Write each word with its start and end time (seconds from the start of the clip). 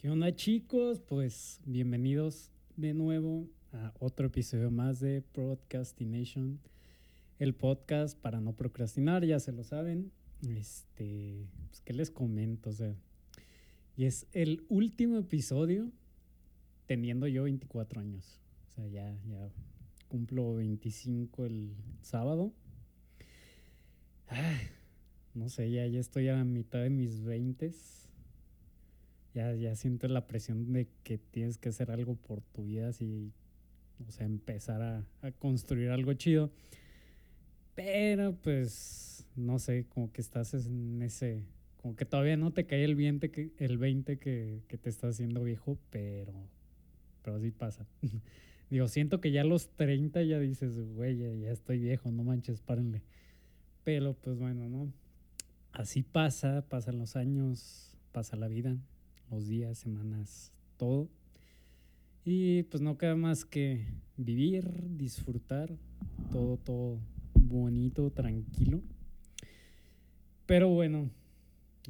¿Qué 0.00 0.08
onda 0.08 0.34
chicos? 0.34 0.98
Pues 0.98 1.60
bienvenidos 1.66 2.50
de 2.74 2.94
nuevo 2.94 3.46
a 3.74 3.92
otro 3.98 4.28
episodio 4.28 4.70
más 4.70 4.98
de 4.98 5.20
Procrastination, 5.20 6.58
el 7.38 7.54
podcast 7.54 8.18
para 8.18 8.40
no 8.40 8.56
procrastinar, 8.56 9.26
ya 9.26 9.38
se 9.40 9.52
lo 9.52 9.62
saben. 9.62 10.10
Este, 10.48 11.46
pues 11.68 11.82
qué 11.82 11.92
les 11.92 12.10
comento, 12.10 12.70
o 12.70 12.72
sea, 12.72 12.96
y 13.94 14.06
es 14.06 14.26
el 14.32 14.64
último 14.70 15.18
episodio 15.18 15.92
teniendo 16.86 17.26
yo 17.26 17.42
24 17.42 18.00
años. 18.00 18.40
O 18.68 18.72
sea, 18.72 18.86
ya 18.86 19.14
ya 19.28 19.50
cumplo 20.08 20.54
25 20.54 21.44
el 21.44 21.74
sábado. 22.00 22.54
no 25.34 25.50
sé, 25.50 25.70
ya, 25.70 25.86
ya 25.86 26.00
estoy 26.00 26.30
a 26.30 26.42
mitad 26.42 26.80
de 26.80 26.88
mis 26.88 27.22
20 27.22 27.70
ya, 29.34 29.54
ya 29.54 29.74
siento 29.76 30.08
la 30.08 30.26
presión 30.26 30.72
de 30.72 30.88
que 31.04 31.18
tienes 31.18 31.58
que 31.58 31.68
hacer 31.68 31.90
algo 31.90 32.16
por 32.16 32.40
tu 32.40 32.64
vida, 32.64 32.88
así, 32.88 33.32
o 34.06 34.10
sea, 34.10 34.26
empezar 34.26 34.82
a, 34.82 35.04
a 35.22 35.30
construir 35.32 35.90
algo 35.90 36.12
chido. 36.14 36.50
Pero 37.74 38.34
pues, 38.42 39.26
no 39.36 39.58
sé, 39.58 39.86
como 39.88 40.12
que 40.12 40.20
estás 40.20 40.54
en 40.54 41.00
ese, 41.02 41.44
como 41.76 41.94
que 41.94 42.04
todavía 42.04 42.36
no 42.36 42.52
te 42.52 42.66
cae 42.66 42.84
el 42.84 42.96
20 42.96 43.30
que, 43.30 43.52
el 43.58 43.78
20 43.78 44.18
que, 44.18 44.62
que 44.66 44.78
te 44.78 44.90
está 44.90 45.08
haciendo 45.08 45.44
viejo, 45.44 45.78
pero, 45.90 46.32
pero 47.22 47.40
sí 47.40 47.50
pasa. 47.52 47.86
Digo, 48.70 48.86
siento 48.88 49.20
que 49.20 49.32
ya 49.32 49.42
a 49.42 49.44
los 49.44 49.70
30 49.70 50.22
ya 50.22 50.38
dices, 50.38 50.76
güey, 50.94 51.16
ya, 51.18 51.32
ya, 51.34 51.50
estoy 51.50 51.78
viejo, 51.78 52.10
no 52.10 52.22
manches, 52.24 52.60
párenle. 52.60 53.02
Pero 53.84 54.14
pues 54.14 54.38
bueno, 54.38 54.68
¿no? 54.68 54.92
Así 55.72 56.02
pasa, 56.02 56.64
pasan 56.68 56.98
los 56.98 57.16
años, 57.16 57.96
pasa 58.12 58.36
la 58.36 58.48
vida 58.48 58.76
los 59.30 59.46
días, 59.46 59.78
semanas, 59.78 60.52
todo. 60.76 61.08
Y 62.24 62.64
pues 62.64 62.82
no 62.82 62.98
queda 62.98 63.16
más 63.16 63.44
que 63.44 63.86
vivir, 64.16 64.64
disfrutar, 64.96 65.76
todo, 66.30 66.56
todo 66.58 66.98
bonito, 67.34 68.10
tranquilo. 68.10 68.82
Pero 70.46 70.68
bueno, 70.68 71.10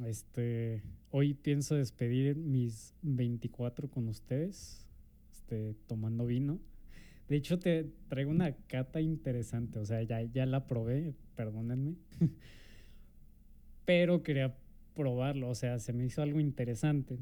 este, 0.05 0.83
hoy 1.09 1.33
pienso 1.33 1.75
despedir 1.75 2.37
mis 2.37 2.93
24 3.01 3.89
con 3.89 4.07
ustedes, 4.07 4.85
este, 5.31 5.75
tomando 5.87 6.25
vino. 6.25 6.59
De 7.27 7.37
hecho, 7.37 7.59
te 7.59 7.89
traigo 8.07 8.31
una 8.31 8.55
cata 8.67 9.01
interesante, 9.01 9.79
o 9.79 9.85
sea, 9.85 10.03
ya, 10.03 10.21
ya 10.21 10.45
la 10.45 10.67
probé, 10.67 11.13
perdónenme. 11.35 11.95
Pero 13.85 14.21
quería 14.21 14.55
probarlo, 14.93 15.49
o 15.49 15.55
sea, 15.55 15.79
se 15.79 15.93
me 15.93 16.05
hizo 16.05 16.21
algo 16.21 16.39
interesante, 16.39 17.17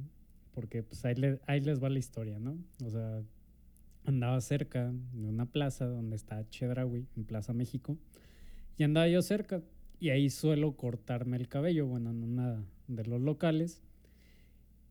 porque 0.54 0.84
pues 0.84 1.06
ahí, 1.06 1.16
ahí 1.48 1.62
les 1.62 1.82
va 1.82 1.90
la 1.90 2.00
historia, 2.00 2.40
¿no? 2.40 2.58
O 2.84 2.90
sea, 2.90 3.22
andaba 4.06 4.40
cerca 4.42 4.92
de 5.14 5.28
una 5.28 5.46
plaza 5.46 5.86
donde 5.86 6.16
está 6.16 6.48
Chedraui, 6.50 7.08
en 7.16 7.24
Plaza 7.26 7.54
México, 7.54 7.98
y 8.78 8.84
andaba 8.84 9.08
yo 9.08 9.22
cerca, 9.22 9.62
y 10.00 10.10
ahí 10.10 10.30
suelo 10.30 10.76
cortarme 10.76 11.38
el 11.38 11.48
cabello, 11.48 11.86
bueno, 11.86 12.12
en 12.12 12.24
una 12.24 12.64
de 12.88 13.06
los 13.06 13.22
locales, 13.22 13.82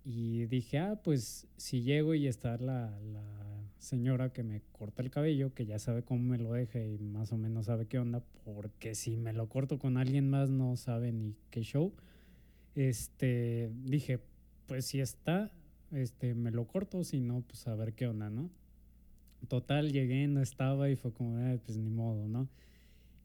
y 0.04 0.46
dije, 0.46 0.78
ah, 0.78 1.00
pues 1.02 1.46
si 1.56 1.82
llego 1.82 2.14
y 2.14 2.26
está 2.26 2.56
la, 2.56 2.98
la 3.12 3.38
señora 3.78 4.32
que 4.32 4.42
me 4.42 4.62
corta 4.72 5.02
el 5.02 5.10
cabello, 5.10 5.52
que 5.54 5.66
ya 5.66 5.78
sabe 5.78 6.02
cómo 6.02 6.22
me 6.22 6.38
lo 6.38 6.52
deja 6.52 6.80
y 6.80 6.98
más 6.98 7.32
o 7.32 7.36
menos 7.36 7.66
sabe 7.66 7.86
qué 7.86 7.98
onda, 7.98 8.22
porque 8.44 8.94
si 8.94 9.16
me 9.16 9.32
lo 9.32 9.48
corto 9.48 9.78
con 9.78 9.96
alguien 9.96 10.28
más 10.30 10.50
no 10.50 10.76
sabe 10.76 11.12
ni 11.12 11.34
qué 11.50 11.62
show 11.62 11.92
este, 12.78 13.70
dije, 13.84 14.20
pues 14.66 14.86
si 14.86 15.00
está, 15.00 15.50
este, 15.92 16.34
me 16.34 16.50
lo 16.50 16.66
corto, 16.66 17.02
si 17.02 17.20
no, 17.20 17.42
pues 17.42 17.66
a 17.66 17.74
ver 17.74 17.94
qué 17.94 18.06
onda, 18.06 18.30
¿no? 18.30 18.50
Total, 19.48 19.92
llegué, 19.92 20.26
no 20.28 20.42
estaba 20.42 20.90
y 20.90 20.96
fue 20.96 21.12
como, 21.12 21.38
pues 21.64 21.78
ni 21.78 21.90
modo, 21.90 22.28
¿no? 22.28 22.48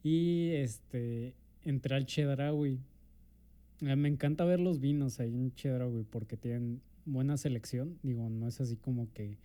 Y 0.04 0.52
este, 0.52 1.36
entré 1.64 1.96
al 1.96 2.06
Chedraui. 2.06 2.80
Eh, 3.82 3.96
me 3.96 4.10
encanta 4.10 4.46
ver 4.46 4.60
los 4.60 4.80
vinos 4.80 5.20
ahí 5.20 5.34
en 5.34 5.54
Chedraui 5.54 6.04
porque 6.04 6.38
tienen 6.38 6.82
buena 7.06 7.38
selección. 7.38 8.00
Digo, 8.04 8.30
no 8.30 8.48
es 8.48 8.60
así 8.62 8.76
como 8.76 9.12
que 9.14 9.38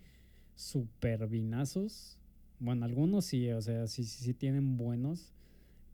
super 0.55 1.27
vinazos. 1.27 2.17
Bueno, 2.59 2.85
algunos 2.85 3.25
sí, 3.25 3.49
o 3.51 3.61
sea, 3.61 3.87
sí, 3.87 4.03
sí, 4.03 4.23
sí 4.23 4.33
tienen 4.33 4.77
buenos. 4.77 5.33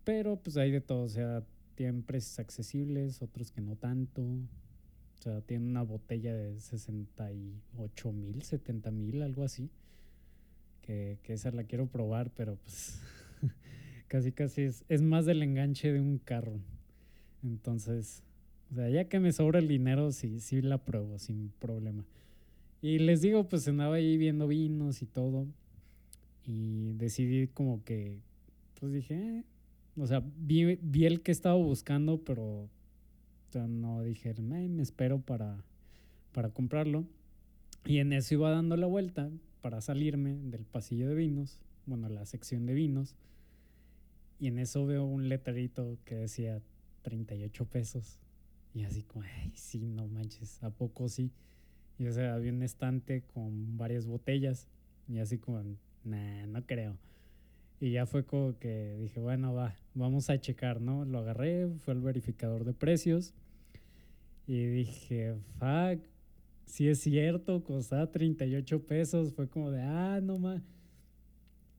Pero 0.04 0.38
pues 0.38 0.58
hay 0.58 0.72
de 0.72 0.82
todo, 0.82 1.04
o 1.04 1.10
sea, 1.10 1.44
tienen 1.76 2.04
precios 2.04 2.40
accesibles, 2.40 3.22
otros 3.22 3.52
que 3.52 3.62
no 3.62 3.76
tanto. 3.76 4.22
O 4.22 5.22
sea, 5.22 5.42
tienen 5.42 5.70
una 5.70 5.84
botella 5.84 6.34
de 6.36 6.60
68 6.60 8.12
mil, 8.12 8.42
70 8.42 8.92
mil, 8.92 9.22
algo 9.22 9.44
así. 9.44 9.70
Que, 10.82 11.18
que, 11.24 11.34
esa 11.34 11.52
la 11.52 11.64
quiero 11.64 11.88
probar, 11.88 12.32
pero 12.36 12.58
pues 12.58 13.00
casi 14.08 14.32
casi 14.32 14.62
es, 14.62 14.86
es 14.88 15.02
más 15.02 15.26
del 15.26 15.42
enganche 15.42 15.92
de 15.92 16.00
un 16.00 16.20
carro. 16.20 16.60
Entonces, 17.44 18.24
o 18.72 18.76
sea, 18.76 18.90
ya 18.90 19.06
que 19.06 19.20
me 19.20 19.32
sobra 19.32 19.60
el 19.60 19.68
dinero, 19.68 20.12
sí, 20.12 20.40
sí 20.40 20.62
la 20.62 20.78
pruebo 20.78 21.18
sin 21.18 21.52
problema. 21.60 22.04
Y 22.82 23.00
les 23.00 23.22
digo, 23.22 23.48
pues 23.50 23.68
andaba 23.68 23.96
ahí 23.96 24.18
viendo 24.18 24.48
vinos 24.48 25.02
y 25.02 25.06
todo. 25.06 25.48
Y 26.46 26.94
decidí 26.94 27.48
como 27.48 27.84
que, 27.84 28.20
pues 28.80 28.94
dije, 28.94 29.16
eh, 29.16 29.44
o 29.98 30.08
sea, 30.08 30.24
vi, 30.38 30.76
vi, 30.82 31.06
el 31.06 31.22
que 31.22 31.32
estaba 31.32 31.56
buscando, 31.56 32.24
pero 32.24 32.70
no 33.64 34.02
dije, 34.04 34.34
me 34.42 34.82
espero 34.82 35.20
para, 35.20 35.64
para 36.34 36.50
comprarlo. 36.50 37.06
Y 37.86 38.00
en 38.00 38.14
eso 38.14 38.34
iba 38.34 38.52
dando 38.52 38.76
la 38.76 38.88
vuelta 38.88 39.30
para 39.62 39.82
salirme 39.82 40.36
del 40.36 40.66
pasillo 40.66 41.08
de 41.08 41.16
vinos, 41.16 41.60
bueno, 41.86 42.10
la 42.10 42.26
sección 42.26 42.66
de 42.66 42.74
vinos. 42.74 43.16
Y 44.40 44.48
en 44.48 44.60
eso 44.60 44.86
veo 44.86 45.06
un 45.06 45.30
letrerito 45.30 45.98
que 46.04 46.16
decía 46.16 46.62
38 47.04 47.66
pesos. 47.66 48.20
Y 48.74 48.84
así 48.84 49.04
como, 49.04 49.24
ay, 49.24 49.52
sí, 49.56 49.80
no 49.80 50.08
manches, 50.08 50.62
¿a 50.62 50.70
poco 50.70 51.08
sí? 51.08 51.32
Y 51.98 52.08
o 52.08 52.12
sea, 52.12 52.34
había 52.34 52.52
un 52.52 52.64
estante 52.64 53.22
con 53.34 53.78
varias 53.78 54.06
botellas. 54.06 54.68
Y 55.08 55.20
así 55.20 55.38
como, 55.38 55.64
nah, 56.04 56.46
no 56.48 56.66
creo. 56.66 56.98
Y 57.80 57.92
ya 57.92 58.06
fue 58.06 58.26
como 58.26 58.58
que 58.58 58.96
dije, 59.00 59.20
bueno, 59.20 59.54
va, 59.54 59.76
vamos 59.94 60.30
a 60.30 60.40
checar, 60.40 60.82
¿no? 60.82 61.06
Lo 61.06 61.20
agarré, 61.20 61.68
fue 61.80 61.94
el 61.94 62.00
verificador 62.00 62.64
de 62.64 62.74
precios. 62.74 63.34
Y 64.48 64.66
dije, 64.66 65.36
fuck, 65.60 66.02
si 66.66 66.88
es 66.88 67.00
cierto, 67.00 67.64
costaba 67.64 68.12
38 68.12 68.86
pesos. 68.86 69.34
Fue 69.34 69.50
como 69.50 69.72
de, 69.72 69.82
ah, 69.82 70.20
no 70.22 70.40
más. 70.40 70.62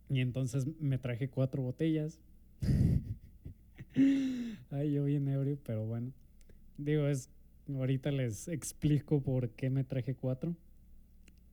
Y 0.08 0.20
entonces 0.20 0.66
me 0.80 0.98
traje 0.98 1.28
cuatro 1.28 1.62
botellas. 1.62 2.20
Ay, 4.70 4.92
yo 4.92 5.04
bien 5.04 5.28
ebrio, 5.28 5.58
pero 5.64 5.84
bueno. 5.84 6.12
Digo, 6.76 7.08
es, 7.08 7.30
ahorita 7.68 8.10
les 8.10 8.48
explico 8.48 9.22
por 9.22 9.50
qué 9.50 9.70
me 9.70 9.84
traje 9.84 10.14
cuatro. 10.14 10.54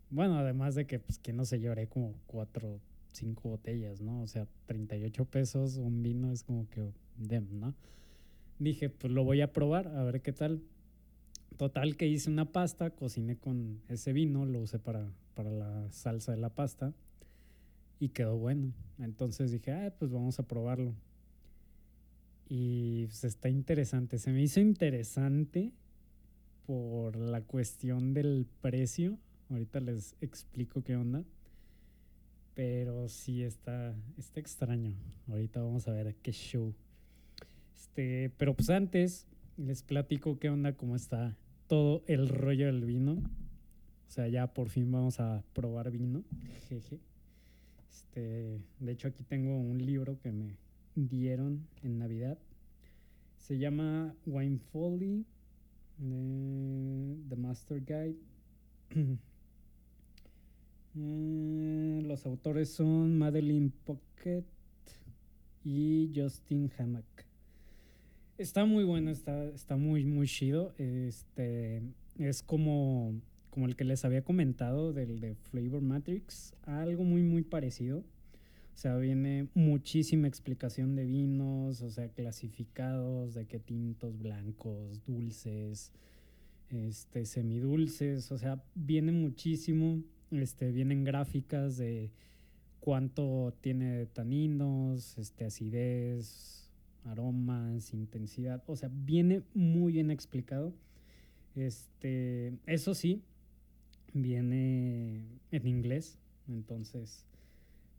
Bueno, 0.10 0.38
además 0.38 0.76
de 0.76 0.86
que, 0.86 1.00
pues, 1.00 1.18
que 1.18 1.34
no 1.34 1.46
sé, 1.46 1.60
lloré 1.60 1.88
como 1.88 2.14
cuatro 2.28 2.80
cinco 3.14 3.50
botellas, 3.50 4.02
¿no? 4.02 4.22
O 4.22 4.28
sea, 4.28 4.48
38 4.66 5.26
pesos 5.26 5.78
un 5.78 6.04
vino 6.04 6.32
es 6.32 6.44
como 6.44 6.70
que 6.70 6.92
dem, 7.18 7.60
¿no? 7.60 7.74
Dije, 8.60 8.90
pues 8.90 9.12
lo 9.12 9.24
voy 9.24 9.42
a 9.42 9.52
probar, 9.52 9.88
a 9.88 10.04
ver 10.04 10.22
qué 10.22 10.34
tal. 10.34 10.62
Total 11.58 11.96
que 11.98 12.08
hice 12.08 12.30
una 12.30 12.52
pasta, 12.52 12.90
cociné 12.92 13.38
con 13.38 13.82
ese 13.88 14.14
vino, 14.14 14.46
lo 14.46 14.60
usé 14.60 14.80
para, 14.80 15.12
para 15.36 15.52
la 15.52 15.92
salsa 15.92 16.32
de 16.32 16.38
la 16.38 16.50
pasta 16.50 16.94
y 18.00 18.10
quedó 18.10 18.38
bueno. 18.38 18.74
Entonces 19.00 19.52
dije, 19.52 19.72
ah, 19.72 19.94
pues 19.98 20.12
vamos 20.12 20.40
a 20.40 20.48
probarlo. 20.48 20.94
Y 22.50 23.06
pues 23.06 23.24
está 23.24 23.50
interesante, 23.50 24.18
se 24.18 24.32
me 24.32 24.42
hizo 24.42 24.60
interesante 24.60 25.72
por 26.66 27.16
la 27.16 27.42
cuestión 27.42 28.14
del 28.14 28.48
precio. 28.62 29.18
Ahorita 29.50 29.80
les 29.80 30.16
explico 30.22 30.84
qué 30.84 30.96
onda. 30.96 31.24
Pero 32.56 33.10
sí 33.10 33.44
está, 33.44 33.96
está 34.18 34.40
extraño. 34.40 34.94
Ahorita 35.28 35.62
vamos 35.62 35.88
a 35.88 35.92
ver 35.92 36.16
qué 36.22 36.32
show. 36.32 36.74
Este, 37.74 38.32
pero 38.38 38.56
pues 38.56 38.70
antes 38.70 39.28
les 39.58 39.84
platico 39.84 40.40
qué 40.40 40.50
onda, 40.50 40.74
cómo 40.74 40.96
está 40.96 41.36
todo 41.68 42.04
el 42.08 42.30
rollo 42.30 42.68
del 42.68 42.86
vino. 42.86 43.14
O 43.14 44.12
sea, 44.14 44.28
ya 44.28 44.54
por 44.54 44.70
fin 44.70 44.92
vamos 44.92 45.20
a 45.20 45.44
probar 45.54 45.90
vino. 45.92 46.24
Jeje. 46.68 47.00
Este, 47.90 48.62
de 48.80 48.92
hecho 48.92 49.08
aquí 49.08 49.24
tengo 49.24 49.58
un 49.58 49.84
libro 49.84 50.20
que 50.20 50.32
me 50.32 50.58
dieron 50.96 51.68
en 51.82 51.98
Navidad. 51.98 52.38
Se 53.38 53.58
llama 53.58 54.16
Wine 54.26 54.60
Folly, 54.72 55.26
The 55.98 57.36
Master 57.36 57.84
Guide. 57.84 58.18
Eh, 60.96 62.02
los 62.06 62.26
autores 62.26 62.70
son 62.70 63.18
Madeline 63.18 63.72
Pocket 63.86 64.44
y 65.64 66.12
Justin 66.16 66.72
Hammack. 66.78 67.26
Está 68.38 68.66
muy 68.66 68.84
bueno, 68.84 69.12
está, 69.12 69.46
está 69.46 69.78
muy, 69.78 70.06
muy 70.06 70.28
chido. 70.28 70.74
Este, 70.78 71.82
es 72.18 72.44
como, 72.44 73.14
como 73.50 73.66
el 73.66 73.76
que 73.76 73.84
les 73.84 74.06
había 74.06 74.24
comentado 74.24 74.94
del 74.94 75.20
de 75.20 75.36
Flavor 75.36 75.82
Matrix, 75.82 76.54
algo 76.64 77.04
muy, 77.04 77.22
muy 77.22 77.44
parecido. 77.44 78.00
O 78.00 78.78
sea, 78.78 78.98
viene 78.98 79.50
muchísima 79.54 80.28
explicación 80.28 80.96
de 80.96 81.06
vinos, 81.06 81.82
o 81.82 81.92
sea, 81.92 82.10
clasificados, 82.10 83.36
de 83.36 83.46
qué 83.46 83.60
tintos, 83.60 84.18
blancos, 84.18 85.04
dulces, 85.06 85.92
este, 86.70 87.26
semidulces, 87.26 88.32
o 88.32 88.38
sea, 88.40 88.64
viene 88.74 89.12
muchísimo, 89.12 90.02
este, 90.42 90.72
vienen 90.72 91.04
gráficas 91.04 91.78
de 91.78 92.12
cuánto 92.80 93.54
tiene 93.62 94.06
taninos, 94.08 95.18
este, 95.18 95.46
acidez, 95.46 96.70
aromas, 97.06 97.94
intensidad, 97.94 98.64
o 98.68 98.76
sea, 98.76 98.90
viene 98.92 99.44
muy 99.54 99.94
bien 99.94 100.12
explicado. 100.12 100.74
Este, 101.56 102.54
eso 102.66 102.94
sí, 102.94 103.22
viene 104.14 105.24
en 105.52 105.68
inglés, 105.68 106.18
entonces, 106.48 107.26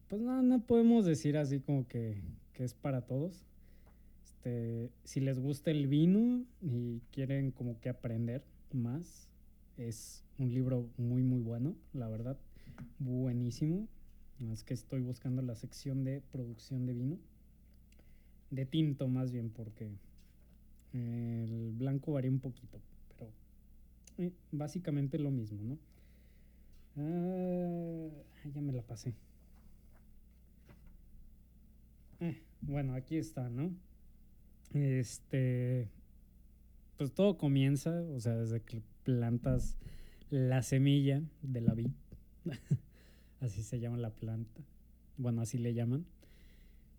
pues 0.09 0.21
no, 0.21 0.43
no 0.43 0.61
podemos 0.61 1.05
decir 1.05 1.37
así 1.37 1.61
como 1.61 1.87
que, 1.87 2.21
que 2.53 2.65
es 2.65 2.75
para 2.75 3.03
todos. 3.03 3.45
Este, 4.25 4.91
si 5.05 5.21
les 5.21 5.39
gusta 5.39 5.71
el 5.71 5.87
vino 5.87 6.45
y 6.61 7.01
quieren 7.11 7.51
como 7.51 7.81
que 7.81 7.89
aprender 7.89 8.43
más, 8.73 9.29
es 9.77 10.25
un 10.39 10.53
libro 10.53 10.89
muy 10.97 11.23
muy 11.23 11.41
bueno, 11.41 11.75
la 11.93 12.09
verdad, 12.09 12.37
buenísimo. 12.99 13.89
Es 14.53 14.65
que 14.65 14.75
estoy 14.75 15.01
buscando 15.03 15.43
la 15.43 15.55
sección 15.55 16.05
de 16.05 16.21
producción 16.33 16.87
de 16.87 16.93
vino, 16.93 17.19
de 18.51 18.67
tinto 18.67 19.09
más 19.09 19.31
bien, 19.31 19.51
porque 19.51 19.91
el 20.93 21.73
blanco 21.73 22.13
varía 22.13 22.31
un 22.31 22.41
poquito, 22.41 22.81
pero 23.09 23.31
eh, 24.19 24.33
básicamente 24.53 25.19
lo 25.19 25.31
mismo, 25.31 25.61
¿no? 25.63 25.79
Ah, 26.97 28.09
ya 28.53 28.61
me 28.61 28.73
la 28.73 28.83
pasé. 28.83 29.15
Eh, 32.21 32.43
bueno, 32.61 32.95
aquí 32.95 33.17
está, 33.17 33.49
¿no? 33.51 33.73
Este, 34.73 35.89
pues 36.97 37.13
todo 37.13 37.37
comienza, 37.37 38.03
o 38.15 38.21
sea, 38.21 38.37
desde 38.37 38.61
que 38.61 38.83
plantas 39.03 39.77
la 40.31 40.63
semilla 40.63 41.23
de 41.43 41.61
la 41.61 41.75
vid, 41.75 41.91
así 43.41 43.63
se 43.63 43.81
llama 43.81 43.99
la 43.99 44.11
planta, 44.11 44.63
bueno, 45.17 45.43
así 45.43 45.59
le 45.59 45.75
llaman. 45.75 46.07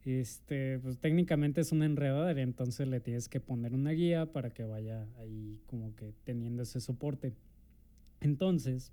Este, 0.05 0.77
pues 0.79 0.99
técnicamente 0.99 1.61
es 1.61 1.71
una 1.71 1.85
enredadera, 1.85 2.41
entonces 2.41 2.87
le 2.87 2.99
tienes 2.99 3.27
que 3.27 3.39
poner 3.39 3.73
una 3.73 3.89
guía 3.89 4.31
para 4.31 4.51
que 4.51 4.63
vaya 4.63 5.07
ahí 5.17 5.59
como 5.65 5.95
que 5.95 6.13
teniendo 6.23 6.61
ese 6.61 6.79
soporte. 6.79 7.33
Entonces, 8.21 8.91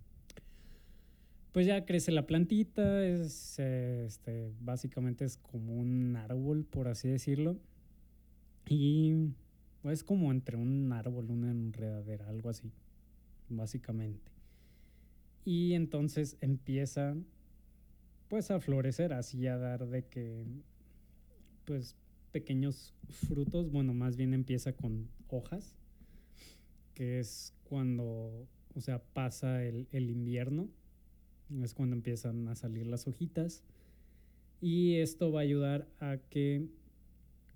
pues 1.52 1.66
ya 1.66 1.84
crece 1.84 2.12
la 2.12 2.26
plantita, 2.26 3.04
es, 3.04 3.58
este, 3.58 4.52
básicamente 4.60 5.26
es 5.26 5.36
como 5.36 5.74
un 5.74 6.16
árbol, 6.16 6.64
por 6.64 6.88
así 6.88 7.08
decirlo. 7.08 7.58
Y 8.66 9.34
es 9.90 10.04
como 10.04 10.30
entre 10.30 10.56
un 10.56 10.92
árbol, 10.92 11.30
una 11.30 11.50
enredadera, 11.50 12.28
algo 12.28 12.48
así, 12.48 12.70
básicamente. 13.48 14.30
Y 15.44 15.74
entonces 15.74 16.36
empieza 16.40 17.16
pues 18.28 18.50
a 18.50 18.60
florecer, 18.60 19.12
así 19.12 19.46
a 19.46 19.58
dar 19.58 19.86
de 19.86 20.06
que 20.06 20.46
pues 21.64 21.96
pequeños 22.30 22.94
frutos, 23.10 23.70
bueno, 23.70 23.92
más 23.92 24.16
bien 24.16 24.32
empieza 24.34 24.72
con 24.72 25.08
hojas, 25.28 25.76
que 26.94 27.18
es 27.18 27.54
cuando, 27.64 28.46
o 28.74 28.80
sea, 28.80 29.02
pasa 29.02 29.64
el, 29.64 29.88
el 29.92 30.10
invierno 30.10 30.68
es 31.60 31.74
cuando 31.74 31.94
empiezan 31.94 32.48
a 32.48 32.54
salir 32.54 32.86
las 32.86 33.06
hojitas. 33.06 33.62
Y 34.60 34.96
esto 34.96 35.32
va 35.32 35.40
a 35.40 35.42
ayudar 35.42 35.88
a 36.00 36.18
que 36.30 36.68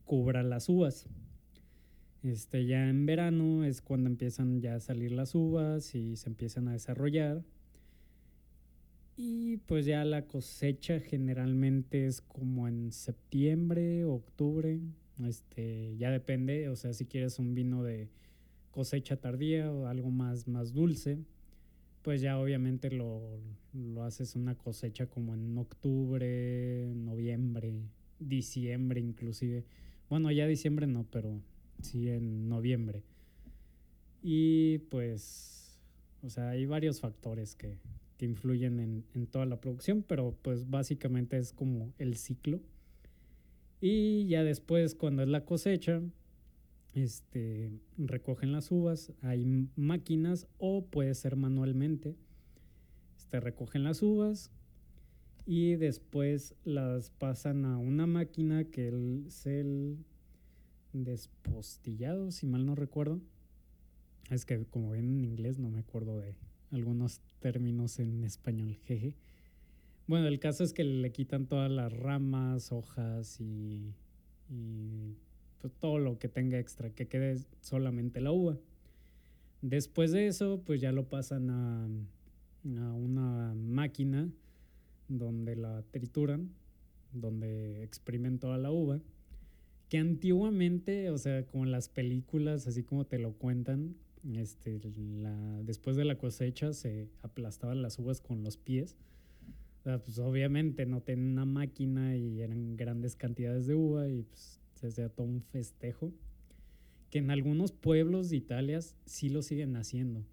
cubra 0.04 0.42
las 0.42 0.68
uvas. 0.68 1.06
Este, 2.26 2.66
ya 2.66 2.88
en 2.88 3.06
verano 3.06 3.62
es 3.62 3.80
cuando 3.80 4.10
empiezan 4.10 4.60
ya 4.60 4.74
a 4.74 4.80
salir 4.80 5.12
las 5.12 5.36
uvas 5.36 5.94
y 5.94 6.16
se 6.16 6.28
empiezan 6.28 6.66
a 6.66 6.72
desarrollar. 6.72 7.44
Y 9.16 9.58
pues 9.58 9.86
ya 9.86 10.04
la 10.04 10.26
cosecha 10.26 10.98
generalmente 10.98 12.06
es 12.06 12.20
como 12.20 12.66
en 12.66 12.90
septiembre, 12.90 14.04
octubre. 14.04 14.80
Este, 15.24 15.96
ya 15.98 16.10
depende, 16.10 16.68
o 16.68 16.74
sea, 16.74 16.92
si 16.94 17.06
quieres 17.06 17.38
un 17.38 17.54
vino 17.54 17.84
de 17.84 18.08
cosecha 18.72 19.16
tardía 19.16 19.70
o 19.70 19.86
algo 19.86 20.10
más, 20.10 20.48
más 20.48 20.72
dulce, 20.72 21.18
pues 22.02 22.22
ya 22.22 22.40
obviamente 22.40 22.90
lo, 22.90 23.38
lo 23.72 24.02
haces 24.02 24.34
una 24.34 24.56
cosecha 24.56 25.06
como 25.06 25.32
en 25.34 25.56
octubre, 25.56 26.92
noviembre, 26.96 27.72
diciembre 28.18 29.00
inclusive. 29.00 29.64
Bueno, 30.10 30.32
ya 30.32 30.48
diciembre 30.48 30.88
no, 30.88 31.04
pero 31.04 31.40
sí 31.82 32.08
en 32.08 32.48
noviembre. 32.48 33.02
Y 34.22 34.78
pues, 34.90 35.78
o 36.22 36.30
sea, 36.30 36.50
hay 36.50 36.66
varios 36.66 37.00
factores 37.00 37.54
que, 37.54 37.78
que 38.18 38.24
influyen 38.24 38.80
en, 38.80 39.04
en, 39.14 39.26
toda 39.26 39.46
la 39.46 39.60
producción, 39.60 40.04
pero 40.06 40.36
pues 40.42 40.68
básicamente 40.68 41.36
es 41.36 41.52
como 41.52 41.92
el 41.98 42.16
ciclo. 42.16 42.60
Y 43.80 44.26
ya 44.26 44.42
después, 44.42 44.94
cuando 44.94 45.22
es 45.22 45.28
la 45.28 45.44
cosecha, 45.44 46.00
este, 46.94 47.70
recogen 47.98 48.52
las 48.52 48.70
uvas, 48.70 49.12
hay 49.20 49.68
máquinas 49.76 50.48
o 50.58 50.86
puede 50.86 51.14
ser 51.14 51.36
manualmente. 51.36 52.16
Este, 53.18 53.40
recogen 53.40 53.84
las 53.84 54.02
uvas 54.02 54.50
y 55.44 55.76
después 55.76 56.54
las 56.64 57.10
pasan 57.10 57.64
a 57.64 57.76
una 57.76 58.06
máquina 58.06 58.64
que 58.64 58.88
es 59.26 59.46
el 59.46 59.98
despostillado, 61.04 62.30
si 62.30 62.46
mal 62.46 62.66
no 62.66 62.74
recuerdo. 62.74 63.20
Es 64.30 64.44
que 64.44 64.64
como 64.64 64.90
ven 64.90 65.18
en 65.18 65.24
inglés 65.24 65.58
no 65.58 65.70
me 65.70 65.80
acuerdo 65.80 66.18
de 66.18 66.34
algunos 66.70 67.20
términos 67.40 67.98
en 67.98 68.24
español, 68.24 68.76
jeje. 68.84 69.14
Bueno, 70.06 70.28
el 70.28 70.38
caso 70.38 70.62
es 70.64 70.72
que 70.72 70.84
le 70.84 71.10
quitan 71.10 71.46
todas 71.46 71.70
las 71.70 71.92
ramas, 71.92 72.70
hojas 72.70 73.40
y, 73.40 73.92
pues, 75.60 75.72
todo 75.80 75.98
lo 75.98 76.18
que 76.18 76.28
tenga 76.28 76.58
extra, 76.58 76.90
que 76.90 77.06
quede 77.08 77.38
solamente 77.60 78.20
la 78.20 78.32
uva. 78.32 78.56
Después 79.62 80.12
de 80.12 80.28
eso, 80.28 80.62
pues 80.64 80.80
ya 80.80 80.92
lo 80.92 81.08
pasan 81.08 81.50
a, 81.50 81.84
a 81.84 82.92
una 82.92 83.54
máquina 83.54 84.28
donde 85.08 85.56
la 85.56 85.82
trituran, 85.90 86.50
donde 87.12 87.82
exprimen 87.82 88.38
toda 88.38 88.58
la 88.58 88.70
uva, 88.70 89.00
que 89.88 89.98
antiguamente, 89.98 91.10
o 91.10 91.18
sea, 91.18 91.44
como 91.46 91.64
las 91.64 91.88
películas, 91.88 92.66
así 92.66 92.82
como 92.82 93.04
te 93.06 93.18
lo 93.18 93.32
cuentan, 93.34 93.94
este, 94.34 94.80
la, 94.96 95.62
después 95.62 95.96
de 95.96 96.04
la 96.04 96.18
cosecha 96.18 96.72
se 96.72 97.08
aplastaban 97.22 97.82
las 97.82 97.98
uvas 97.98 98.20
con 98.20 98.42
los 98.42 98.56
pies. 98.56 98.96
pues 99.82 100.18
obviamente 100.18 100.86
no 100.86 101.00
tenían 101.00 101.32
una 101.32 101.44
máquina 101.44 102.16
y 102.16 102.40
eran 102.40 102.76
grandes 102.76 103.14
cantidades 103.14 103.66
de 103.66 103.74
uva 103.74 104.08
y 104.08 104.22
pues 104.22 104.60
se 104.74 104.88
hacía 104.88 105.08
todo 105.08 105.26
un 105.26 105.42
festejo, 105.42 106.12
que 107.10 107.18
en 107.18 107.30
algunos 107.30 107.72
pueblos 107.72 108.30
de 108.30 108.36
Italia 108.36 108.80
sí 109.04 109.28
lo 109.28 109.42
siguen 109.42 109.76
haciendo. 109.76 110.24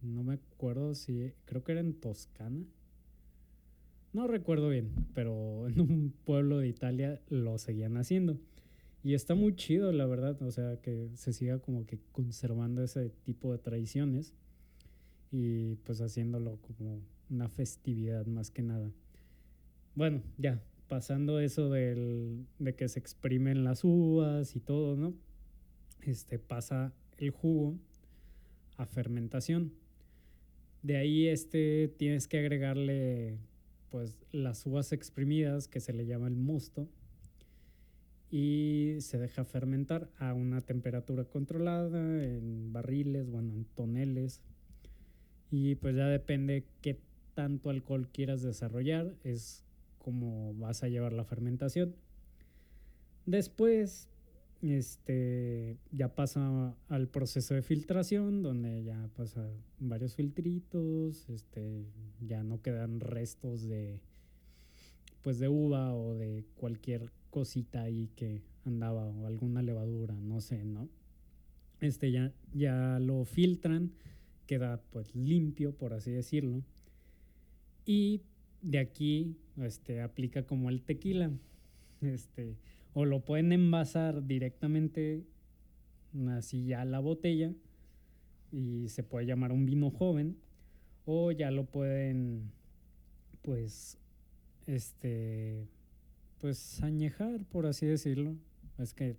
No 0.00 0.22
me 0.22 0.34
acuerdo 0.34 0.94
si, 0.94 1.32
creo 1.44 1.62
que 1.64 1.72
era 1.72 1.80
en 1.80 1.94
Toscana. 1.94 2.64
No 4.12 4.26
recuerdo 4.26 4.68
bien, 4.68 4.90
pero 5.14 5.68
en 5.68 5.80
un 5.80 6.14
pueblo 6.24 6.58
de 6.58 6.68
Italia 6.68 7.20
lo 7.28 7.58
seguían 7.58 7.96
haciendo. 7.96 8.38
Y 9.04 9.14
está 9.14 9.34
muy 9.34 9.56
chido, 9.56 9.90
la 9.90 10.06
verdad, 10.06 10.40
o 10.42 10.50
sea, 10.52 10.80
que 10.80 11.08
se 11.14 11.32
siga 11.32 11.58
como 11.58 11.86
que 11.86 11.98
conservando 12.12 12.84
ese 12.84 13.10
tipo 13.24 13.50
de 13.50 13.58
tradiciones 13.58 14.32
y 15.32 15.74
pues 15.76 16.00
haciéndolo 16.00 16.58
como 16.60 17.00
una 17.28 17.48
festividad 17.48 18.26
más 18.26 18.50
que 18.50 18.62
nada. 18.62 18.92
Bueno, 19.96 20.22
ya, 20.38 20.62
pasando 20.86 21.40
eso 21.40 21.68
del, 21.68 22.46
de 22.60 22.74
que 22.76 22.88
se 22.88 23.00
exprimen 23.00 23.64
las 23.64 23.82
uvas 23.82 24.54
y 24.54 24.60
todo, 24.60 24.96
¿no? 24.96 25.14
Este 26.02 26.38
pasa 26.38 26.92
el 27.18 27.30
jugo 27.30 27.76
a 28.76 28.86
fermentación. 28.86 29.72
De 30.82 30.96
ahí 30.96 31.26
este 31.26 31.88
tienes 31.96 32.28
que 32.28 32.38
agregarle 32.38 33.38
pues 33.90 34.16
las 34.30 34.64
uvas 34.64 34.92
exprimidas 34.92 35.66
que 35.66 35.80
se 35.80 35.92
le 35.92 36.06
llama 36.06 36.28
el 36.28 36.36
mosto 36.36 36.88
y 38.32 38.96
se 39.00 39.18
deja 39.18 39.44
fermentar 39.44 40.08
a 40.18 40.32
una 40.32 40.62
temperatura 40.62 41.24
controlada 41.24 42.24
en 42.24 42.72
barriles, 42.72 43.30
bueno, 43.30 43.52
en 43.52 43.66
toneles. 43.66 44.40
Y 45.50 45.74
pues 45.74 45.94
ya 45.94 46.06
depende 46.06 46.64
qué 46.80 46.98
tanto 47.34 47.68
alcohol 47.68 48.08
quieras 48.10 48.40
desarrollar, 48.40 49.14
es 49.22 49.64
cómo 49.98 50.54
vas 50.54 50.82
a 50.82 50.88
llevar 50.88 51.12
la 51.12 51.24
fermentación. 51.24 51.94
Después 53.26 54.08
este, 54.62 55.76
ya 55.90 56.14
pasa 56.14 56.74
al 56.88 57.08
proceso 57.08 57.52
de 57.52 57.60
filtración, 57.60 58.42
donde 58.42 58.82
ya 58.82 59.10
pasa 59.14 59.46
varios 59.78 60.14
filtritos, 60.14 61.28
este, 61.28 61.84
ya 62.26 62.42
no 62.42 62.62
quedan 62.62 63.00
restos 63.00 63.68
de, 63.68 64.00
pues 65.20 65.38
de 65.38 65.48
uva 65.48 65.94
o 65.94 66.14
de 66.14 66.46
cualquier 66.56 67.10
cosita 67.32 67.82
ahí 67.82 68.10
que 68.14 68.42
andaba 68.64 69.08
o 69.08 69.26
alguna 69.26 69.62
levadura, 69.62 70.14
no 70.14 70.40
sé, 70.40 70.64
¿no? 70.64 70.88
Este 71.80 72.12
ya, 72.12 72.32
ya 72.54 73.00
lo 73.00 73.24
filtran, 73.24 73.90
queda 74.46 74.80
pues 74.90 75.16
limpio, 75.16 75.74
por 75.74 75.94
así 75.94 76.12
decirlo. 76.12 76.62
Y 77.84 78.20
de 78.60 78.78
aquí 78.78 79.34
este, 79.56 80.02
aplica 80.02 80.44
como 80.44 80.70
el 80.70 80.82
tequila. 80.82 81.32
Este, 82.02 82.56
o 82.94 83.04
lo 83.04 83.24
pueden 83.24 83.52
envasar 83.52 84.26
directamente 84.26 85.24
así 86.36 86.66
ya 86.66 86.84
la 86.84 87.00
botella 87.00 87.52
y 88.52 88.88
se 88.88 89.02
puede 89.02 89.26
llamar 89.26 89.50
un 89.52 89.64
vino 89.64 89.90
joven 89.90 90.36
o 91.06 91.32
ya 91.32 91.50
lo 91.50 91.64
pueden 91.64 92.50
pues 93.40 93.98
este 94.66 95.66
pues 96.42 96.82
añejar 96.82 97.46
por 97.46 97.64
así 97.64 97.86
decirlo 97.86 98.36
es 98.76 98.92
que 98.92 99.16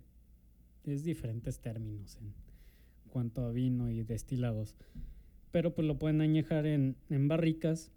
es 0.84 1.02
diferentes 1.02 1.58
términos 1.58 2.16
en 2.20 2.32
cuanto 3.10 3.44
a 3.44 3.50
vino 3.50 3.90
y 3.90 4.04
destilados 4.04 4.76
pero 5.50 5.74
pues 5.74 5.88
lo 5.88 5.98
pueden 5.98 6.20
añejar 6.20 6.66
en, 6.66 6.94
en 7.10 7.26
barricas 7.26 7.90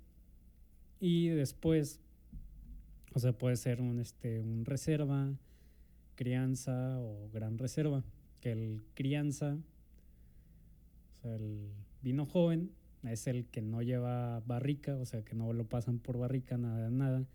y 1.00 1.28
después 1.28 2.00
o 3.14 3.20
sea 3.20 3.34
puede 3.34 3.56
ser 3.58 3.82
un 3.82 4.00
este 4.00 4.40
un 4.40 4.66
reserva 4.66 5.38
crianza 6.18 7.00
o 7.00 7.30
gran 7.32 7.58
reserva, 7.58 8.04
que 8.42 8.52
el 8.52 8.84
crianza, 8.96 9.58
o 11.14 11.22
sea, 11.22 11.36
el 11.36 11.70
vino 12.02 12.26
joven, 12.26 12.72
es 13.04 13.28
el 13.28 13.46
que 13.46 13.62
no 13.62 13.82
lleva 13.82 14.42
barrica, 14.42 14.98
o 14.98 15.06
sea, 15.06 15.24
que 15.24 15.36
no 15.36 15.54
lo 15.54 15.64
pasan 15.66 16.00
por 16.00 16.18
barrica, 16.18 16.58
nada, 16.58 16.90
nada. 16.90 17.26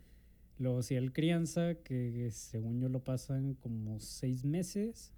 Luego, 0.63 0.83
si 0.83 0.95
el 0.95 1.13
crianza, 1.13 1.75
que 1.75 2.31
según 2.31 2.81
yo 2.81 2.89
lo 2.89 3.03
pasan 3.03 3.55
como 3.55 3.99
seis 4.01 4.45
meses, 4.45 5.13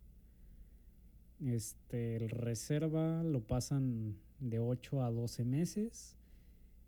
este, 1.44 2.16
el 2.16 2.30
reserva 2.30 3.22
lo 3.22 3.40
pasan 3.40 4.16
de 4.40 4.58
8 4.58 5.02
a 5.02 5.10
12 5.10 5.44
meses. 5.44 6.16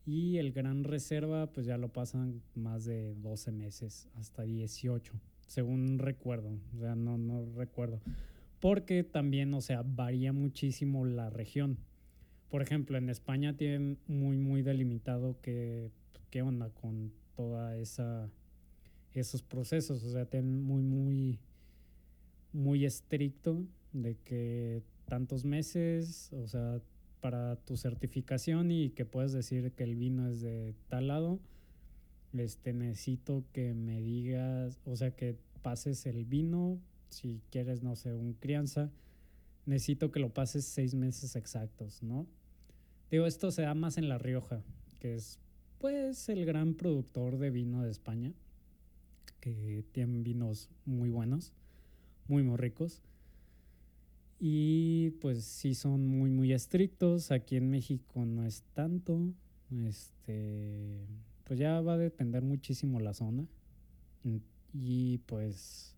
Y 0.06 0.38
el 0.38 0.52
gran 0.52 0.84
reserva, 0.84 1.52
pues 1.52 1.66
ya 1.66 1.76
lo 1.76 1.92
pasan 1.92 2.40
más 2.54 2.84
de 2.84 3.14
12 3.16 3.52
meses, 3.52 4.08
hasta 4.14 4.42
18 4.42 5.12
según 5.46 5.98
recuerdo, 5.98 6.58
o 6.74 6.78
sea, 6.78 6.94
no, 6.94 7.16
no 7.18 7.44
recuerdo. 7.56 8.00
Porque 8.60 9.04
también, 9.04 9.54
o 9.54 9.60
sea, 9.60 9.82
varía 9.84 10.32
muchísimo 10.32 11.04
la 11.04 11.30
región. 11.30 11.78
Por 12.50 12.62
ejemplo, 12.62 12.98
en 12.98 13.10
España 13.10 13.56
tienen 13.56 13.98
muy, 14.06 14.38
muy 14.38 14.62
delimitado 14.62 15.36
qué, 15.42 15.90
qué 16.30 16.42
onda 16.42 16.70
con 16.70 17.12
toda 17.36 17.76
esa 17.76 18.30
esos 19.20 19.42
procesos, 19.42 20.02
o 20.04 20.10
sea, 20.10 20.26
tienen 20.26 20.62
muy, 20.62 20.82
muy, 20.82 21.38
muy 22.52 22.84
estricto 22.84 23.64
de 23.92 24.16
que 24.24 24.82
tantos 25.06 25.44
meses, 25.44 26.32
o 26.32 26.46
sea, 26.46 26.80
para 27.20 27.56
tu 27.56 27.76
certificación 27.76 28.70
y 28.70 28.90
que 28.90 29.04
puedes 29.04 29.32
decir 29.32 29.72
que 29.72 29.84
el 29.84 29.96
vino 29.96 30.28
es 30.28 30.40
de 30.40 30.74
tal 30.88 31.08
lado, 31.08 31.40
este, 32.36 32.72
necesito 32.72 33.44
que 33.52 33.74
me 33.74 34.00
digas, 34.00 34.78
o 34.84 34.96
sea, 34.96 35.10
que 35.10 35.36
pases 35.62 36.06
el 36.06 36.24
vino, 36.24 36.78
si 37.08 37.40
quieres, 37.50 37.82
no 37.82 37.96
sé, 37.96 38.14
un 38.14 38.34
crianza, 38.34 38.90
necesito 39.64 40.10
que 40.10 40.20
lo 40.20 40.32
pases 40.32 40.64
seis 40.64 40.94
meses 40.94 41.36
exactos, 41.36 42.02
¿no? 42.02 42.26
Digo, 43.10 43.26
esto 43.26 43.50
se 43.50 43.62
da 43.62 43.74
más 43.74 43.98
en 43.98 44.08
La 44.08 44.18
Rioja, 44.18 44.62
que 45.00 45.14
es, 45.14 45.38
pues, 45.78 46.28
el 46.28 46.44
gran 46.44 46.74
productor 46.74 47.38
de 47.38 47.50
vino 47.50 47.82
de 47.82 47.90
España, 47.90 48.32
que 49.40 49.84
tienen 49.92 50.22
vinos 50.22 50.70
muy 50.84 51.10
buenos, 51.10 51.52
muy, 52.28 52.42
muy 52.42 52.56
ricos. 52.56 53.02
Y 54.38 55.10
pues 55.20 55.44
sí 55.44 55.74
son 55.74 56.06
muy, 56.06 56.30
muy 56.30 56.52
estrictos. 56.52 57.30
Aquí 57.30 57.56
en 57.56 57.70
México 57.70 58.24
no 58.24 58.44
es 58.44 58.62
tanto. 58.74 59.20
Este, 59.86 61.06
pues 61.44 61.58
ya 61.58 61.80
va 61.80 61.94
a 61.94 61.98
depender 61.98 62.42
muchísimo 62.42 63.00
la 63.00 63.14
zona. 63.14 63.46
Y 64.72 65.18
pues 65.18 65.94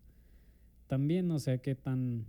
también, 0.87 1.29
o 1.31 1.39
sea, 1.39 1.57
qué 1.57 1.75
tan, 1.75 2.25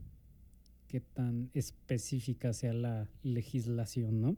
qué 0.88 1.00
tan 1.00 1.50
específica 1.54 2.52
sea 2.52 2.73
la 2.73 3.09
legislación, 3.23 4.21
¿no? 4.21 4.37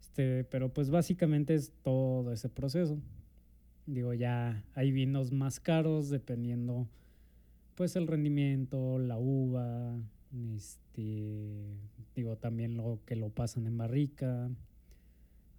Este, 0.00 0.44
pero 0.44 0.72
pues 0.72 0.90
básicamente 0.90 1.54
es 1.54 1.72
todo 1.82 2.32
ese 2.32 2.48
proceso. 2.48 2.98
Digo, 3.86 4.14
ya 4.14 4.64
hay 4.74 4.92
vinos 4.92 5.32
más 5.32 5.60
caros 5.60 6.10
dependiendo 6.10 6.88
pues 7.74 7.96
el 7.96 8.06
rendimiento, 8.06 8.98
la 8.98 9.16
uva, 9.18 9.96
este, 10.54 11.78
digo 12.14 12.36
también 12.36 12.76
lo 12.76 13.00
que 13.06 13.16
lo 13.16 13.30
pasan 13.30 13.66
en 13.66 13.78
barrica, 13.78 14.50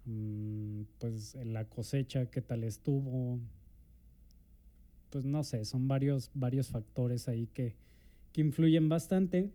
Mm, 0.04 0.82
pues 0.98 1.36
la 1.44 1.64
cosecha, 1.66 2.26
qué 2.26 2.40
tal 2.42 2.64
estuvo. 2.64 3.38
Pues 5.10 5.24
no 5.24 5.44
sé, 5.44 5.64
son 5.64 5.88
varios, 5.88 6.30
varios 6.34 6.68
factores 6.68 7.28
ahí 7.28 7.46
que, 7.46 7.76
que 8.32 8.40
influyen 8.40 8.88
bastante. 8.88 9.50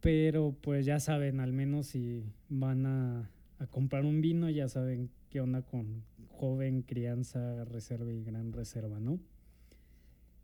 Pero 0.00 0.56
pues 0.60 0.86
ya 0.86 1.00
saben, 1.00 1.40
al 1.40 1.52
menos 1.52 1.88
si 1.88 2.22
van 2.48 2.86
a, 2.86 3.30
a 3.58 3.66
comprar 3.66 4.04
un 4.04 4.20
vino, 4.20 4.48
ya 4.48 4.68
saben 4.68 5.10
qué 5.28 5.40
onda 5.40 5.62
con 5.62 6.04
joven, 6.38 6.82
crianza, 6.82 7.64
reserva 7.64 8.12
y 8.12 8.22
gran 8.22 8.52
reserva, 8.52 9.00
¿no? 9.00 9.18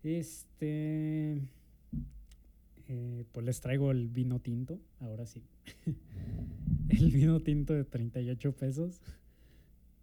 Este, 0.02 1.40
eh, 2.88 3.24
pues 3.30 3.46
les 3.46 3.60
traigo 3.60 3.92
el 3.92 4.08
vino 4.08 4.40
tinto, 4.40 4.80
ahora 5.00 5.24
sí. 5.24 5.44
el 6.88 7.10
vino 7.12 7.40
tinto 7.40 7.74
de 7.74 7.84
38 7.84 8.52
pesos. 8.56 9.00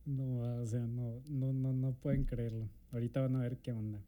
No, 0.05 0.62
o 0.62 0.65
sea, 0.65 0.79
no, 0.79 1.21
no, 1.29 1.51
no, 1.51 1.74
no 1.74 1.91
pueden 1.91 2.24
creerlo. 2.24 2.69
Ahorita 2.91 3.19
van 3.19 3.36
a 3.36 3.41
ver 3.41 3.57
qué 3.57 3.74
onda. 3.74 4.01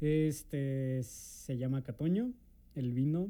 Este 0.00 1.02
se 1.02 1.58
llama 1.58 1.82
Catoño, 1.82 2.32
el 2.74 2.92
vino. 2.92 3.28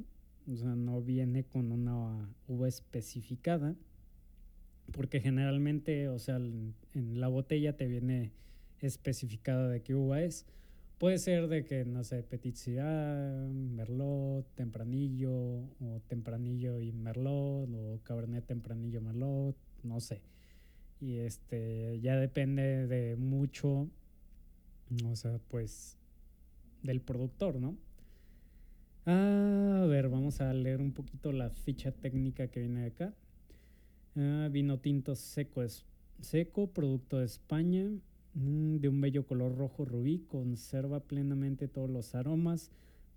O 0.48 0.56
sea, 0.56 0.76
no 0.76 1.02
viene 1.02 1.42
con 1.42 1.72
una 1.72 2.32
uva 2.46 2.68
especificada. 2.68 3.74
Porque 4.92 5.20
generalmente, 5.20 6.08
o 6.08 6.18
sea, 6.18 6.36
en 6.36 6.74
la 6.94 7.28
botella 7.28 7.76
te 7.76 7.86
viene 7.86 8.32
especificada 8.80 9.68
de 9.68 9.82
qué 9.82 9.94
uva 9.94 10.22
es. 10.22 10.46
Puede 10.98 11.18
ser 11.18 11.48
de 11.48 11.64
que, 11.64 11.84
no 11.84 12.04
sé, 12.04 12.22
Petit 12.22 12.56
Merlot, 12.68 14.46
Tempranillo, 14.54 15.32
o 15.32 16.00
Tempranillo 16.08 16.80
y 16.80 16.92
Merlot, 16.92 17.68
o 17.74 18.00
Cabernet 18.02 18.46
Tempranillo 18.46 19.02
Merlot, 19.02 19.56
no 19.82 20.00
sé. 20.00 20.22
Y 21.00 21.18
este, 21.18 22.00
ya 22.00 22.16
depende 22.16 22.86
de 22.86 23.16
mucho, 23.16 23.90
o 25.04 25.16
sea, 25.16 25.38
pues, 25.48 25.98
del 26.82 27.02
productor, 27.02 27.60
¿no? 27.60 27.76
A 29.04 29.84
ver, 29.86 30.08
vamos 30.08 30.40
a 30.40 30.52
leer 30.54 30.80
un 30.80 30.92
poquito 30.92 31.30
la 31.30 31.50
ficha 31.50 31.92
técnica 31.92 32.48
que 32.48 32.60
viene 32.60 32.80
de 32.80 32.86
acá. 32.86 33.14
Ah, 34.16 34.48
vino 34.50 34.78
tinto 34.78 35.14
seco 35.14 35.62
seco, 36.20 36.66
producto 36.68 37.18
de 37.18 37.26
España, 37.26 37.90
Mm, 38.36 38.80
de 38.80 38.88
un 38.90 39.00
bello 39.00 39.26
color 39.26 39.56
rojo 39.56 39.86
rubí, 39.86 40.18
conserva 40.28 41.00
plenamente 41.00 41.68
todos 41.68 41.88
los 41.88 42.14
aromas 42.14 42.70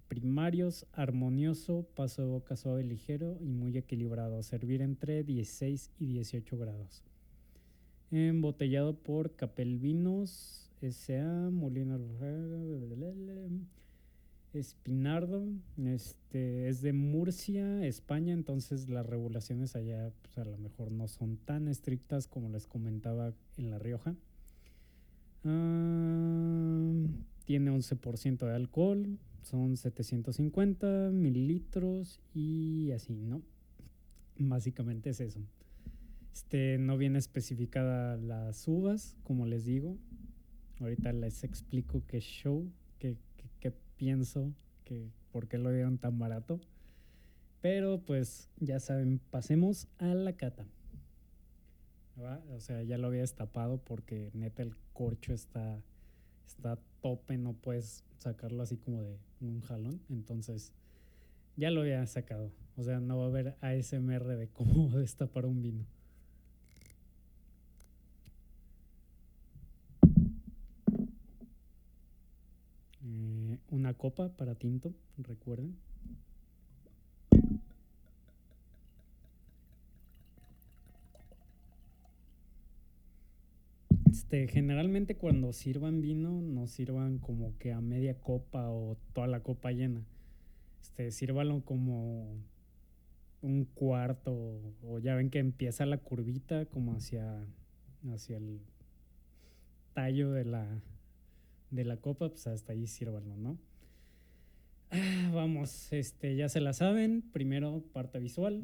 primarios, 0.07 0.87
armonioso, 0.93 1.85
paso 1.93 2.21
de 2.23 2.29
boca 2.29 2.55
suave, 2.55 2.83
ligero 2.83 3.37
y 3.41 3.49
muy 3.49 3.77
equilibrado. 3.77 4.41
Servir 4.41 4.81
entre 4.81 5.23
16 5.23 5.91
y 5.99 6.07
18 6.07 6.57
grados. 6.57 7.03
Embotellado 8.11 8.95
por 8.95 9.35
Capel 9.35 9.77
Vinos 9.77 10.71
S.A. 10.81 11.51
Molina 11.51 11.99
Espinardo. 14.53 15.45
Este 15.85 16.67
es 16.69 16.81
de 16.81 16.93
Murcia, 16.93 17.85
España, 17.85 18.33
entonces 18.33 18.89
las 18.89 19.05
regulaciones 19.05 19.75
allá 19.75 20.11
pues, 20.21 20.37
a 20.37 20.45
lo 20.45 20.57
mejor 20.57 20.91
no 20.91 21.07
son 21.07 21.37
tan 21.37 21.67
estrictas 21.67 22.27
como 22.27 22.49
les 22.49 22.65
comentaba 22.65 23.33
en 23.57 23.69
La 23.69 23.79
Rioja. 23.79 24.15
Ah, 25.43 26.91
tiene 27.45 27.71
11% 27.71 28.45
de 28.45 28.55
alcohol, 28.55 29.19
son 29.41 29.77
750 29.77 31.11
mililitros 31.11 32.19
y 32.33 32.91
así, 32.91 33.13
¿no? 33.13 33.41
Básicamente 34.37 35.11
es 35.11 35.19
eso. 35.19 35.39
Este, 36.33 36.77
no 36.77 36.97
viene 36.97 37.19
especificada 37.19 38.17
las 38.17 38.67
uvas, 38.67 39.17
como 39.23 39.45
les 39.45 39.65
digo. 39.65 39.97
Ahorita 40.79 41.11
les 41.11 41.43
explico 41.43 42.03
qué 42.07 42.21
show, 42.21 42.71
pienso, 43.99 44.53
qué, 44.85 45.11
por 45.31 45.47
qué 45.47 45.59
lo 45.59 45.71
dieron 45.71 45.99
tan 45.99 46.17
barato. 46.17 46.59
Pero 47.61 47.99
pues 47.99 48.49
ya 48.59 48.79
saben, 48.79 49.19
pasemos 49.29 49.87
a 49.99 50.07
la 50.15 50.33
cata. 50.33 50.65
O 52.55 52.59
sea, 52.59 52.81
ya 52.83 52.97
lo 52.97 53.07
había 53.07 53.21
destapado 53.21 53.77
porque 53.77 54.29
neta 54.33 54.63
el 54.63 54.75
corcho 54.93 55.33
está, 55.33 55.81
está 56.47 56.77
tope, 57.01 57.37
no 57.37 57.53
puedes 57.53 58.03
sacarlo 58.17 58.63
así 58.63 58.77
como 58.77 59.01
de 59.01 59.17
un 59.41 59.61
jalón. 59.61 60.01
Entonces, 60.09 60.73
ya 61.55 61.71
lo 61.71 61.81
había 61.81 62.05
sacado. 62.07 62.51
O 62.77 62.83
sea, 62.83 62.99
no 62.99 63.17
va 63.17 63.25
a 63.25 63.27
haber 63.27 63.55
ASMR 63.61 64.37
de 64.37 64.47
cómo 64.47 64.89
destapar 64.97 65.45
un 65.45 65.61
vino. 65.61 65.85
Eh, 73.05 73.59
una 73.89 73.98
copa 73.98 74.29
para 74.29 74.53
tinto, 74.53 74.93
recuerden. 75.17 75.75
Este, 84.12 84.48
generalmente 84.48 85.15
cuando 85.15 85.53
sirvan 85.53 86.01
vino, 86.01 86.39
no 86.39 86.67
sirvan 86.67 87.17
como 87.17 87.58
que 87.58 87.74
a 87.74 87.81
media 87.81 88.13
copa 88.13 88.69
o 88.69 88.96
toda 89.13 89.25
la 89.25 89.41
copa 89.41 89.72
llena. 89.72 90.05
Este, 90.84 91.10
sírvalo 91.10 91.65
como 91.65 92.38
un 93.41 93.65
cuarto 93.65 94.75
o 94.84 95.00
ya 95.00 95.15
ven 95.15 95.31
que 95.31 95.39
empieza 95.39 95.88
la 95.88 95.98
curvita 95.98 96.67
como 96.67 96.93
hacia, 96.93 97.43
hacia 98.13 98.38
el 98.38 98.60
tallo 99.96 100.31
de 100.31 100.46
la, 100.46 100.79
de 101.72 101.86
la 101.86 101.98
copa, 101.98 102.29
pues 102.29 102.46
hasta 102.46 102.74
ahí 102.74 102.86
sírvalo, 102.86 103.36
¿no? 103.36 103.58
Ah, 104.91 105.29
vamos, 105.34 105.93
este, 105.93 106.36
ya 106.36 106.50
se 106.50 106.62
la 106.62 106.74
saben. 106.74 107.22
Primero 107.31 107.84
parte 107.93 108.19
visual 108.19 108.63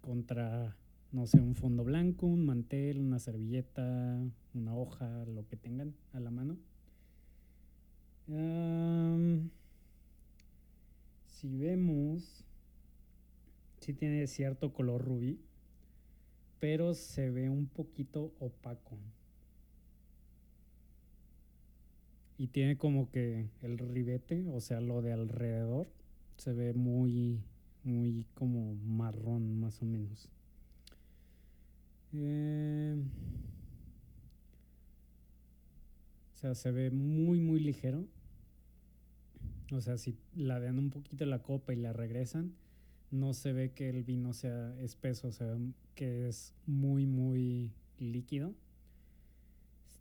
contra, 0.00 0.76
no 1.10 1.26
sé, 1.26 1.40
un 1.40 1.56
fondo 1.56 1.82
blanco, 1.82 2.26
un 2.26 2.44
mantel, 2.46 3.00
una 3.00 3.18
servilleta, 3.18 4.20
una 4.54 4.76
hoja, 4.76 5.24
lo 5.26 5.46
que 5.48 5.56
tengan 5.56 5.94
a 6.12 6.20
la 6.20 6.30
mano. 6.30 6.56
si 11.26 11.56
vemos, 11.56 12.44
si 13.80 13.92
tiene 13.92 14.26
cierto 14.26 14.72
color 14.72 15.04
rubí, 15.04 15.38
pero 16.60 16.94
se 16.94 17.30
ve 17.30 17.48
un 17.48 17.66
poquito 17.66 18.32
opaco. 18.40 18.98
Y 22.38 22.48
tiene 22.48 22.76
como 22.76 23.10
que 23.10 23.46
el 23.62 23.78
ribete, 23.78 24.46
o 24.50 24.60
sea, 24.60 24.80
lo 24.80 25.00
de 25.02 25.12
alrededor, 25.12 25.88
se 26.36 26.52
ve 26.52 26.74
muy, 26.74 27.40
muy 27.82 28.26
como 28.34 28.74
marrón 28.74 29.58
más 29.58 29.80
o 29.82 29.86
menos. 29.86 30.28
Eh, 32.12 32.96
o 36.34 36.38
sea, 36.38 36.54
se 36.54 36.70
ve 36.70 36.90
muy, 36.90 37.40
muy 37.40 37.60
ligero. 37.60 38.04
O 39.72 39.80
sea, 39.80 39.96
si 39.98 40.16
la 40.34 40.60
dan 40.60 40.78
un 40.78 40.90
poquito 40.90 41.24
la 41.26 41.42
copa 41.42 41.72
y 41.72 41.76
la 41.76 41.92
regresan, 41.92 42.52
no 43.10 43.34
se 43.34 43.52
ve 43.52 43.72
que 43.72 43.88
el 43.88 44.04
vino 44.04 44.32
sea 44.32 44.74
espeso, 44.80 45.28
o 45.28 45.32
sea, 45.32 45.56
que 45.94 46.28
es 46.28 46.54
muy, 46.66 47.06
muy 47.06 47.72
líquido. 47.98 48.52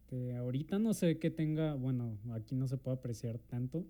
Este, 0.06 0.36
ahorita 0.36 0.78
no 0.78 0.94
se 0.94 1.08
ve 1.08 1.18
que 1.18 1.32
tenga, 1.32 1.74
bueno, 1.74 2.16
aquí 2.32 2.54
no 2.54 2.68
se 2.68 2.78
puede 2.78 2.98
apreciar 2.98 3.40
tanto, 3.40 3.88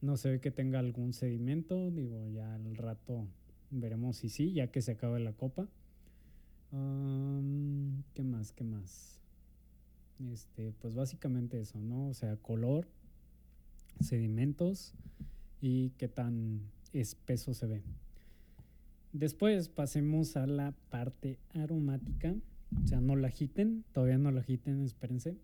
no 0.00 0.16
se 0.16 0.30
ve 0.30 0.40
que 0.40 0.52
tenga 0.52 0.78
algún 0.78 1.12
sedimento, 1.12 1.90
digo, 1.90 2.28
ya 2.28 2.54
al 2.54 2.76
rato 2.76 3.26
veremos 3.70 4.18
si 4.18 4.28
sí, 4.28 4.52
ya 4.52 4.68
que 4.68 4.80
se 4.80 4.92
acabe 4.92 5.18
la 5.18 5.32
copa. 5.32 5.66
¿Qué 8.14 8.22
más? 8.22 8.52
¿Qué 8.52 8.62
más? 8.62 9.18
Este, 10.32 10.72
pues 10.80 10.94
básicamente 10.94 11.58
eso, 11.58 11.80
¿no? 11.80 12.08
O 12.08 12.14
sea, 12.14 12.36
color, 12.36 12.86
sedimentos 13.98 14.94
y 15.60 15.90
qué 15.98 16.06
tan 16.06 16.60
espeso 16.92 17.54
se 17.54 17.66
ve. 17.66 17.82
Después 19.12 19.68
pasemos 19.68 20.36
a 20.36 20.46
la 20.46 20.76
parte 20.90 21.38
aromática. 21.54 22.36
O 22.84 22.86
sea, 22.86 23.00
no 23.00 23.16
la 23.16 23.26
agiten, 23.26 23.84
todavía 23.92 24.16
no 24.16 24.30
la 24.30 24.42
agiten, 24.42 24.84
espérense. 24.84 25.36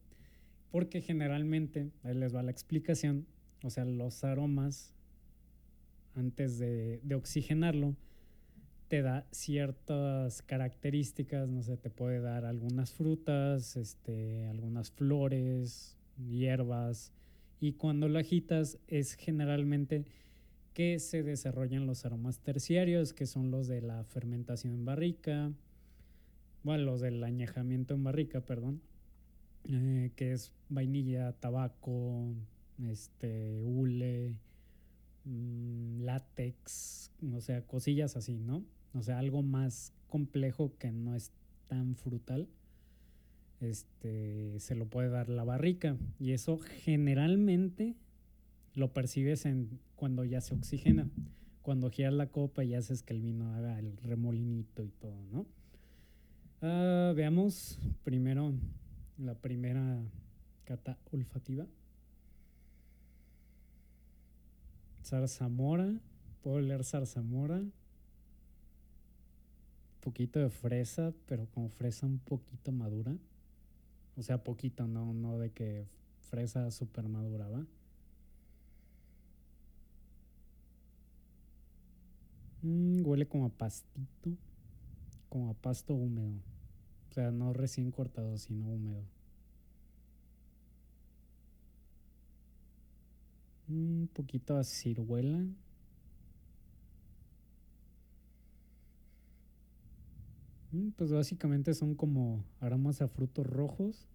Porque 0.70 1.00
generalmente, 1.00 1.90
ahí 2.02 2.14
les 2.14 2.35
va 2.35 2.42
la 2.42 2.50
explicación, 2.50 3.26
o 3.62 3.70
sea, 3.70 3.85
los 3.85 4.24
aromas, 4.24 4.92
antes 6.14 6.59
de, 6.59 7.00
de 7.02 7.14
oxigenarlo, 7.14 7.96
te 8.88 9.02
da 9.02 9.26
ciertas 9.33 10.42
características, 10.42 11.48
no 11.48 11.62
sé, 11.62 11.76
te 11.76 11.90
puede 11.90 12.20
dar 12.20 12.44
algunas 12.44 12.92
frutas, 12.92 13.76
este, 13.76 14.46
algunas 14.46 14.90
flores, 14.90 15.96
hierbas, 16.16 17.12
y 17.61 17.72
cuando 17.72 18.09
lo 18.09 18.18
agitas 18.18 18.79
es 18.87 19.14
generalmente 19.14 20.05
que 20.74 20.98
se 20.98 21.22
desarrollan 21.22 21.87
los 21.87 22.05
aromas 22.05 22.40
terciarios, 22.40 23.12
que 23.12 23.26
son 23.26 23.50
los 23.50 23.66
de 23.66 23.81
la 23.81 24.05
fermentación 24.05 24.74
en 24.74 24.85
barrica, 24.85 25.52
bueno, 26.62 26.85
los 26.85 27.00
del 27.00 27.22
añejamiento 27.24 27.94
en 27.94 28.05
barrica, 28.05 28.40
perdón, 28.40 28.83
eh, 29.68 30.12
que 30.16 30.33
es 30.33 30.52
vainilla, 30.68 31.33
tabaco, 31.33 32.35
este, 32.83 33.61
hule, 33.62 34.37
mm, 35.24 36.02
látex, 36.02 37.11
o 37.35 37.40
sea, 37.40 37.62
cosillas 37.62 38.16
así, 38.16 38.38
¿no? 38.38 38.64
O 38.94 39.02
sea, 39.02 39.18
algo 39.18 39.42
más 39.42 39.92
complejo 40.09 40.72
que 40.79 40.92
no 40.92 41.14
es 41.14 41.33
tan 41.68 41.96
frutal, 41.96 42.48
este, 43.61 44.59
se 44.61 44.74
lo 44.74 44.87
puede 44.87 45.09
dar 45.09 45.29
la 45.29 45.44
barrica. 45.44 45.96
Y 46.20 46.33
eso 46.33 46.59
generalmente 46.59 47.96
lo 48.74 48.92
percibes 48.92 49.46
en, 49.46 49.81
cuando 49.96 50.24
ya 50.24 50.40
se 50.40 50.55
oxigena. 50.55 51.11
Cuando 51.62 51.90
giras 51.90 52.12
la 52.12 52.29
copa 52.29 52.62
y 52.62 52.74
haces 52.74 53.02
que 53.02 53.14
el 53.14 53.22
vino 53.22 53.52
haga 53.55 53.79
el 53.81 53.96
remolinito 53.96 54.85
y 54.85 54.90
todo, 54.90 55.24
¿no? 55.33 55.46
Ah, 56.62 57.12
veamos 57.16 57.81
primero 58.05 58.55
la 59.18 59.35
primera 59.35 60.02
cata 60.64 60.98
olfativa. 61.12 61.66
Zarzamora. 65.05 66.00
Puedo 66.42 66.61
leer 66.61 66.85
zarzamora 66.85 67.62
poquito 70.07 70.38
de 70.38 70.50
fresa, 70.50 71.12
pero 71.26 71.46
con 71.50 71.68
fresa 71.68 72.07
un 72.07 72.20
poquito 72.20 72.70
madura. 72.70 73.12
O 74.16 74.22
sea, 74.22 74.44
poquito, 74.44 74.87
no, 74.87 75.12
no 75.12 75.37
de 75.37 75.50
que 75.50 75.88
fresa 76.31 76.70
súper 76.70 77.09
madura, 77.09 77.48
¿va? 77.48 77.66
Mm, 82.62 83.05
huele 83.05 83.26
como 83.26 83.46
a 83.46 83.48
pastito, 83.48 84.31
como 85.29 85.50
a 85.50 85.55
pasto 85.55 85.94
húmedo. 85.94 86.40
Sea, 87.16 87.31
no 87.31 87.55
recién 87.55 87.90
cortado, 87.92 88.37
sino 88.37 88.66
húmedo. 88.66 89.02
Un 93.70 94.11
poquito 94.12 94.59
a 94.59 94.64
ciruela. 94.64 95.42
Mm, 100.72 100.90
pues 100.90 101.11
básicamente 101.11 101.72
son 101.72 101.94
como 101.94 102.44
aromas 102.61 103.00
a 103.00 103.09
frutos 103.09 103.46
rojos 103.46 104.07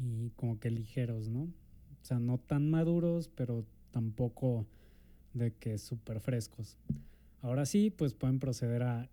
y 0.00 0.30
como 0.30 0.58
que 0.58 0.70
ligeros, 0.70 1.28
¿no? 1.28 1.42
O 1.42 2.04
sea, 2.04 2.18
no 2.18 2.38
tan 2.38 2.70
maduros, 2.70 3.28
pero 3.28 3.66
tampoco 3.90 4.64
de 5.34 5.52
que 5.52 5.76
súper 5.76 6.20
frescos. 6.20 6.78
Ahora 7.42 7.66
sí, 7.66 7.90
pues 7.90 8.14
pueden 8.14 8.38
proceder 8.38 8.82
a 8.82 9.10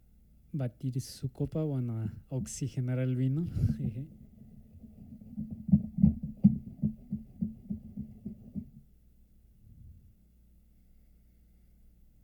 batir 0.57 0.99
su 1.01 1.31
copa, 1.31 1.63
bueno, 1.63 1.99
a 1.99 2.13
oxigenar 2.29 2.99
el 2.99 3.15
vino. 3.15 3.47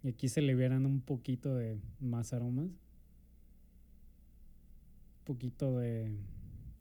y 0.04 0.08
aquí 0.08 0.30
se 0.30 0.42
le 0.42 0.56
vieran 0.56 0.86
un 0.88 1.00
poquito 1.00 1.56
de 1.56 1.80
más 2.00 2.34
aromas 2.34 2.72
poquito 5.32 5.78
de 5.78 6.12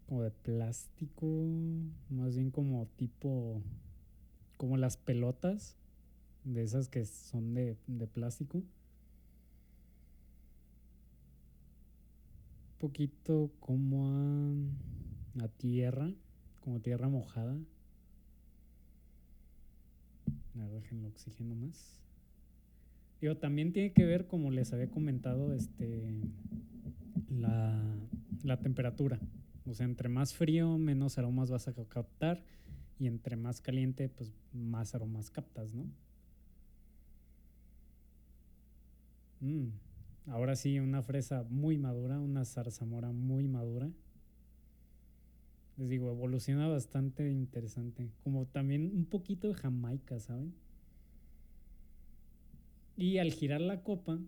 como 0.09 0.23
de 0.23 0.33
plástico, 0.33 1.27
más 2.09 2.35
bien 2.35 2.51
como 2.51 2.87
tipo 2.97 3.63
como 4.57 4.77
las 4.77 4.97
pelotas 4.97 5.77
de 6.45 6.65
esas 6.65 6.89
que 6.89 7.05
son 7.05 7.55
de, 7.55 7.77
de 7.87 8.07
plástico. 8.09 8.63
Poquito 12.81 13.53
como 13.61 14.09
a, 14.09 15.45
a 15.45 15.49
tierra, 15.49 16.13
como 16.61 16.81
tierra 16.81 17.09
mojada. 17.09 17.57
A 20.55 20.59
ver, 20.59 20.71
déjenlo 20.71 21.09
oxígeno 21.09 21.55
más. 21.55 21.97
Digo, 23.21 23.37
también 23.37 23.73
tiene 23.73 23.93
que 23.93 24.05
ver, 24.05 24.27
como 24.27 24.51
les 24.51 24.73
había 24.73 24.91
comentado, 24.91 25.55
este, 25.55 26.11
la, 27.29 27.81
la 28.43 28.61
temperatura. 28.61 29.21
O 29.67 29.75
sea, 29.75 29.85
entre 29.85 30.09
más 30.09 30.35
frío, 30.35 30.79
menos 30.79 31.19
aromas 31.19 31.51
vas 31.51 31.69
a 31.69 31.75
captar. 31.75 32.43
Y 32.99 33.07
entre 33.07 33.37
más 33.37 33.61
caliente, 33.61 34.09
pues 34.09 34.33
más 34.53 34.95
aromas 34.95 35.31
captas, 35.31 35.75
¿no? 35.75 35.87
Mm, 39.41 39.69
ahora 40.27 40.57
sí, 40.57 40.79
una 40.79 41.03
fresa 41.03 41.45
muy 41.49 41.79
madura, 41.79 42.19
una 42.19 42.45
zarzamora 42.45 43.13
muy 43.13 43.49
madura. 43.49 43.91
Les 45.77 45.89
digo, 45.89 46.11
evoluciona 46.11 46.69
bastante 46.69 47.31
interesante. 47.31 48.11
Como 48.23 48.47
también 48.47 48.93
un 48.95 49.07
poquito 49.07 49.49
de 49.49 49.55
Jamaica, 49.55 50.19
¿saben? 50.21 50.53
Y 52.97 53.19
al 53.19 53.33
girar 53.33 53.61
la 53.61 53.83
copa 53.83 54.19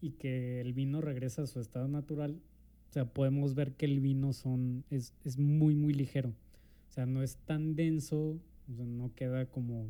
y 0.00 0.10
que 0.10 0.60
el 0.60 0.74
vino 0.74 1.00
regresa 1.00 1.42
a 1.42 1.46
su 1.46 1.60
estado 1.60 1.88
natural, 1.88 2.40
o 2.90 2.92
sea, 2.92 3.06
podemos 3.06 3.54
ver 3.54 3.72
que 3.72 3.86
el 3.86 4.00
vino 4.00 4.32
son, 4.32 4.84
es, 4.90 5.14
es 5.24 5.38
muy, 5.38 5.74
muy 5.74 5.92
ligero. 5.92 6.30
O 6.88 6.92
sea, 6.92 7.06
no 7.06 7.22
es 7.22 7.36
tan 7.36 7.74
denso, 7.76 8.38
no 8.66 9.14
queda 9.14 9.46
como 9.46 9.86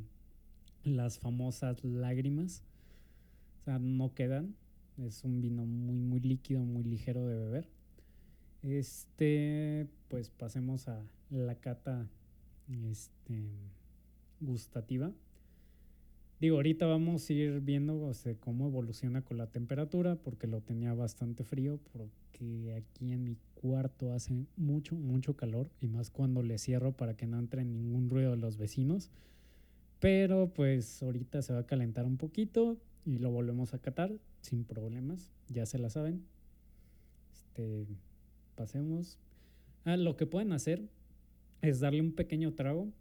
las 0.85 1.19
famosas 1.19 1.85
lágrimas. 1.85 2.63
O 3.61 3.65
sea, 3.65 3.79
no 3.79 4.15
quedan. 4.15 4.55
Es 5.07 5.23
un 5.23 5.41
vino 5.41 5.65
muy, 5.65 5.97
muy 5.97 6.21
líquido, 6.21 6.61
muy 6.65 6.83
ligero 6.83 7.27
de 7.27 7.37
beber. 7.37 7.69
Este, 8.63 9.87
pues 10.09 10.31
pasemos 10.31 10.89
a 10.89 11.01
la 11.31 11.55
cata 11.55 12.09
este, 12.91 13.49
gustativa. 14.41 15.13
Digo, 16.41 16.57
ahorita 16.57 16.87
vamos 16.87 17.29
a 17.29 17.33
ir 17.33 17.61
viendo 17.61 18.13
cómo 18.41 18.69
evoluciona 18.69 19.23
con 19.23 19.39
la 19.39 19.49
temperatura, 19.49 20.17
porque 20.17 20.47
lo 20.47 20.61
tenía 20.61 20.95
bastante 20.95 21.45
frío, 21.45 21.81
porque 21.93 22.75
aquí 22.75 23.13
en 23.13 23.25
mi 23.25 23.37
cuarto 23.55 24.13
hace 24.13 24.47
mucho, 24.57 24.95
mucho 24.95 25.37
calor, 25.37 25.69
y 25.81 25.89
más 25.89 26.11
cuando 26.11 26.43
le 26.43 26.59
cierro 26.59 26.93
para 26.93 27.17
que 27.17 27.27
no 27.27 27.39
entre 27.39 27.65
ningún 27.65 28.09
ruido 28.09 28.33
de 28.33 28.37
los 28.37 28.57
vecinos. 28.57 29.11
Pero 30.01 30.53
pues 30.55 31.03
ahorita 31.03 31.43
se 31.43 31.53
va 31.53 31.61
a 31.61 31.67
calentar 31.67 32.05
un 32.05 32.17
poquito 32.17 32.77
y 33.05 33.19
lo 33.19 33.31
volvemos 33.31 33.75
a 33.75 33.79
catar 33.79 34.13
sin 34.41 34.65
problemas, 34.65 35.31
ya 35.49 35.67
se 35.67 35.79
la 35.79 35.91
saben. 35.91 36.25
Este, 37.33 37.87
pasemos. 38.55 39.19
Ah, 39.85 39.97
lo 39.97 40.17
que 40.17 40.27
pueden 40.27 40.53
hacer 40.53 40.89
es 41.63 41.81
darle 41.81 42.01
un 42.01 42.13
pequeño 42.13 42.55
trago 42.55 42.93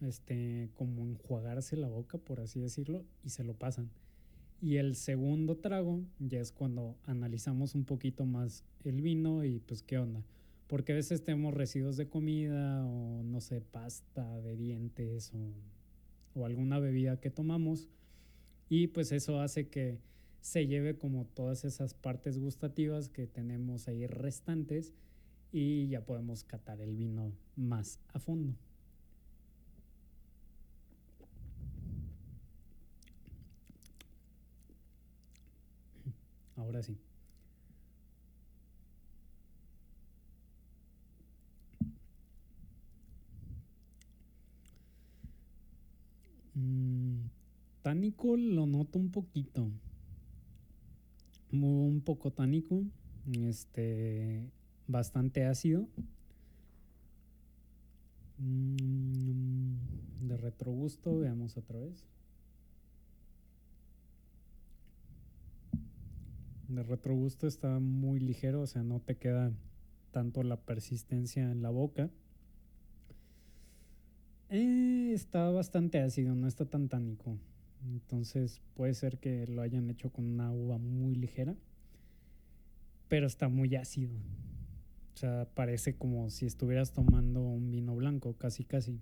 este, 0.00 0.70
como 0.74 1.06
enjuagarse 1.06 1.76
la 1.76 1.88
boca, 1.88 2.18
por 2.18 2.40
así 2.40 2.60
decirlo, 2.60 3.04
y 3.24 3.30
se 3.30 3.44
lo 3.44 3.54
pasan. 3.54 3.90
Y 4.60 4.76
el 4.76 4.96
segundo 4.96 5.56
trago 5.56 6.00
ya 6.18 6.40
es 6.40 6.52
cuando 6.52 6.96
analizamos 7.04 7.74
un 7.74 7.84
poquito 7.84 8.24
más 8.24 8.64
el 8.84 9.02
vino 9.02 9.44
y 9.44 9.60
pues 9.60 9.82
qué 9.82 9.98
onda. 9.98 10.22
Porque 10.66 10.92
a 10.92 10.96
veces 10.96 11.22
tenemos 11.22 11.54
residuos 11.54 11.96
de 11.96 12.08
comida 12.08 12.84
o 12.84 13.22
no 13.22 13.40
sé, 13.40 13.60
pasta 13.60 14.40
de 14.40 14.56
dientes 14.56 15.32
o, 15.34 16.40
o 16.40 16.46
alguna 16.46 16.78
bebida 16.78 17.20
que 17.20 17.30
tomamos. 17.30 17.88
Y 18.68 18.88
pues 18.88 19.12
eso 19.12 19.40
hace 19.40 19.68
que 19.68 19.98
se 20.46 20.68
lleve 20.68 20.96
como 20.96 21.24
todas 21.24 21.64
esas 21.64 21.92
partes 21.92 22.38
gustativas 22.38 23.08
que 23.08 23.26
tenemos 23.26 23.88
ahí 23.88 24.06
restantes 24.06 24.94
y 25.50 25.88
ya 25.88 26.02
podemos 26.02 26.44
catar 26.44 26.80
el 26.80 26.94
vino 26.94 27.32
más 27.56 27.98
a 28.14 28.20
fondo. 28.20 28.54
Ahora 36.54 36.80
sí. 36.80 36.96
Mm, 46.54 47.26
tánico 47.82 48.36
lo 48.36 48.66
noto 48.66 49.00
un 49.00 49.10
poquito. 49.10 49.72
Un 51.64 52.00
poco 52.00 52.32
tánico. 52.32 52.82
Este. 53.32 54.42
Bastante 54.86 55.44
ácido. 55.44 55.88
Mm, 58.38 59.76
de 60.28 60.36
retrogusto, 60.36 61.18
veamos 61.18 61.56
otra 61.56 61.80
vez. 61.80 62.04
de 66.68 66.82
retrogusto 66.82 67.46
está 67.46 67.78
muy 67.78 68.20
ligero, 68.20 68.62
o 68.62 68.66
sea, 68.66 68.82
no 68.82 69.00
te 69.00 69.16
queda 69.16 69.52
tanto 70.10 70.42
la 70.42 70.56
persistencia 70.56 71.50
en 71.50 71.62
la 71.62 71.70
boca. 71.70 72.10
Eh, 74.48 75.12
está 75.12 75.50
bastante 75.50 76.00
ácido, 76.00 76.34
no 76.34 76.46
está 76.46 76.64
tan 76.64 76.88
tánico. 76.88 77.38
Entonces 77.92 78.60
puede 78.74 78.94
ser 78.94 79.18
que 79.18 79.46
lo 79.46 79.62
hayan 79.62 79.90
hecho 79.90 80.10
con 80.10 80.26
una 80.26 80.52
uva 80.52 80.78
muy 80.78 81.14
ligera, 81.14 81.54
pero 83.08 83.26
está 83.26 83.48
muy 83.48 83.74
ácido. 83.76 84.14
O 85.14 85.18
sea, 85.18 85.48
parece 85.54 85.94
como 85.94 86.28
si 86.30 86.46
estuvieras 86.46 86.92
tomando 86.92 87.42
un 87.42 87.70
vino 87.70 87.94
blanco, 87.96 88.34
casi 88.34 88.64
casi. 88.64 89.00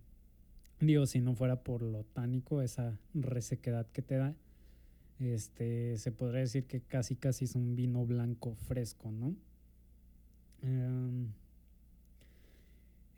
Digo, 0.80 1.06
si 1.06 1.20
no 1.20 1.34
fuera 1.34 1.62
por 1.62 1.82
lo 1.82 2.04
tánico, 2.04 2.62
esa 2.62 2.98
resequedad 3.14 3.86
que 3.90 4.02
te 4.02 4.16
da, 4.16 4.34
este, 5.18 5.96
se 5.96 6.12
podría 6.12 6.40
decir 6.40 6.66
que 6.66 6.80
casi 6.80 7.16
casi 7.16 7.46
es 7.46 7.54
un 7.54 7.76
vino 7.76 8.04
blanco 8.04 8.54
fresco, 8.54 9.10
¿no? 9.10 9.34
Em, 10.62 11.28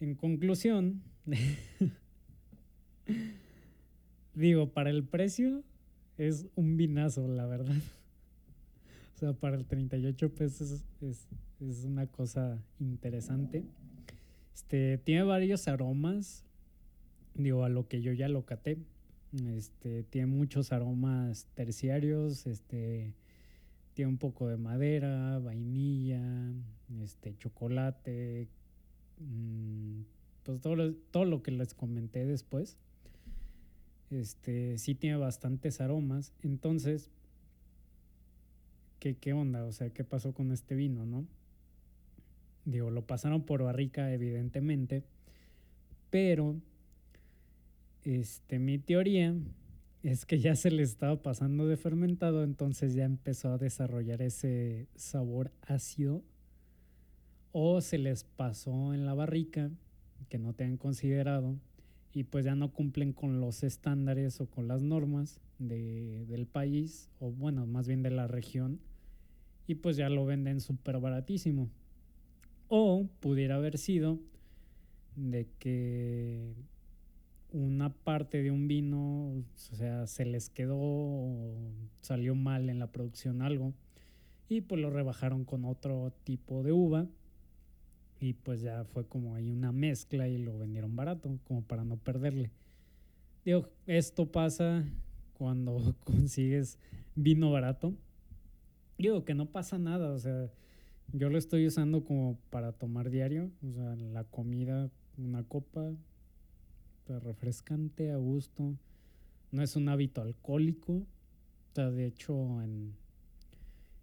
en 0.01 0.15
conclusión, 0.15 1.03
digo, 4.37 4.71
para 4.73 4.91
el 4.91 5.03
precio 5.03 5.65
es 6.19 6.47
un 6.55 6.77
vinazo, 6.77 7.27
la 7.29 7.47
verdad. 7.47 7.75
O 9.15 9.19
sea, 9.19 9.33
para 9.33 9.57
el 9.57 9.65
38 9.65 10.35
pesos 10.35 10.85
es, 11.01 11.27
es 11.59 11.85
una 11.85 12.07
cosa 12.07 12.63
interesante. 12.79 13.65
Este, 14.55 14.99
tiene 14.99 15.23
varios 15.23 15.69
aromas, 15.69 16.45
digo, 17.35 17.65
a 17.65 17.71
lo 17.71 17.89
que 17.89 18.03
yo 18.03 18.13
ya 18.13 18.29
lo 18.29 18.45
caté. 18.45 18.77
Este, 19.57 20.03
tiene 20.03 20.27
muchos 20.27 20.71
aromas 20.71 21.47
terciarios, 21.55 22.47
este, 22.47 23.15
tiene 23.95 24.11
un 24.11 24.19
poco 24.19 24.49
de 24.49 24.59
madera, 24.59 25.39
vainilla, 25.39 26.53
este, 27.03 27.35
chocolate, 27.39 28.49
mm, 29.19 30.01
pues 30.43 30.61
todo 30.61 30.77
lo, 30.77 30.95
todo 30.95 31.25
lo 31.25 31.43
que 31.43 31.53
les 31.53 31.73
comenté 31.73 32.27
después. 32.27 32.77
Este, 34.11 34.79
sí 34.79 34.95
tiene 34.95 35.17
bastantes 35.17 35.81
aromas. 35.81 36.33
Entonces, 36.43 37.11
¿qué, 38.99 39.17
¿qué 39.17 39.33
onda? 39.33 39.65
O 39.65 39.73
sea, 39.73 39.91
¿qué 39.91 40.05
pasó 40.05 40.33
con 40.33 40.53
este 40.53 40.75
vino, 40.75 41.05
no? 41.07 41.27
Digo, 42.65 42.91
lo 42.91 43.07
pasaron 43.07 43.43
por 43.45 43.63
barrica, 43.63 44.13
evidentemente, 44.13 45.05
pero 46.11 46.57
este, 48.03 48.59
mi 48.59 48.79
teoría 48.79 49.35
es 50.03 50.27
que 50.27 50.39
ya 50.39 50.55
se 50.55 50.71
le 50.71 50.83
estaba 50.83 51.23
pasando 51.23 51.67
de 51.67 51.77
fermentado, 51.77 52.45
entonces 52.45 52.95
ya 52.95 53.05
empezó 53.05 53.53
a 53.53 53.59
desarrollar 53.59 54.23
ese 54.23 54.89
sabor 54.97 55.53
ácido. 55.63 56.23
O 57.53 57.81
se 57.81 57.99
les 57.99 58.25
pasó 58.25 58.95
en 58.95 59.07
la 59.07 59.15
barrica, 59.15 59.71
que 60.29 60.39
no 60.39 60.53
te 60.53 60.65
han 60.65 60.77
considerado, 60.77 61.57
y 62.17 62.25
pues 62.25 62.47
ya 62.47 62.55
no 62.55 62.73
cumplen 62.73 63.13
con 63.13 63.43
los 63.43 63.63
estándares 63.63 64.41
o 64.41 64.47
con 64.47 64.69
las 64.69 64.83
normas 64.83 65.39
del 65.59 66.47
país, 66.47 67.11
o 67.21 67.31
bueno, 67.31 67.67
más 67.67 67.87
bien 67.87 68.03
de 68.03 68.09
la 68.09 68.27
región, 68.27 68.81
y 69.67 69.75
pues 69.75 69.99
ya 69.99 70.09
lo 70.09 70.25
venden 70.25 70.63
súper 70.63 70.99
baratísimo. 70.99 71.69
O 72.69 73.07
pudiera 73.21 73.57
haber 73.57 73.77
sido 73.77 74.19
de 75.15 75.47
que 75.59 76.55
una 77.53 77.93
parte 77.93 78.43
de 78.43 78.51
un 78.51 78.67
vino, 78.67 79.33
o 79.33 79.45
sea, 79.55 80.07
se 80.07 80.25
les 80.25 80.49
quedó, 80.49 81.55
salió 82.01 82.35
mal 82.35 82.71
en 82.71 82.79
la 82.79 82.93
producción 82.93 83.43
algo, 83.43 83.75
y 84.49 84.63
pues 84.63 84.81
lo 84.81 84.89
rebajaron 84.89 85.45
con 85.45 85.67
otro 85.67 86.15
tipo 86.25 86.63
de 86.63 86.73
uva, 86.73 87.07
y 88.21 88.33
pues 88.35 88.63
ya 88.63 88.85
fue 88.85 89.07
como 89.07 89.35
ahí 89.35 89.51
una 89.51 89.73
mezcla 89.73 90.29
y 90.29 90.39
lo 90.39 90.59
vendieron 90.59 90.97
barato, 90.97 91.39
como 91.45 91.63
para 91.63 91.85
no 91.85 91.97
perderle. 91.97 92.51
Digo, 93.45 93.69
esto 93.87 94.31
pasa 94.31 94.85
cuando 95.35 95.95
consigues 96.05 96.79
vino 97.15 97.51
barato. 97.51 97.95
Digo 98.99 99.25
que 99.25 99.35
no 99.35 99.47
pasa 99.47 99.79
nada, 99.79 100.13
o 100.13 100.19
sea, 100.19 100.51
yo 101.13 101.29
lo 101.29 101.39
estoy 101.39 101.67
usando 101.67 102.05
como 102.05 102.39
para 102.51 102.73
tomar 102.73 103.11
diario, 103.11 103.51
o 103.63 103.73
sea, 103.73 103.95
la 103.97 104.25
comida, 104.25 104.91
una 105.19 105.45
copa, 105.45 105.93
refrescante, 107.09 108.11
a 108.11 108.17
gusto. 108.17 108.75
No 109.53 109.63
es 109.63 109.77
un 109.77 109.89
hábito 109.89 110.23
alcohólico. 110.23 111.03
sea, 111.75 111.91
de 111.91 112.07
hecho, 112.07 112.35
en, 112.63 112.95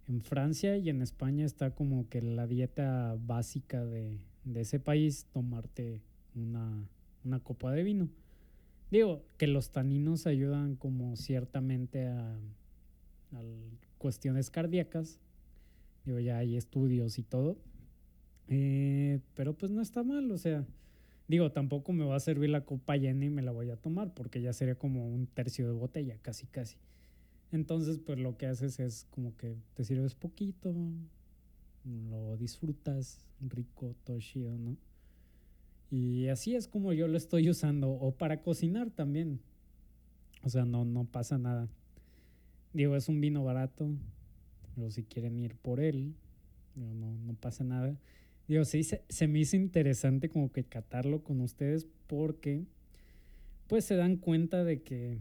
en 0.08 0.22
Francia 0.22 0.78
y 0.78 0.90
en 0.90 1.02
España 1.02 1.46
está 1.46 1.72
como 1.72 2.10
que 2.10 2.22
la 2.22 2.48
dieta 2.48 3.18
básica 3.26 3.86
de, 3.86 4.20
de 4.44 4.62
ese 4.62 4.80
país, 4.80 5.28
tomarte 5.32 6.02
una, 6.36 6.88
una 7.24 7.40
copa 7.40 7.72
de 7.72 7.84
vino. 7.84 8.10
Digo, 8.92 9.24
que 9.38 9.48
los 9.48 9.72
taninos 9.72 10.28
ayudan 10.28 10.76
como 10.76 11.16
ciertamente 11.16 12.08
a, 12.08 12.38
cuestiones 13.98 14.52
cardíacas. 14.52 15.20
Digo, 16.06 16.20
ya 16.20 16.38
hay 16.38 16.58
estudios 16.58 17.18
y 17.18 17.24
todo. 17.24 17.58
Eh, 18.50 19.20
pero 19.34 19.58
pues 19.58 19.72
no 19.72 19.82
está 19.82 20.04
mal, 20.04 20.30
o 20.30 20.38
sea, 20.38 20.66
digo, 21.28 21.52
tampoco 21.52 21.94
me 21.94 22.06
va 22.06 22.18
a 22.18 22.20
servir 22.20 22.50
la 22.50 22.66
copa 22.66 22.98
llena 22.98 23.26
y 23.26 23.30
me 23.30 23.42
la 23.42 23.52
voy 23.52 23.72
a 23.72 23.78
tomar, 23.78 24.14
porque 24.14 24.42
ya 24.42 24.52
sería 24.52 24.76
como 24.76 25.08
un 25.08 25.26
tercio 25.26 25.66
de 25.66 25.74
botella, 25.74 26.18
casi, 26.22 26.46
casi. 26.46 26.76
Entonces, 27.54 28.00
pues 28.00 28.18
lo 28.18 28.36
que 28.36 28.48
haces 28.48 28.80
es 28.80 29.06
como 29.12 29.38
que 29.38 29.56
te 29.76 29.84
sirves 29.84 30.16
poquito, 30.16 30.74
lo 32.10 32.36
disfrutas 32.38 33.20
rico, 33.40 33.96
todo 34.04 34.20
chido, 34.20 34.58
¿no? 34.58 34.76
Y 35.92 36.30
así 36.30 36.56
es 36.56 36.68
como 36.68 36.94
yo 36.94 37.08
lo 37.08 37.16
estoy 37.16 37.52
usando, 37.52 37.92
o 37.92 38.12
para 38.16 38.42
cocinar 38.42 38.90
también. 38.90 39.40
O 40.42 40.50
sea, 40.50 40.66
no, 40.66 40.84
no 40.84 41.06
pasa 41.06 41.38
nada. 41.38 41.70
Digo, 42.74 42.96
es 42.96 43.08
un 43.08 43.22
vino 43.22 43.44
barato, 43.44 43.88
pero 44.74 44.90
si 44.90 45.04
quieren 45.04 45.38
ir 45.38 45.56
por 45.56 45.80
él, 45.80 46.16
no, 46.76 47.14
no 47.14 47.36
pasa 47.36 47.64
nada. 47.64 47.96
Digo, 48.48 48.66
sí, 48.66 48.84
se, 48.84 49.04
se, 49.10 49.28
me 49.28 49.38
hizo 49.38 49.58
interesante 49.58 50.28
como 50.28 50.52
que 50.52 50.64
catarlo 50.64 51.24
con 51.24 51.40
ustedes 51.40 51.86
porque 52.08 52.66
pues 53.68 53.86
se 53.86 53.96
dan 53.96 54.18
cuenta 54.18 54.64
de 54.64 54.82
que, 54.82 55.20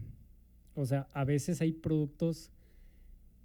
o 0.75 0.85
sea, 0.85 1.07
a 1.13 1.23
veces 1.23 1.61
hay 1.61 1.71
productos 1.73 2.51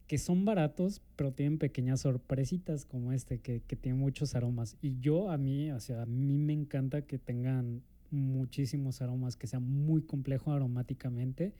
que 0.07 0.19
son 0.19 0.45
baratos, 0.45 1.03
pero 1.17 1.33
tienen 1.33 1.59
pequeñas 1.59 2.01
sorpresitas 2.01 2.87
como 2.87 3.13
este, 3.13 3.41
que, 3.41 3.61
que 3.61 3.77
tiene 3.77 3.99
muchos 3.99 4.35
aromas. 4.35 4.77
Y 4.81 4.99
yo 5.01 5.31
a 5.31 5.37
mí, 5.37 5.71
o 5.71 5.81
sea, 5.81 6.03
a 6.03 6.07
mí 6.07 6.39
me 6.39 6.55
encanta 6.55 7.03
que 7.03 7.19
tengan 7.19 7.83
muchísimos 8.11 9.03
aromas, 9.03 9.37
que 9.37 9.47
sea 9.47 9.61
muy 9.61 10.03
complejo 10.03 10.53
aromáticamente. 10.53 11.53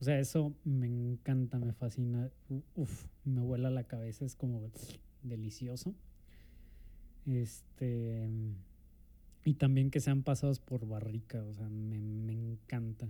O 0.00 0.04
sea, 0.04 0.18
eso 0.18 0.52
me 0.64 0.86
encanta, 0.86 1.58
me 1.58 1.72
fascina. 1.72 2.30
Uf, 2.74 3.06
me 3.24 3.40
vuela 3.40 3.70
la 3.70 3.84
cabeza, 3.84 4.24
es 4.24 4.34
como 4.34 4.60
delicioso. 5.22 5.94
Este. 7.26 8.28
Y 9.44 9.54
también 9.54 9.90
que 9.90 10.00
sean 10.00 10.22
pasados 10.22 10.58
por 10.58 10.86
barrica, 10.86 11.42
o 11.44 11.52
sea, 11.52 11.68
me, 11.68 11.98
me 11.98 12.32
encanta. 12.32 13.08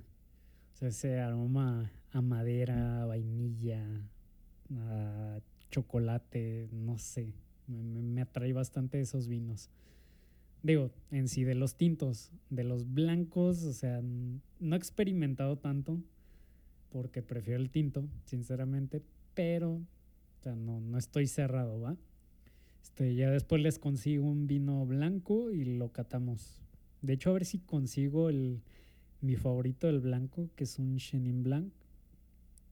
O 0.74 0.76
sea, 0.76 0.88
ese 0.88 1.20
aroma 1.20 1.92
a 2.10 2.20
madera, 2.20 3.06
vainilla, 3.06 3.86
a 4.72 5.38
chocolate, 5.70 6.68
no 6.72 6.98
sé. 6.98 7.32
Me, 7.68 8.02
me, 8.02 8.20
atrae 8.22 8.52
bastante 8.52 9.00
esos 9.00 9.28
vinos. 9.28 9.70
Digo, 10.64 10.90
en 11.12 11.28
sí, 11.28 11.44
de 11.44 11.54
los 11.54 11.76
tintos, 11.76 12.32
de 12.50 12.64
los 12.64 12.92
blancos, 12.92 13.62
o 13.62 13.72
sea, 13.72 14.02
no 14.02 14.74
he 14.74 14.78
experimentado 14.78 15.58
tanto 15.58 16.00
porque 16.90 17.22
prefiero 17.22 17.60
el 17.60 17.70
tinto, 17.70 18.08
sinceramente, 18.24 19.02
pero 19.34 19.74
o 19.74 20.42
sea, 20.42 20.56
no, 20.56 20.80
no 20.80 20.98
estoy 20.98 21.28
cerrado, 21.28 21.80
¿va? 21.80 21.96
Este, 22.82 23.14
ya 23.14 23.30
después 23.30 23.62
les 23.62 23.78
consigo 23.78 24.26
un 24.26 24.46
vino 24.46 24.84
blanco 24.86 25.52
y 25.52 25.64
lo 25.64 25.92
catamos. 25.92 26.60
De 27.00 27.12
hecho, 27.12 27.30
a 27.30 27.34
ver 27.34 27.44
si 27.44 27.58
consigo 27.58 28.28
el, 28.28 28.62
mi 29.24 29.36
favorito 29.36 29.86
del 29.86 30.00
blanco, 30.00 30.50
que 30.54 30.64
es 30.64 30.78
un 30.78 30.98
Chenin 30.98 31.42
Blanc 31.42 31.72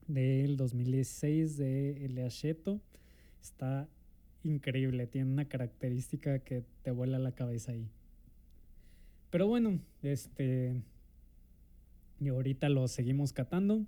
del 0.07 0.55
2016 0.55 1.57
de 1.57 2.05
El 2.05 2.19
Acheto. 2.19 2.79
Está 3.41 3.89
increíble, 4.43 5.07
tiene 5.07 5.31
una 5.31 5.45
característica 5.45 6.39
que 6.39 6.63
te 6.83 6.91
vuela 6.91 7.17
la 7.17 7.31
cabeza 7.31 7.71
ahí. 7.71 7.89
Pero 9.31 9.47
bueno, 9.47 9.79
este 10.03 10.79
y 12.19 12.27
ahorita 12.27 12.69
lo 12.69 12.87
seguimos 12.87 13.33
catando, 13.33 13.83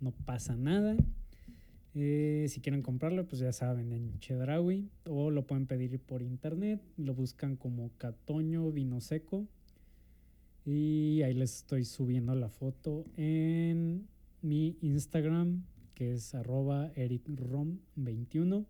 no 0.00 0.12
pasa 0.12 0.56
nada. 0.56 0.96
Eh, 1.94 2.46
si 2.48 2.60
quieren 2.60 2.80
comprarlo, 2.80 3.26
pues 3.26 3.40
ya 3.40 3.52
saben, 3.52 3.92
en 3.92 4.18
Chedraui 4.18 4.88
o 5.04 5.30
lo 5.30 5.46
pueden 5.46 5.66
pedir 5.66 6.00
por 6.00 6.22
internet. 6.22 6.80
Lo 6.96 7.14
buscan 7.14 7.56
como 7.56 7.90
Catoño 7.98 8.70
Vino 8.72 9.02
Seco. 9.02 9.46
Y 10.70 11.22
ahí 11.22 11.32
les 11.32 11.56
estoy 11.56 11.86
subiendo 11.86 12.34
la 12.34 12.50
foto 12.50 13.06
en 13.16 14.06
mi 14.42 14.76
Instagram, 14.82 15.64
que 15.94 16.12
es 16.12 16.34
arroba 16.34 16.92
ericrom21. 16.92 18.66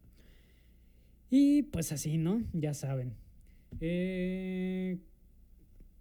Y 1.28 1.62
pues 1.64 1.90
así, 1.90 2.16
¿no? 2.16 2.40
Ya 2.52 2.72
saben. 2.72 3.14
Eh, 3.80 4.98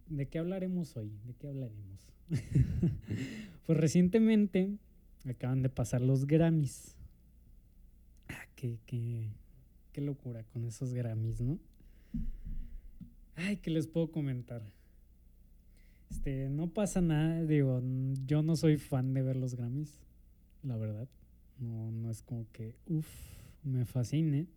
¿De 0.08 0.28
qué 0.28 0.38
hablaremos 0.38 0.96
hoy? 0.98 1.12
¿De 1.26 1.34
qué 1.34 1.48
hablaremos? 1.48 2.08
pues 3.66 3.80
recientemente 3.80 4.78
acaban 5.26 5.64
de 5.64 5.70
pasar 5.70 6.02
los 6.02 6.28
Grammys 6.28 6.98
qué, 8.56 8.80
qué, 8.86 9.30
qué 9.94 10.02
locura 10.02 10.44
con 10.44 10.66
esos 10.66 10.94
Grammys, 10.94 11.40
¿no? 11.42 11.58
Ay, 13.36 13.58
¿qué 13.58 13.70
les 13.70 13.88
puedo 13.88 14.12
comentar? 14.12 14.64
Este, 16.10 16.50
no 16.50 16.68
pasa 16.68 17.02
nada, 17.02 17.44
digo, 17.44 17.82
yo 18.26 18.42
no 18.42 18.56
soy 18.56 18.78
fan 18.78 19.14
de 19.14 19.22
ver 19.22 19.36
los 19.36 19.56
Grammys, 19.56 20.00
la 20.64 20.78
verdad. 20.78 21.08
No, 21.60 21.92
no 21.92 22.10
es 22.10 22.22
como 22.22 22.46
que, 22.52 22.76
uff, 22.88 23.08
me 23.64 23.86
fascine. 23.86 24.48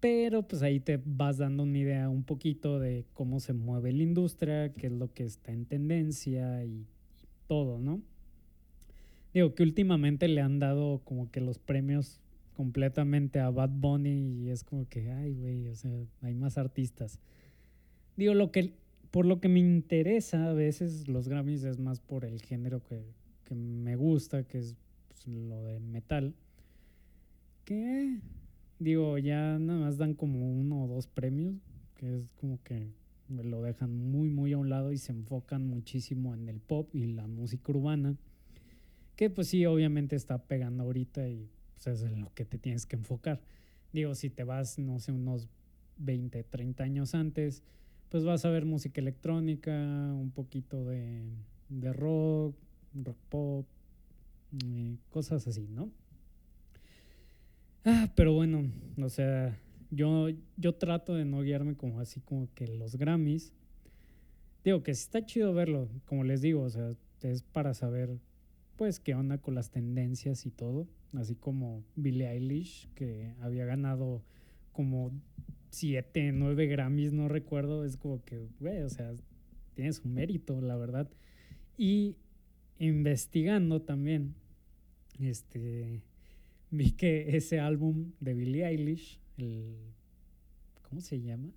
Pero 0.00 0.48
pues 0.48 0.62
ahí 0.62 0.80
te 0.80 0.98
vas 1.04 1.38
dando 1.38 1.64
una 1.64 1.76
idea 1.76 2.08
un 2.08 2.24
poquito 2.24 2.78
de 2.78 3.04
cómo 3.12 3.38
se 3.38 3.52
mueve 3.52 3.92
la 3.92 4.02
industria, 4.02 4.72
qué 4.72 4.86
es 4.86 4.92
lo 4.92 5.12
que 5.12 5.24
está 5.24 5.52
en 5.52 5.66
tendencia 5.66 6.64
y, 6.64 6.70
y 6.70 6.86
todo, 7.46 7.78
¿no? 7.78 8.00
Digo 9.34 9.54
que 9.54 9.62
últimamente 9.62 10.26
le 10.26 10.40
han 10.40 10.58
dado 10.58 11.02
como 11.04 11.30
que 11.30 11.40
los 11.40 11.58
premios 11.58 12.20
completamente 12.60 13.40
a 13.40 13.50
Bad 13.50 13.70
Bunny 13.70 14.42
y 14.42 14.50
es 14.50 14.64
como 14.64 14.88
que, 14.88 15.10
ay, 15.10 15.34
güey, 15.34 15.68
o 15.68 15.74
sea, 15.74 15.90
hay 16.20 16.34
más 16.34 16.58
artistas. 16.58 17.18
Digo, 18.16 18.34
lo 18.34 18.50
que, 18.50 18.74
por 19.10 19.26
lo 19.26 19.40
que 19.40 19.48
me 19.48 19.60
interesa 19.60 20.50
a 20.50 20.52
veces 20.52 21.08
los 21.08 21.28
Grammys 21.28 21.64
es 21.64 21.78
más 21.78 22.00
por 22.00 22.24
el 22.24 22.40
género 22.42 22.82
que, 22.82 23.04
que 23.44 23.54
me 23.54 23.96
gusta, 23.96 24.44
que 24.44 24.58
es 24.58 24.76
pues, 25.08 25.26
lo 25.26 25.62
de 25.64 25.80
metal. 25.80 26.34
Que, 27.64 28.20
digo, 28.78 29.18
ya 29.18 29.58
nada 29.58 29.80
más 29.80 29.98
dan 29.98 30.14
como 30.14 30.50
uno 30.50 30.84
o 30.84 30.88
dos 30.88 31.06
premios, 31.06 31.54
que 31.96 32.18
es 32.18 32.30
como 32.40 32.62
que 32.62 32.88
lo 33.28 33.62
dejan 33.62 33.94
muy, 33.94 34.28
muy 34.28 34.52
a 34.52 34.58
un 34.58 34.68
lado 34.68 34.92
y 34.92 34.98
se 34.98 35.12
enfocan 35.12 35.66
muchísimo 35.66 36.34
en 36.34 36.48
el 36.48 36.60
pop 36.60 36.88
y 36.94 37.06
la 37.06 37.26
música 37.26 37.70
urbana 37.70 38.16
que 39.20 39.28
pues 39.28 39.48
sí, 39.48 39.66
obviamente 39.66 40.16
está 40.16 40.38
pegando 40.38 40.82
ahorita 40.84 41.28
y 41.28 41.46
pues 41.74 41.86
es 41.88 42.02
en 42.10 42.22
lo 42.22 42.32
que 42.32 42.46
te 42.46 42.56
tienes 42.56 42.86
que 42.86 42.96
enfocar. 42.96 43.42
Digo, 43.92 44.14
si 44.14 44.30
te 44.30 44.44
vas, 44.44 44.78
no 44.78 44.98
sé, 44.98 45.12
unos 45.12 45.46
20, 45.98 46.42
30 46.44 46.82
años 46.82 47.14
antes, 47.14 47.62
pues 48.10 48.24
vas 48.24 48.44
a 48.44 48.50
ver 48.50 48.66
música 48.66 49.00
electrónica, 49.00 49.72
un 49.72 50.32
poquito 50.32 50.84
de, 50.84 51.22
de 51.68 51.92
rock, 51.92 52.56
rock 52.94 53.16
pop, 53.28 53.66
eh, 54.64 54.96
cosas 55.10 55.46
así, 55.46 55.68
¿no? 55.68 55.90
Ah, 57.84 58.12
pero 58.14 58.34
bueno, 58.34 58.70
o 59.00 59.08
sea, 59.08 59.56
yo, 59.90 60.28
yo 60.56 60.74
trato 60.74 61.14
de 61.14 61.24
no 61.24 61.40
guiarme 61.42 61.76
como 61.76 62.00
así 62.00 62.20
como 62.20 62.48
que 62.54 62.66
los 62.66 62.96
Grammys. 62.96 63.52
Digo 64.64 64.82
que 64.82 64.90
está 64.90 65.24
chido 65.24 65.54
verlo, 65.54 65.88
como 66.04 66.24
les 66.24 66.42
digo, 66.42 66.62
o 66.62 66.68
sea, 66.68 66.90
es 67.22 67.42
para 67.42 67.74
saber 67.74 68.18
pues 68.76 68.98
qué 68.98 69.14
onda 69.14 69.38
con 69.38 69.54
las 69.54 69.70
tendencias 69.70 70.46
y 70.46 70.50
todo, 70.50 70.86
así 71.14 71.34
como 71.36 71.84
Billie 71.96 72.28
Eilish, 72.28 72.88
que 72.94 73.34
había 73.40 73.64
ganado 73.64 74.22
como 74.72 75.12
siete, 75.70 76.32
nueve 76.32 76.66
Grammys, 76.66 77.12
no 77.12 77.28
recuerdo, 77.28 77.84
es 77.84 77.96
como 77.96 78.22
que, 78.24 78.48
güey, 78.58 78.82
o 78.82 78.90
sea, 78.90 79.12
tiene 79.74 79.92
su 79.92 80.06
mérito, 80.08 80.60
la 80.60 80.76
verdad. 80.76 81.08
Y 81.78 82.16
investigando 82.78 83.80
también, 83.82 84.34
este, 85.20 86.02
vi 86.70 86.92
que 86.92 87.36
ese 87.36 87.60
álbum 87.60 88.12
de 88.20 88.34
Billie 88.34 88.66
Eilish, 88.66 89.20
el, 89.38 89.76
¿cómo 90.88 91.00
se 91.00 91.20
llama? 91.20 91.50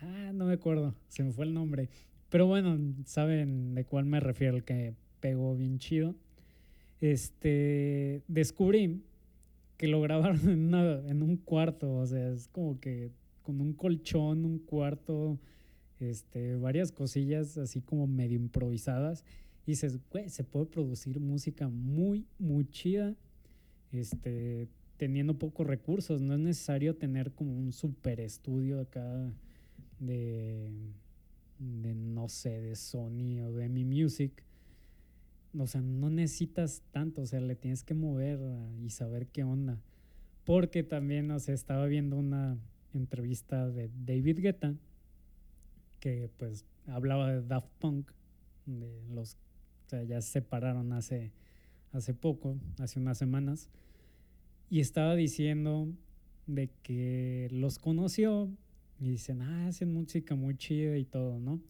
Ah, 0.00 0.32
no 0.34 0.46
me 0.46 0.54
acuerdo, 0.54 0.94
se 1.08 1.22
me 1.24 1.32
fue 1.32 1.44
el 1.44 1.54
nombre. 1.54 1.88
Pero 2.28 2.46
bueno, 2.46 2.78
saben 3.04 3.74
de 3.74 3.84
cuál 3.84 4.04
me 4.04 4.20
refiero, 4.20 4.56
el 4.56 4.64
que 4.64 4.94
pegó 5.20 5.56
bien 5.56 5.78
chido. 5.78 6.14
Este, 7.00 8.22
descubrí 8.28 9.02
que 9.78 9.88
lo 9.88 10.02
grabaron 10.02 10.40
en, 10.50 10.74
en 10.74 11.22
un 11.22 11.38
cuarto, 11.38 11.94
o 11.94 12.06
sea, 12.06 12.28
es 12.30 12.48
como 12.48 12.78
que 12.78 13.10
con 13.42 13.62
un 13.62 13.72
colchón, 13.72 14.44
un 14.44 14.58
cuarto, 14.58 15.38
este, 16.00 16.56
varias 16.56 16.92
cosillas 16.92 17.56
así 17.56 17.80
como 17.80 18.06
medio 18.06 18.36
improvisadas. 18.36 19.24
dices, 19.66 19.98
güey, 20.10 20.28
se 20.28 20.44
puede 20.44 20.66
producir 20.66 21.18
música 21.18 21.68
muy, 21.68 22.26
muy 22.38 22.66
chida, 22.68 23.14
este, 23.90 24.68
teniendo 24.98 25.38
pocos 25.38 25.66
recursos. 25.66 26.20
No 26.20 26.34
es 26.34 26.40
necesario 26.40 26.96
tener 26.96 27.32
como 27.32 27.56
un 27.56 27.72
super 27.72 28.20
estudio 28.20 28.80
acá 28.80 29.32
de, 29.98 30.70
de 31.58 31.94
no 31.94 32.28
sé, 32.28 32.60
de 32.60 32.76
Sony 32.76 33.40
o 33.46 33.52
de 33.52 33.68
Mi 33.68 33.84
Music. 33.84 34.44
O 35.56 35.66
sea, 35.66 35.80
no 35.80 36.10
necesitas 36.10 36.82
tanto, 36.90 37.22
o 37.22 37.26
sea, 37.26 37.40
le 37.40 37.56
tienes 37.56 37.82
que 37.82 37.94
mover 37.94 38.40
y 38.82 38.90
saber 38.90 39.28
qué 39.28 39.44
onda. 39.44 39.80
Porque 40.44 40.82
también, 40.82 41.30
o 41.30 41.38
sea, 41.38 41.54
estaba 41.54 41.86
viendo 41.86 42.16
una 42.16 42.58
entrevista 42.94 43.68
de 43.68 43.90
David 44.04 44.40
Guetta 44.40 44.74
que 46.00 46.30
pues 46.36 46.64
hablaba 46.86 47.32
de 47.32 47.42
Daft 47.42 47.68
Punk, 47.78 48.10
de 48.66 49.02
los, 49.10 49.34
o 49.86 49.88
sea, 49.88 50.02
ya 50.04 50.20
se 50.20 50.32
separaron 50.32 50.92
hace, 50.92 51.32
hace 51.92 52.14
poco, 52.14 52.56
hace 52.78 52.98
unas 52.98 53.18
semanas, 53.18 53.68
y 54.70 54.80
estaba 54.80 55.14
diciendo 55.16 55.88
de 56.46 56.70
que 56.82 57.48
los 57.50 57.78
conoció 57.78 58.50
y 59.00 59.10
dicen, 59.10 59.42
ah, 59.42 59.66
hacen 59.66 59.92
música 59.92 60.34
muy 60.34 60.56
chida 60.56 60.96
y 60.96 61.04
todo, 61.04 61.38
¿no? 61.38 61.60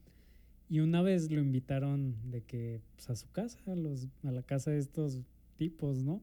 Y 0.70 0.80
una 0.80 1.00
vez 1.00 1.30
lo 1.30 1.40
invitaron 1.40 2.14
de 2.30 2.42
que, 2.42 2.82
pues 2.94 3.08
a 3.08 3.16
su 3.16 3.30
casa, 3.30 3.58
a, 3.66 3.74
los, 3.74 4.06
a 4.22 4.30
la 4.30 4.42
casa 4.42 4.70
de 4.70 4.78
estos 4.78 5.22
tipos, 5.56 6.02
¿no? 6.02 6.22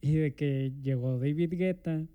Y 0.00 0.14
de 0.14 0.34
que 0.34 0.72
llegó 0.82 1.18
David 1.18 1.52
Guetta 1.54 2.06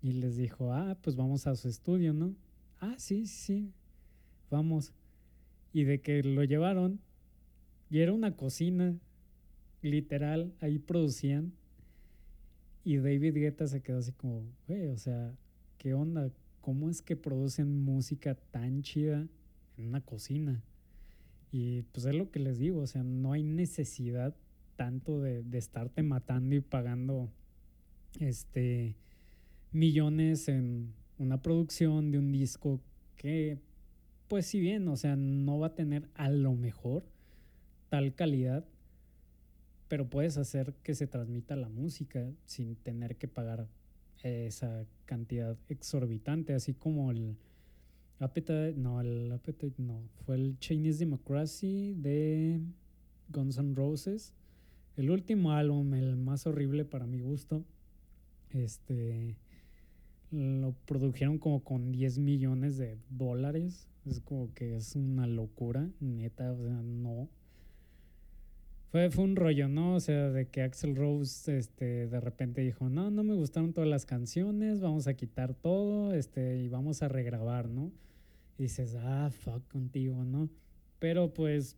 y 0.00 0.12
les 0.12 0.36
dijo, 0.36 0.72
ah, 0.72 0.96
pues 1.02 1.16
vamos 1.16 1.46
a 1.46 1.54
su 1.54 1.68
estudio, 1.68 2.14
¿no? 2.14 2.34
Ah, 2.80 2.94
sí, 2.98 3.26
sí, 3.26 3.72
vamos. 4.50 4.92
Y 5.74 5.84
de 5.84 6.00
que 6.00 6.22
lo 6.22 6.44
llevaron 6.44 7.00
y 7.90 8.00
era 8.00 8.14
una 8.14 8.34
cocina, 8.34 8.96
literal, 9.82 10.54
ahí 10.60 10.78
producían. 10.78 11.52
Y 12.84 12.96
David 12.96 13.34
Guetta 13.34 13.66
se 13.66 13.82
quedó 13.82 13.98
así 13.98 14.12
como, 14.12 14.44
güey, 14.66 14.88
o 14.88 14.96
sea, 14.96 15.36
¿qué 15.76 15.92
onda? 15.92 16.30
¿Cómo 16.62 16.88
es 16.88 17.02
que 17.02 17.16
producen 17.16 17.84
música 17.84 18.34
tan 18.34 18.82
chida 18.82 19.28
en 19.76 19.86
una 19.86 20.00
cocina? 20.00 20.62
Y 21.50 21.82
pues 21.92 22.06
es 22.06 22.14
lo 22.14 22.30
que 22.30 22.40
les 22.40 22.58
digo, 22.58 22.80
o 22.80 22.86
sea, 22.86 23.02
no 23.02 23.32
hay 23.32 23.42
necesidad 23.42 24.34
tanto 24.76 25.20
de, 25.20 25.42
de 25.42 25.58
estarte 25.58 26.02
matando 26.02 26.54
y 26.54 26.60
pagando 26.60 27.30
este 28.18 28.96
millones 29.70 30.48
en 30.48 30.92
una 31.18 31.40
producción 31.42 32.10
de 32.10 32.18
un 32.18 32.32
disco 32.32 32.80
que 33.16 33.58
pues 34.32 34.46
si 34.46 34.60
bien, 34.60 34.88
o 34.88 34.96
sea, 34.96 35.14
no 35.14 35.58
va 35.58 35.66
a 35.68 35.74
tener 35.74 36.08
a 36.14 36.30
lo 36.30 36.54
mejor 36.54 37.04
tal 37.90 38.14
calidad, 38.14 38.64
pero 39.88 40.08
puedes 40.08 40.38
hacer 40.38 40.72
que 40.82 40.94
se 40.94 41.06
transmita 41.06 41.54
la 41.54 41.68
música 41.68 42.32
sin 42.46 42.76
tener 42.76 43.16
que 43.16 43.28
pagar 43.28 43.68
esa 44.22 44.86
cantidad 45.04 45.58
exorbitante, 45.68 46.54
así 46.54 46.72
como 46.72 47.10
el 47.10 47.36
Appetite, 48.22 48.74
no, 48.76 49.00
el 49.00 49.30
Appetite 49.32 49.82
no, 49.82 50.00
fue 50.24 50.36
el 50.36 50.58
Chinese 50.58 51.00
Democracy 51.00 51.94
de 51.94 52.60
Guns 53.28 53.58
N' 53.58 53.74
Roses, 53.74 54.34
el 54.96 55.10
último 55.10 55.52
álbum, 55.52 55.94
el 55.94 56.16
más 56.16 56.46
horrible 56.46 56.84
para 56.84 57.06
mi 57.06 57.20
gusto, 57.20 57.64
este, 58.50 59.36
lo 60.30 60.74
produjeron 60.86 61.38
como 61.38 61.64
con 61.64 61.92
10 61.92 62.18
millones 62.18 62.76
de 62.76 62.98
dólares 63.10 63.88
es 64.06 64.20
como 64.20 64.52
que 64.54 64.76
es 64.76 64.96
una 64.96 65.26
locura, 65.26 65.88
neta, 66.00 66.52
o 66.52 66.56
sea, 66.56 66.82
no. 66.82 67.28
Fue, 68.90 69.10
fue 69.10 69.24
un 69.24 69.36
rollo, 69.36 69.68
¿no? 69.68 69.94
O 69.94 70.00
sea, 70.00 70.30
de 70.30 70.48
que 70.48 70.62
Axel 70.62 70.96
Rose 70.96 71.56
este, 71.56 72.08
de 72.08 72.20
repente 72.20 72.60
dijo, 72.60 72.90
no, 72.90 73.10
no 73.10 73.22
me 73.22 73.34
gustaron 73.34 73.72
todas 73.72 73.88
las 73.88 74.04
canciones, 74.04 74.80
vamos 74.80 75.06
a 75.06 75.14
quitar 75.14 75.54
todo 75.54 76.12
este, 76.12 76.58
y 76.58 76.68
vamos 76.68 77.02
a 77.02 77.08
regrabar, 77.08 77.68
¿no? 77.68 77.90
Y 78.58 78.64
dices, 78.64 78.94
ah, 78.98 79.30
fuck 79.30 79.66
contigo, 79.68 80.24
¿no? 80.24 80.48
Pero 80.98 81.32
pues, 81.32 81.76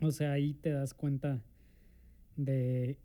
o 0.00 0.10
sea, 0.10 0.32
ahí 0.32 0.54
te 0.54 0.70
das 0.70 0.94
cuenta 0.94 1.42
de, 2.36 2.98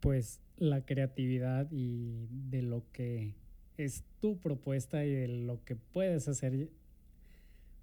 pues, 0.00 0.40
la 0.56 0.84
creatividad 0.84 1.70
y 1.70 2.26
de 2.50 2.62
lo 2.62 2.84
que 2.92 3.34
es 3.76 4.04
tu 4.20 4.38
propuesta 4.38 5.04
y 5.04 5.12
de 5.12 5.28
lo 5.28 5.64
que 5.64 5.76
puedes 5.76 6.28
hacer 6.28 6.70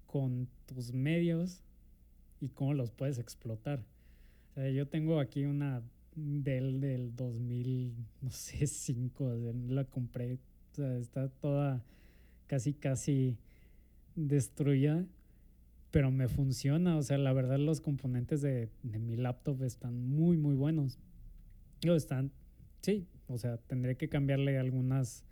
con 0.06 0.48
tus 0.66 0.92
medios 0.92 1.62
y 2.40 2.48
cómo 2.48 2.74
los 2.74 2.90
puedes 2.90 3.18
explotar. 3.18 3.84
O 4.50 4.54
sea, 4.54 4.70
yo 4.70 4.88
tengo 4.88 5.20
aquí 5.20 5.44
una 5.44 5.82
Dell 6.14 6.80
del 6.80 7.16
2000, 7.16 7.94
no 8.20 8.30
sé, 8.30 8.66
5, 8.66 9.54
la 9.68 9.84
compré, 9.84 10.34
o 10.34 10.74
sea, 10.74 10.96
está 10.98 11.28
toda 11.28 11.82
casi, 12.46 12.74
casi 12.74 13.38
destruida, 14.14 15.06
pero 15.90 16.10
me 16.10 16.28
funciona, 16.28 16.96
o 16.96 17.02
sea, 17.02 17.18
la 17.18 17.32
verdad 17.32 17.58
los 17.58 17.80
componentes 17.80 18.40
de, 18.42 18.70
de 18.82 18.98
mi 18.98 19.16
laptop 19.16 19.62
están 19.62 20.08
muy, 20.08 20.36
muy 20.36 20.54
buenos. 20.54 20.98
Están, 21.82 22.30
sí, 22.80 23.06
o 23.26 23.38
sea, 23.38 23.56
tendré 23.56 23.96
que 23.96 24.08
cambiarle 24.08 24.58
algunas 24.58 25.24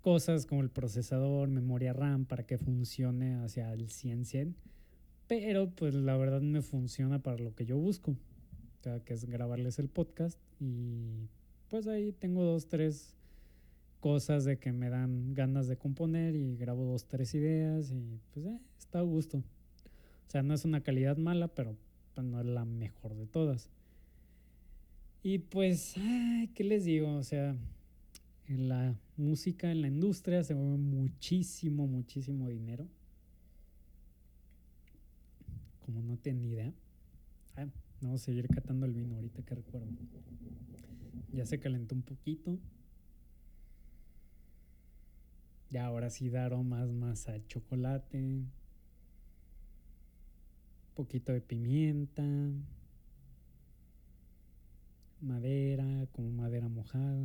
cosas 0.00 0.46
como 0.46 0.62
el 0.62 0.70
procesador, 0.70 1.48
memoria 1.48 1.92
RAM 1.92 2.26
para 2.26 2.46
que 2.46 2.58
funcione 2.58 3.34
hacia 3.34 3.72
el 3.72 3.88
100-100. 3.88 4.54
Pero 5.26 5.70
pues 5.70 5.94
la 5.94 6.16
verdad 6.16 6.40
me 6.40 6.62
funciona 6.62 7.18
para 7.18 7.38
lo 7.38 7.54
que 7.56 7.66
yo 7.66 7.76
busco. 7.76 8.12
O 8.12 8.82
sea, 8.82 9.00
que 9.00 9.14
es 9.14 9.24
grabarles 9.24 9.80
el 9.80 9.88
podcast 9.88 10.38
y 10.60 11.28
pues 11.68 11.88
ahí 11.88 12.12
tengo 12.12 12.44
dos, 12.44 12.68
tres 12.68 13.16
cosas 14.06 14.44
de 14.44 14.56
que 14.56 14.70
me 14.70 14.88
dan 14.88 15.34
ganas 15.34 15.66
de 15.66 15.76
componer 15.76 16.36
y 16.36 16.56
grabo 16.56 16.84
dos, 16.84 17.08
tres 17.08 17.34
ideas 17.34 17.90
y 17.90 18.20
pues 18.32 18.46
eh, 18.46 18.60
está 18.78 19.00
a 19.00 19.02
gusto. 19.02 19.38
O 19.38 20.30
sea, 20.30 20.44
no 20.44 20.54
es 20.54 20.64
una 20.64 20.80
calidad 20.80 21.16
mala, 21.16 21.48
pero 21.48 21.76
pues, 22.14 22.24
no 22.24 22.38
es 22.38 22.46
la 22.46 22.64
mejor 22.64 23.16
de 23.16 23.26
todas. 23.26 23.68
Y 25.24 25.40
pues, 25.40 25.94
¿qué 26.54 26.62
les 26.62 26.84
digo? 26.84 27.16
O 27.16 27.24
sea, 27.24 27.56
en 28.46 28.68
la 28.68 28.94
música, 29.16 29.72
en 29.72 29.82
la 29.82 29.88
industria, 29.88 30.44
se 30.44 30.54
mueve 30.54 30.76
muchísimo, 30.76 31.88
muchísimo 31.88 32.48
dinero. 32.48 32.86
Como 35.84 36.00
no 36.04 36.16
tenía 36.16 36.46
idea. 36.48 36.72
Ah, 37.56 37.66
vamos 38.00 38.22
a 38.22 38.24
seguir 38.24 38.46
catando 38.46 38.86
el 38.86 38.92
vino 38.92 39.16
ahorita 39.16 39.42
que 39.42 39.56
recuerdo. 39.56 39.88
Ya 41.32 41.44
se 41.44 41.58
calentó 41.58 41.96
un 41.96 42.02
poquito. 42.02 42.56
Ya 45.70 45.86
ahora 45.86 46.10
sí 46.10 46.30
da 46.30 46.46
aromas 46.46 46.90
más 46.92 47.28
a 47.28 47.44
chocolate. 47.46 48.42
Poquito 50.94 51.32
de 51.32 51.40
pimienta. 51.40 52.24
Madera, 55.20 56.06
como 56.12 56.30
madera 56.30 56.68
mojada 56.68 57.16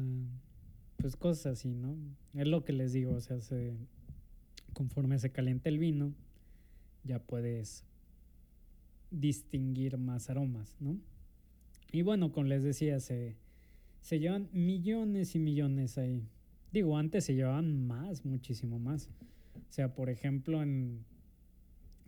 pues 1.01 1.15
cosas 1.15 1.58
así, 1.58 1.73
¿no? 1.73 1.95
Es 2.34 2.47
lo 2.47 2.63
que 2.63 2.73
les 2.73 2.93
digo, 2.93 3.13
o 3.13 3.21
sea, 3.21 3.41
se, 3.41 3.73
conforme 4.73 5.17
se 5.17 5.32
calienta 5.32 5.69
el 5.69 5.80
vino, 5.80 6.13
ya 7.04 7.19
puedes 7.19 7.84
distinguir 9.10 9.97
más 9.97 10.30
aromas, 10.30 10.77
¿no? 10.80 10.97
Y 11.91 12.04
bueno, 12.04 12.32
como 12.32 12.47
les 12.47 12.63
decía, 12.63 12.99
se, 12.99 13.36
se 14.01 14.19
llevan 14.19 14.47
millones 14.54 15.36
y 15.36 15.39
millones 15.39 15.97
ahí. 15.97 16.23
Digo, 16.71 16.97
antes 16.97 17.25
se 17.25 17.36
llevaban 17.36 17.86
más, 17.86 18.25
muchísimo 18.25 18.79
más. 18.79 19.10
O 19.69 19.73
sea, 19.73 19.93
por 19.93 20.10
ejemplo, 20.10 20.62
en, 20.62 21.03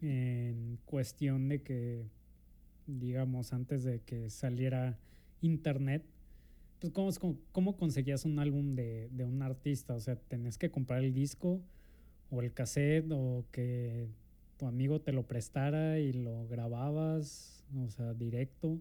en 0.02 0.80
cuestión 0.86 1.50
de 1.50 1.62
que, 1.62 2.06
digamos, 2.88 3.52
antes 3.54 3.84
de 3.84 4.00
que 4.02 4.30
saliera 4.30 4.98
internet, 5.42 6.04
pues 6.80 6.94
¿cómo, 7.20 7.38
cómo 7.52 7.78
conseguías 7.78 8.26
un 8.26 8.40
álbum 8.40 8.76
de, 8.76 9.10
de, 9.12 9.24
un 9.26 9.42
artista? 9.42 9.96
O 9.96 10.00
sea, 10.00 10.16
tenés 10.16 10.58
que 10.58 10.72
comprar 10.72 11.04
el 11.04 11.14
disco 11.14 11.62
o 12.30 12.42
el 12.42 12.54
cassette 12.54 13.12
o 13.12 13.46
que 13.52 14.08
tu 14.58 14.66
amigo 14.66 15.02
te 15.02 15.12
lo 15.14 15.28
prestara 15.28 16.00
y 16.00 16.14
lo 16.14 16.48
grababas, 16.48 17.64
o 17.78 17.90
sea, 17.90 18.14
directo. 18.14 18.80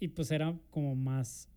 Y 0.00 0.08
pues 0.08 0.30
era 0.30 0.56
como 0.70 0.94
más 0.94 1.48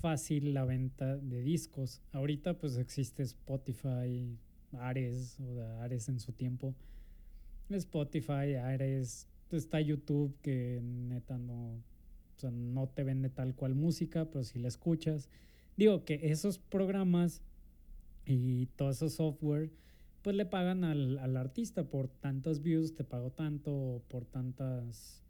fácil 0.00 0.54
la 0.54 0.64
venta 0.64 1.16
de 1.16 1.42
discos. 1.42 2.02
Ahorita 2.12 2.58
pues 2.58 2.76
existe 2.76 3.22
Spotify, 3.22 4.38
Ares, 4.72 5.38
o 5.40 5.60
Ares 5.80 6.08
en 6.08 6.20
su 6.20 6.32
tiempo. 6.32 6.74
Spotify, 7.70 8.54
Ares, 8.54 9.28
está 9.50 9.80
YouTube 9.80 10.36
que 10.42 10.80
neta 10.82 11.38
no 11.38 11.82
o 12.36 12.38
sea, 12.38 12.50
no 12.50 12.88
te 12.88 13.04
vende 13.04 13.28
tal 13.30 13.54
cual 13.54 13.74
música, 13.74 14.24
pero 14.24 14.44
si 14.44 14.58
la 14.58 14.68
escuchas. 14.68 15.28
Digo 15.76 16.04
que 16.04 16.20
esos 16.30 16.58
programas 16.58 17.42
y 18.26 18.66
todo 18.76 18.90
ese 18.90 19.08
software, 19.08 19.70
pues 20.22 20.34
le 20.34 20.46
pagan 20.46 20.84
al, 20.84 21.18
al 21.18 21.36
artista 21.36 21.84
por 21.84 22.08
tantos 22.08 22.60
views, 22.62 22.94
te 22.94 23.04
pago 23.04 23.30
tanto, 23.30 24.02
por 24.08 24.24
tantas 24.24 25.22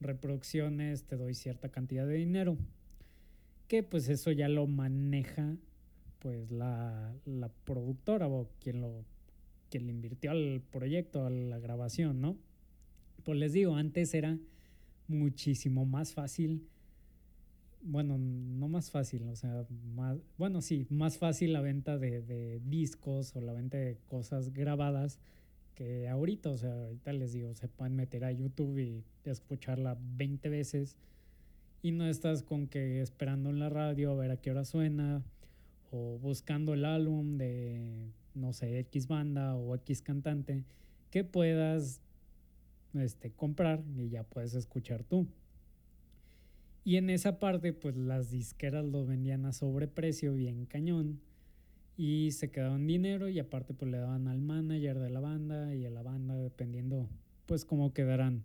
reproducciones, 0.00 1.04
te 1.04 1.16
doy 1.16 1.34
cierta 1.34 1.68
cantidad 1.68 2.06
de 2.06 2.14
dinero. 2.14 2.56
Que 3.68 3.82
pues 3.82 4.08
eso 4.08 4.30
ya 4.32 4.48
lo 4.48 4.66
maneja 4.66 5.56
pues 6.20 6.50
la, 6.50 7.14
la 7.24 7.48
productora 7.64 8.28
o 8.28 8.48
quien 8.60 8.80
lo 8.80 9.04
quien 9.68 9.86
le 9.86 9.92
invirtió 9.92 10.30
al 10.30 10.62
proyecto, 10.70 11.26
a 11.26 11.30
la 11.30 11.58
grabación, 11.58 12.20
¿no? 12.20 12.36
Pues 13.24 13.36
les 13.38 13.52
digo, 13.52 13.74
antes 13.74 14.14
era 14.14 14.38
muchísimo 15.08 15.84
más 15.84 16.12
fácil 16.12 16.68
bueno, 17.86 18.18
no 18.18 18.68
más 18.68 18.90
fácil, 18.90 19.28
o 19.28 19.36
sea, 19.36 19.64
más, 19.94 20.18
bueno, 20.38 20.60
sí, 20.60 20.86
más 20.90 21.18
fácil 21.18 21.52
la 21.52 21.60
venta 21.60 21.98
de, 21.98 22.20
de, 22.20 22.60
discos 22.64 23.34
o 23.36 23.40
la 23.40 23.52
venta 23.52 23.78
de 23.78 23.96
cosas 24.08 24.52
grabadas 24.52 25.20
que 25.74 26.08
ahorita, 26.08 26.50
o 26.50 26.56
sea, 26.56 26.72
ahorita 26.72 27.12
les 27.12 27.32
digo, 27.32 27.54
se 27.54 27.68
pueden 27.68 27.94
meter 27.94 28.24
a 28.24 28.32
YouTube 28.32 28.78
y 28.78 29.04
escucharla 29.24 29.96
20 30.16 30.48
veces 30.48 30.96
y 31.82 31.92
no 31.92 32.06
estás 32.06 32.42
con 32.42 32.66
que 32.66 33.00
esperando 33.00 33.50
en 33.50 33.58
la 33.58 33.68
radio 33.68 34.10
a 34.10 34.14
ver 34.14 34.30
a 34.30 34.36
qué 34.36 34.50
hora 34.50 34.64
suena 34.64 35.22
o 35.90 36.18
buscando 36.18 36.74
el 36.74 36.84
álbum 36.84 37.36
de, 37.38 38.10
no 38.34 38.52
sé, 38.52 38.78
X 38.80 39.06
banda 39.06 39.54
o 39.54 39.74
X 39.76 40.02
cantante 40.02 40.64
que 41.10 41.24
puedas 41.24 42.00
este, 42.94 43.30
comprar 43.30 43.82
y 43.96 44.08
ya 44.08 44.24
puedes 44.24 44.54
escuchar 44.54 45.04
tú. 45.04 45.26
Y 46.84 46.96
en 46.96 47.10
esa 47.10 47.40
parte, 47.40 47.72
pues 47.72 47.96
las 47.96 48.30
disqueras 48.30 48.84
lo 48.84 49.04
vendían 49.04 49.44
a 49.44 49.52
sobreprecio, 49.52 50.34
bien 50.34 50.66
cañón. 50.66 51.20
Y 51.96 52.30
se 52.30 52.50
quedaban 52.50 52.86
dinero 52.86 53.28
y 53.28 53.38
aparte 53.38 53.74
pues 53.74 53.90
le 53.90 53.98
daban 53.98 54.28
al 54.28 54.40
manager 54.40 54.98
de 54.98 55.10
la 55.10 55.20
banda 55.20 55.74
y 55.74 55.86
a 55.86 55.90
la 55.90 56.02
banda 56.02 56.36
dependiendo 56.36 57.08
pues 57.46 57.64
cómo 57.64 57.92
quedaran 57.92 58.44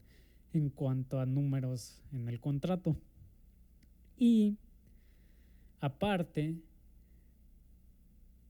en 0.54 0.70
cuanto 0.70 1.20
a 1.20 1.26
números 1.26 2.00
en 2.14 2.30
el 2.30 2.40
contrato. 2.40 2.96
Y 4.24 4.60
aparte, 5.80 6.54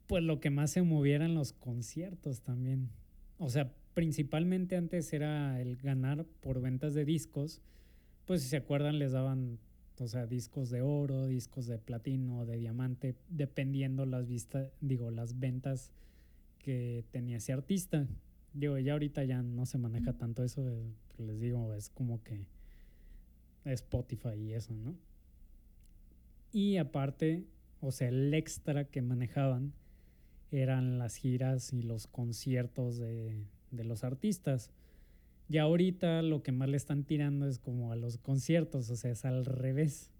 pues 0.06 0.22
lo 0.22 0.42
que 0.42 0.50
más 0.50 0.72
se 0.72 0.82
moviera 0.82 1.24
en 1.24 1.34
los 1.34 1.54
conciertos 1.54 2.42
también. 2.42 2.90
O 3.38 3.48
sea, 3.48 3.72
principalmente 3.94 4.76
antes 4.76 5.14
era 5.14 5.62
el 5.62 5.78
ganar 5.78 6.26
por 6.42 6.60
ventas 6.60 6.94
de 6.94 7.06
discos. 7.06 7.62
Pues 8.26 8.42
si 8.44 8.50
se 8.50 8.58
acuerdan 8.58 9.00
les 9.00 9.14
daban 9.14 9.60
o 9.98 10.08
sea, 10.10 10.26
discos 10.26 10.70
de 10.72 10.82
oro, 10.82 11.28
discos 11.28 11.68
de 11.68 11.78
platino, 11.78 12.46
de 12.46 12.58
diamante, 12.58 13.16
dependiendo 13.30 14.06
las 14.06 14.28
vistas, 14.28 14.74
digo, 14.82 15.10
las 15.10 15.40
ventas 15.40 15.94
que 16.60 17.06
tenía 17.12 17.38
ese 17.38 17.54
artista. 17.54 18.10
Digo, 18.54 18.78
ya 18.78 18.92
ahorita 18.92 19.24
ya 19.24 19.42
no 19.42 19.66
se 19.66 19.78
maneja 19.78 20.12
tanto 20.12 20.44
eso, 20.44 20.68
eh, 20.68 20.92
les 21.18 21.40
digo, 21.40 21.74
es 21.76 21.88
como 21.88 22.22
que 22.24 22.46
Spotify 23.64 24.34
y 24.36 24.52
eso, 24.52 24.74
¿no? 24.74 24.98
Y 26.52 26.78
aparte, 26.78 27.46
o 27.80 27.92
sea, 27.92 28.10
el 28.10 28.34
extra 28.34 28.86
que 28.86 29.02
manejaban 29.02 29.74
eran 30.52 31.00
las 31.00 31.16
giras 31.16 31.72
y 31.74 31.82
los 31.82 32.08
conciertos 32.08 32.98
de, 32.98 33.46
de 33.72 33.84
los 33.84 34.04
artistas. 34.04 34.72
Y 35.48 35.58
ahorita 35.58 36.22
lo 36.22 36.44
que 36.44 36.52
más 36.52 36.70
le 36.70 36.78
están 36.78 37.04
tirando 37.04 37.48
es 37.48 37.60
como 37.60 37.92
a 37.92 37.96
los 37.96 38.18
conciertos, 38.18 38.90
o 38.90 38.96
sea, 38.96 39.12
es 39.12 39.26
al 39.26 39.46
revés. 39.46 40.12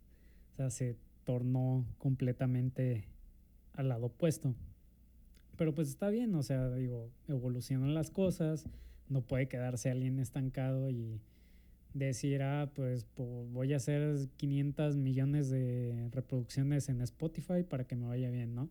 O 0.54 0.56
sea, 0.56 0.70
se 0.70 0.98
tornó 1.24 1.86
completamente 1.98 3.06
al 3.74 3.90
lado 3.90 4.08
opuesto. 4.08 4.56
Pero 5.58 5.74
pues 5.74 5.90
está 5.90 6.10
bien, 6.10 6.34
o 6.36 6.44
sea, 6.44 6.70
digo, 6.72 7.12
evolucionan 7.28 7.94
las 7.94 8.10
cosas, 8.10 8.66
no 9.10 9.22
puede 9.22 9.48
quedarse 9.48 9.92
alguien 9.92 10.20
estancado 10.20 10.90
y 10.90 11.22
decir, 11.94 12.42
ah, 12.42 12.72
pues, 12.74 13.06
voy 13.16 13.74
a 13.74 13.78
hacer 13.78 14.28
500 14.38 14.96
millones 14.96 15.50
de 15.50 16.10
reproducciones 16.12 16.90
en 16.90 17.02
Spotify 17.02 17.64
para 17.68 17.86
que 17.86 17.96
me 17.96 18.08
vaya 18.08 18.30
bien, 18.30 18.56
¿no? 18.56 18.70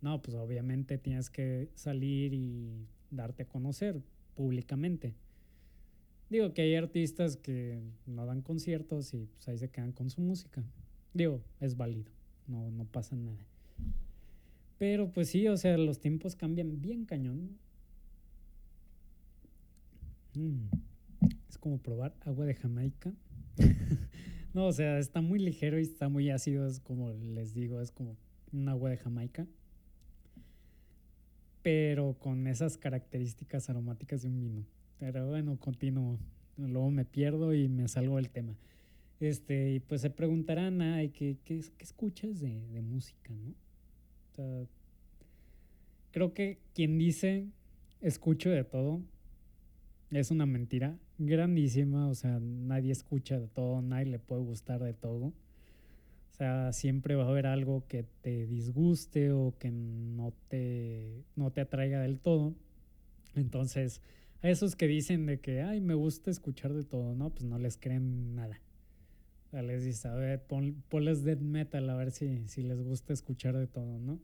No, 0.00 0.20
pues 0.20 0.36
obviamente 0.36 0.98
tienes 0.98 1.30
que 1.30 1.68
salir 1.74 2.34
y 2.34 2.86
darte 3.10 3.44
a 3.44 3.48
conocer 3.48 4.02
públicamente. 4.34 5.14
Digo 6.28 6.52
que 6.54 6.62
hay 6.62 6.74
artistas 6.74 7.36
que 7.36 7.82
no 8.06 8.26
dan 8.26 8.42
conciertos 8.42 9.14
y 9.14 9.26
pues 9.26 9.48
ahí 9.48 9.58
se 9.58 9.70
quedan 9.70 9.92
con 9.92 10.10
su 10.10 10.20
música. 10.20 10.64
Digo, 11.14 11.42
es 11.60 11.76
válido, 11.76 12.10
no, 12.48 12.70
no 12.70 12.84
pasa 12.86 13.16
nada. 13.16 13.46
Pero 14.78 15.12
pues 15.12 15.28
sí, 15.28 15.46
o 15.46 15.56
sea, 15.56 15.76
los 15.78 16.00
tiempos 16.00 16.34
cambian 16.34 16.80
bien 16.80 17.04
cañón. 17.04 17.58
Mm, 20.34 20.64
es 21.52 21.58
como 21.58 21.76
probar 21.76 22.14
agua 22.24 22.46
de 22.46 22.54
Jamaica. 22.54 23.12
no, 24.54 24.68
o 24.68 24.72
sea, 24.72 24.98
está 24.98 25.20
muy 25.20 25.38
ligero 25.38 25.78
y 25.78 25.82
está 25.82 26.08
muy 26.08 26.30
ácido, 26.30 26.66
es 26.66 26.80
como 26.80 27.10
les 27.10 27.52
digo, 27.52 27.82
es 27.82 27.90
como 27.90 28.16
un 28.52 28.70
agua 28.70 28.88
de 28.88 28.96
Jamaica. 28.96 29.46
Pero 31.60 32.16
con 32.18 32.46
esas 32.46 32.78
características 32.78 33.68
aromáticas 33.68 34.22
de 34.22 34.28
un 34.28 34.40
vino. 34.40 34.64
Pero 34.98 35.28
bueno, 35.28 35.58
continúo. 35.60 36.18
Luego 36.56 36.90
me 36.90 37.04
pierdo 37.04 37.52
y 37.52 37.68
me 37.68 37.86
salgo 37.86 38.16
del 38.16 38.30
tema. 38.30 38.56
Este, 39.20 39.74
y 39.74 39.80
pues 39.80 40.00
se 40.00 40.08
preguntarán, 40.08 40.80
ay, 40.80 41.10
¿qué, 41.10 41.36
qué, 41.44 41.60
qué 41.76 41.84
escuchas 41.84 42.40
de, 42.40 42.66
de, 42.68 42.80
música, 42.80 43.34
no? 43.34 43.50
O 43.50 44.34
sea, 44.34 44.66
creo 46.12 46.32
que 46.32 46.60
quien 46.74 46.98
dice 46.98 47.46
escucho 48.00 48.48
de 48.48 48.64
todo 48.64 49.02
es 50.10 50.30
una 50.30 50.46
mentira 50.46 50.98
grandísima. 51.26 52.08
O 52.08 52.14
sea, 52.14 52.38
nadie 52.40 52.92
escucha 52.92 53.38
de 53.38 53.48
todo, 53.48 53.82
nadie 53.82 54.06
le 54.06 54.18
puede 54.18 54.42
gustar 54.42 54.82
de 54.82 54.94
todo. 54.94 55.26
O 55.26 56.34
sea, 56.34 56.72
siempre 56.72 57.14
va 57.14 57.24
a 57.24 57.28
haber 57.28 57.46
algo 57.46 57.86
que 57.88 58.04
te 58.22 58.46
disguste 58.46 59.32
o 59.32 59.54
que 59.58 59.70
no 59.70 60.32
te, 60.48 61.24
no 61.36 61.50
te 61.50 61.60
atraiga 61.60 62.00
del 62.00 62.18
todo. 62.18 62.54
Entonces, 63.34 64.00
a 64.42 64.48
esos 64.48 64.74
que 64.74 64.86
dicen 64.86 65.26
de 65.26 65.40
que, 65.40 65.62
ay, 65.62 65.80
me 65.80 65.94
gusta 65.94 66.30
escuchar 66.30 66.72
de 66.72 66.84
todo, 66.84 67.14
¿no? 67.14 67.30
Pues 67.30 67.44
no 67.44 67.58
les 67.58 67.76
creen 67.76 68.34
nada. 68.34 68.60
O 69.46 69.50
sea, 69.50 69.62
les 69.62 69.84
dice, 69.84 70.08
a 70.08 70.14
ver, 70.14 70.42
ponles 70.88 71.22
death 71.22 71.40
metal 71.40 71.88
a 71.90 71.96
ver 71.96 72.10
si, 72.10 72.48
si 72.48 72.62
les 72.62 72.82
gusta 72.82 73.12
escuchar 73.12 73.56
de 73.56 73.66
todo, 73.66 73.98
¿no? 73.98 74.18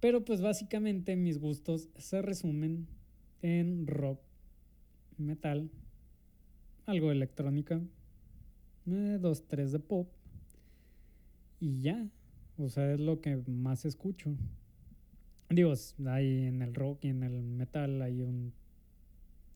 Pero 0.00 0.24
pues 0.24 0.40
básicamente 0.40 1.14
mis 1.14 1.38
gustos 1.38 1.88
se 1.96 2.20
resumen 2.22 2.88
en 3.40 3.86
rock, 3.86 4.20
metal, 5.18 5.70
algo 6.86 7.10
electrónica, 7.12 7.80
eh, 8.86 9.18
dos, 9.20 9.46
tres 9.46 9.72
de 9.72 9.78
pop 9.78 10.08
y 11.60 11.80
ya. 11.80 12.08
O 12.58 12.68
sea, 12.68 12.92
es 12.92 13.00
lo 13.00 13.20
que 13.20 13.36
más 13.46 13.84
escucho. 13.84 14.34
Digo, 15.48 15.72
hay 16.06 16.44
en 16.44 16.62
el 16.62 16.74
rock 16.74 17.04
y 17.04 17.08
en 17.08 17.22
el 17.22 17.42
metal 17.42 18.00
hay 18.02 18.22
un 18.22 18.52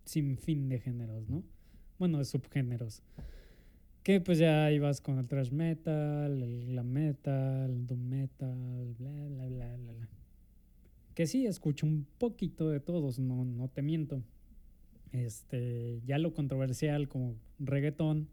sinfín 0.04 0.68
de 0.68 0.78
géneros, 0.78 1.28
¿no? 1.28 1.42
Bueno, 1.98 2.18
de 2.18 2.24
subgéneros. 2.24 3.02
Que 4.02 4.20
pues 4.20 4.38
ya 4.38 4.70
ibas 4.70 5.00
con 5.00 5.18
el 5.18 5.26
thrash 5.26 5.50
metal, 5.50 6.42
el 6.42 6.66
glam 6.66 6.86
metal, 6.86 7.70
el 7.70 7.86
doom 7.86 8.08
metal, 8.08 8.94
bla, 8.98 9.10
bla, 9.10 9.46
bla, 9.46 9.76
bla, 9.76 9.92
bla. 9.92 10.08
Que 11.14 11.26
sí, 11.26 11.46
escucho 11.46 11.86
un 11.86 12.06
poquito 12.18 12.70
de 12.70 12.78
todos, 12.78 13.18
no, 13.18 13.44
no 13.44 13.68
te 13.68 13.82
miento. 13.82 14.22
Este, 15.12 16.00
ya 16.04 16.18
lo 16.18 16.34
controversial 16.34 17.08
como 17.08 17.36
reggaetón, 17.58 18.28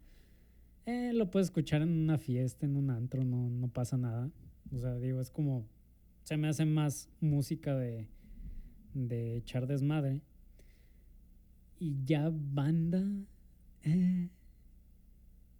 eh, 0.86 1.12
lo 1.14 1.30
puedes 1.30 1.48
escuchar 1.48 1.82
en 1.82 1.90
una 1.90 2.18
fiesta, 2.18 2.66
en 2.66 2.76
un 2.76 2.90
antro, 2.90 3.24
no, 3.24 3.48
no 3.48 3.68
pasa 3.68 3.96
nada. 3.96 4.30
O 4.74 4.78
sea, 4.78 4.96
digo, 4.96 5.20
es 5.20 5.30
como 5.30 5.66
se 6.24 6.38
me 6.38 6.48
hace 6.48 6.64
más 6.64 7.08
música 7.20 7.76
de, 7.76 8.08
de 8.94 9.36
echar 9.36 9.66
desmadre. 9.66 10.20
Y 11.78 12.04
ya 12.04 12.30
banda. 12.32 13.02
Eh, 13.82 14.28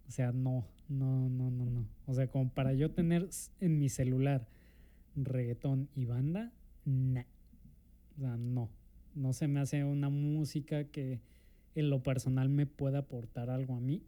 o 0.07 0.11
sea, 0.11 0.31
no, 0.31 0.65
no, 0.89 1.29
no, 1.29 1.51
no, 1.51 1.65
no. 1.65 1.87
O 2.07 2.13
sea, 2.13 2.27
como 2.27 2.49
para 2.49 2.73
yo 2.73 2.91
tener 2.91 3.29
en 3.59 3.77
mi 3.77 3.89
celular 3.89 4.47
reggaetón 5.15 5.87
y 5.95 6.05
banda, 6.05 6.51
nah. 6.85 7.23
O 8.17 8.21
sea, 8.21 8.37
no. 8.37 8.69
No 9.15 9.33
se 9.33 9.47
me 9.47 9.59
hace 9.59 9.83
una 9.83 10.09
música 10.09 10.83
que 10.85 11.19
en 11.73 11.89
lo 11.89 12.03
personal 12.03 12.49
me 12.49 12.65
pueda 12.65 12.99
aportar 12.99 13.49
algo 13.49 13.75
a 13.75 13.79
mí. 13.79 14.03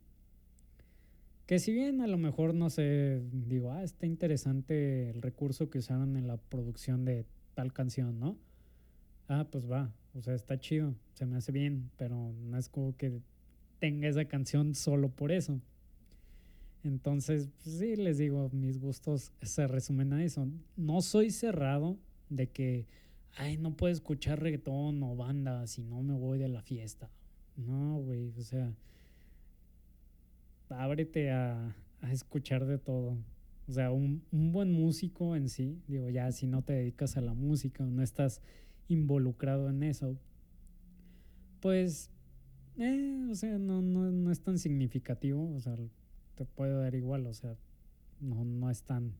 Que 1.46 1.60
si 1.60 1.74
bien 1.74 2.02
a 2.02 2.08
lo 2.08 2.18
mejor 2.18 2.54
no 2.54 2.70
sé, 2.70 3.22
digo, 3.32 3.72
ah, 3.72 3.84
está 3.84 4.06
interesante 4.06 5.10
el 5.10 5.22
recurso 5.22 5.70
que 5.70 5.80
usaron 5.80 6.18
en 6.18 6.28
la 6.28 6.38
producción 6.38 7.06
de 7.06 7.26
tal 7.54 7.72
canción, 7.72 8.20
¿no? 8.20 8.38
Ah, 9.30 9.48
pues 9.50 9.70
va, 9.70 9.92
o 10.14 10.22
sea, 10.22 10.34
está 10.36 10.60
chido, 10.60 10.94
se 11.14 11.26
me 11.26 11.38
hace 11.38 11.52
bien, 11.52 11.90
pero 11.98 12.34
no 12.34 12.58
es 12.58 12.70
como 12.70 12.96
que 12.98 13.22
tenga 13.80 14.08
esa 14.08 14.26
canción 14.26 14.76
solo 14.76 15.10
por 15.10 15.32
eso. 15.32 15.62
Entonces, 16.84 17.50
pues 17.64 17.78
sí, 17.78 17.96
les 17.96 18.18
digo, 18.18 18.50
mis 18.54 18.80
gustos 18.80 19.32
se 19.42 19.68
resumen 19.68 20.14
a 20.14 20.24
eso. 20.24 20.48
No 20.76 21.02
soy 21.02 21.32
cerrado 21.32 21.98
de 22.30 22.48
que, 22.48 22.86
ay, 23.38 23.58
no 23.58 23.76
puedo 23.76 23.94
escuchar 23.94 24.42
reggaetón 24.42 25.02
o 25.04 25.16
banda 25.16 25.66
si 25.68 25.84
no 25.84 26.02
me 26.02 26.14
voy 26.14 26.40
de 26.40 26.48
la 26.48 26.62
fiesta. 26.62 27.10
No, 27.56 27.98
güey, 27.98 28.32
o 28.38 28.42
sea, 28.42 28.74
ábrete 30.70 31.32
a, 31.32 31.76
escuchar 32.12 32.66
de 32.66 32.78
todo. 32.78 33.18
O 33.68 33.72
sea, 33.72 33.92
un, 33.92 34.24
un, 34.32 34.52
buen 34.52 34.72
músico 34.72 35.36
en 35.36 35.50
sí, 35.50 35.82
digo, 35.88 36.10
ya 36.10 36.32
si 36.32 36.48
no 36.48 36.62
te 36.62 36.74
dedicas 36.74 37.18
a 37.18 37.22
la 37.22 37.34
música 37.34 37.84
o 37.84 37.88
no 37.88 38.02
estás 38.02 38.42
involucrado 38.88 39.70
en 39.70 39.84
eso, 39.84 40.18
pues, 41.60 42.10
eh, 42.78 43.28
o 43.30 43.36
sea, 43.36 43.58
no, 43.58 43.82
no, 43.82 44.12
no 44.12 44.32
es 44.32 44.40
tan 44.42 44.58
significativo, 44.58 45.54
o 45.54 45.60
sea, 45.60 45.76
te 46.36 46.46
puede 46.46 46.74
dar 46.74 46.96
igual, 46.96 47.26
o 47.28 47.34
sea, 47.34 47.58
no, 48.22 48.46
no 48.46 48.70
es 48.70 48.84
tan 48.84 49.14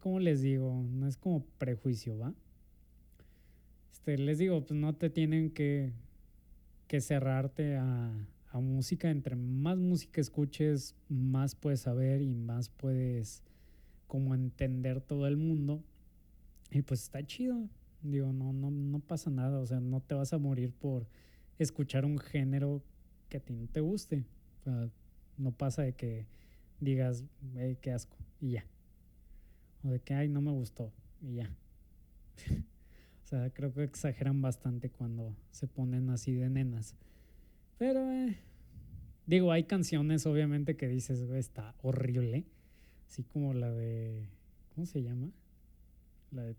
¿cómo 0.00 0.20
les 0.20 0.42
digo? 0.42 0.84
No 0.92 1.06
es 1.06 1.16
como 1.16 1.44
prejuicio, 1.58 2.18
¿va? 2.18 2.34
Este, 3.92 4.18
les 4.18 4.38
digo, 4.38 4.64
pues 4.64 4.78
no 4.78 4.94
te 4.94 5.10
tienen 5.10 5.50
que, 5.50 5.92
que 6.86 7.00
cerrarte 7.00 7.76
a, 7.76 8.12
a 8.50 8.60
música. 8.60 9.10
Entre 9.10 9.36
más 9.36 9.78
música 9.78 10.20
escuches, 10.20 10.94
más 11.08 11.54
puedes 11.54 11.80
saber 11.80 12.22
y 12.22 12.34
más 12.34 12.68
puedes 12.68 13.42
como 14.06 14.34
entender 14.34 15.00
todo 15.00 15.26
el 15.26 15.36
mundo. 15.36 15.82
Y 16.70 16.82
pues 16.82 17.02
está 17.02 17.24
chido. 17.24 17.68
Digo, 18.02 18.32
no, 18.32 18.52
no, 18.52 18.70
no 18.70 19.00
pasa 19.00 19.30
nada. 19.30 19.58
O 19.58 19.66
sea, 19.66 19.80
no 19.80 20.00
te 20.00 20.14
vas 20.14 20.32
a 20.32 20.38
morir 20.38 20.72
por 20.72 21.06
escuchar 21.58 22.04
un 22.04 22.18
género 22.18 22.82
que 23.28 23.38
a 23.38 23.40
ti 23.40 23.52
no 23.52 23.66
te 23.66 23.80
guste. 23.80 24.24
O 24.60 24.62
sea, 24.64 24.90
no 25.36 25.52
pasa 25.52 25.82
de 25.82 25.94
que 25.94 26.26
digas, 26.80 27.24
hey, 27.56 27.78
qué 27.80 27.92
asco, 27.92 28.16
y 28.40 28.52
ya. 28.52 28.64
O 29.84 29.90
de 29.90 30.00
que, 30.00 30.14
ay, 30.14 30.28
no 30.28 30.40
me 30.40 30.50
gustó. 30.50 30.92
Y 31.22 31.36
ya. 31.36 31.50
o 33.24 33.26
sea, 33.26 33.50
creo 33.50 33.72
que 33.72 33.84
exageran 33.84 34.40
bastante 34.42 34.90
cuando 34.90 35.34
se 35.50 35.66
ponen 35.66 36.10
así 36.10 36.32
de 36.32 36.50
nenas. 36.50 36.96
Pero, 37.78 38.10
eh, 38.12 38.36
digo, 39.26 39.52
hay 39.52 39.64
canciones 39.64 40.26
obviamente 40.26 40.76
que 40.76 40.88
dices, 40.88 41.20
está 41.20 41.74
horrible. 41.82 42.44
Así 43.08 43.22
como 43.24 43.54
la 43.54 43.70
de, 43.70 44.28
¿cómo 44.74 44.86
se 44.86 45.02
llama? 45.02 45.30
La 46.30 46.44
de, 46.44 46.56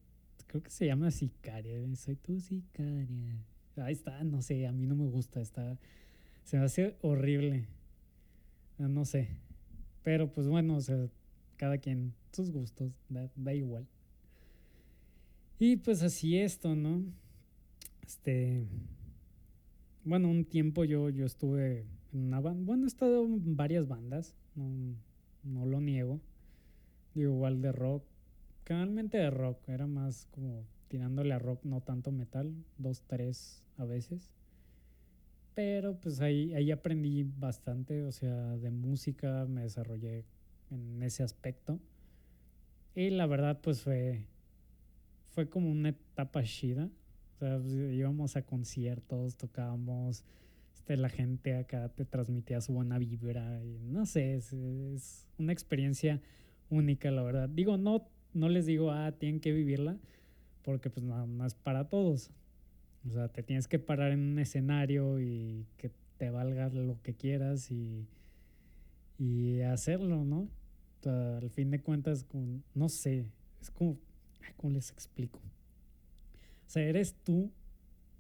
creo 0.48 0.64
que 0.64 0.72
se 0.72 0.86
llama 0.86 1.12
Sicaria. 1.12 1.80
Soy 1.96 2.16
tu 2.16 2.40
sicaria. 2.40 3.46
Ahí 3.78 3.94
está, 3.94 4.24
no 4.24 4.42
sé, 4.42 4.68
a 4.68 4.72
mí 4.72 4.86
no 4.86 4.96
me 4.96 5.06
gusta. 5.06 5.42
Está, 5.42 5.78
se 6.44 6.58
me 6.58 6.66
hace 6.66 6.98
horrible. 7.02 7.68
No 8.78 9.06
sé. 9.06 9.30
Pero 10.04 10.32
pues 10.32 10.48
bueno, 10.48 10.76
o 10.76 10.82
sea, 10.82 11.08
cada 11.62 11.78
quien 11.78 12.16
sus 12.32 12.50
gustos, 12.50 12.92
da, 13.08 13.54
igual. 13.54 13.86
Y 15.60 15.76
pues 15.76 16.02
así 16.02 16.40
esto, 16.40 16.76
¿no? 16.76 17.04
Este, 18.04 18.66
bueno, 20.04 20.28
un 20.28 20.44
tiempo 20.44 20.86
yo, 20.86 21.12
yo 21.12 21.24
estuve 21.24 21.86
en 22.14 22.20
una 22.26 22.40
banda, 22.40 22.66
bueno, 22.66 22.86
he 22.86 22.88
estado 22.88 23.26
en 23.26 23.56
varias 23.56 23.88
bandas, 23.88 24.34
no, 24.56 24.96
no 25.44 25.68
lo 25.68 25.80
niego. 25.82 26.20
Igual 27.14 27.62
de 27.62 27.72
rock, 27.72 28.06
generalmente 28.66 29.20
de 29.20 29.30
rock, 29.30 29.60
era 29.70 29.86
más 29.86 30.26
como 30.32 30.66
tirándole 30.88 31.32
a 31.32 31.38
rock, 31.38 31.64
no 31.64 31.82
tanto 31.82 32.12
metal, 32.12 32.56
dos, 32.80 33.04
tres 33.06 33.64
a 33.78 33.86
veces. 33.86 34.32
Pero 35.54 35.96
pues 36.00 36.22
ahí, 36.22 36.56
ahí 36.56 36.72
aprendí 36.72 37.22
bastante, 37.22 38.02
o 38.02 38.12
sea, 38.12 38.58
de 38.58 38.72
música 38.72 39.46
me 39.46 39.62
desarrollé 39.62 40.26
en 40.72 41.04
ese 41.04 41.24
aspecto. 41.24 41.80
Y 42.96 43.10
la 43.10 43.26
verdad, 43.26 43.60
pues 43.62 43.82
fue, 43.82 44.26
fue 45.30 45.50
como 45.50 45.70
una 45.70 45.90
etapa 45.90 46.44
chida. 46.44 46.90
O 47.36 47.40
sea, 47.40 47.58
pues, 47.60 47.74
íbamos 47.74 48.36
a 48.36 48.44
conciertos, 48.44 49.38
tocábamos, 49.38 50.24
este, 50.74 50.98
la 50.98 51.10
gente 51.10 51.56
acá 51.56 51.90
te 51.90 52.06
transmitía 52.06 52.62
su 52.62 52.74
buena 52.74 52.98
vibra. 52.98 53.64
Y 53.64 53.80
no 53.90 54.06
sé, 54.06 54.36
es, 54.36 54.54
es 54.54 55.28
una 55.38 55.54
experiencia 55.54 56.22
única, 56.70 57.12
la 57.12 57.24
verdad. 57.24 57.50
Digo, 57.50 57.78
no, 57.78 58.08
no 58.34 58.50
les 58.50 58.66
digo, 58.66 58.92
ah, 58.92 59.12
tienen 59.14 59.40
que 59.40 59.52
vivirla, 59.52 59.98
porque 60.64 60.90
pues 60.90 61.06
nada 61.06 61.26
más 61.26 61.56
para 61.56 61.88
todos. 61.90 62.32
O 63.08 63.12
sea, 63.12 63.30
te 63.30 63.42
tienes 63.44 63.68
que 63.68 63.80
parar 63.80 64.12
en 64.12 64.20
un 64.20 64.40
escenario 64.40 65.20
y 65.20 65.66
que 65.78 65.92
te 66.18 66.30
valga 66.30 66.70
lo 66.70 67.02
que 67.02 67.16
quieras 67.16 67.72
y, 67.72 68.08
y 69.18 69.62
hacerlo, 69.62 70.24
¿no? 70.24 70.48
Al 71.10 71.50
fin 71.50 71.72
de 71.72 71.80
cuentas, 71.80 72.26
no 72.74 72.90
sé, 72.90 73.26
es 73.62 73.72
como, 73.72 73.98
¿cómo 74.58 74.74
les 74.74 74.92
explico? 74.92 75.40
O 75.40 76.70
sea, 76.70 76.84
eres 76.84 77.16
tú, 77.24 77.52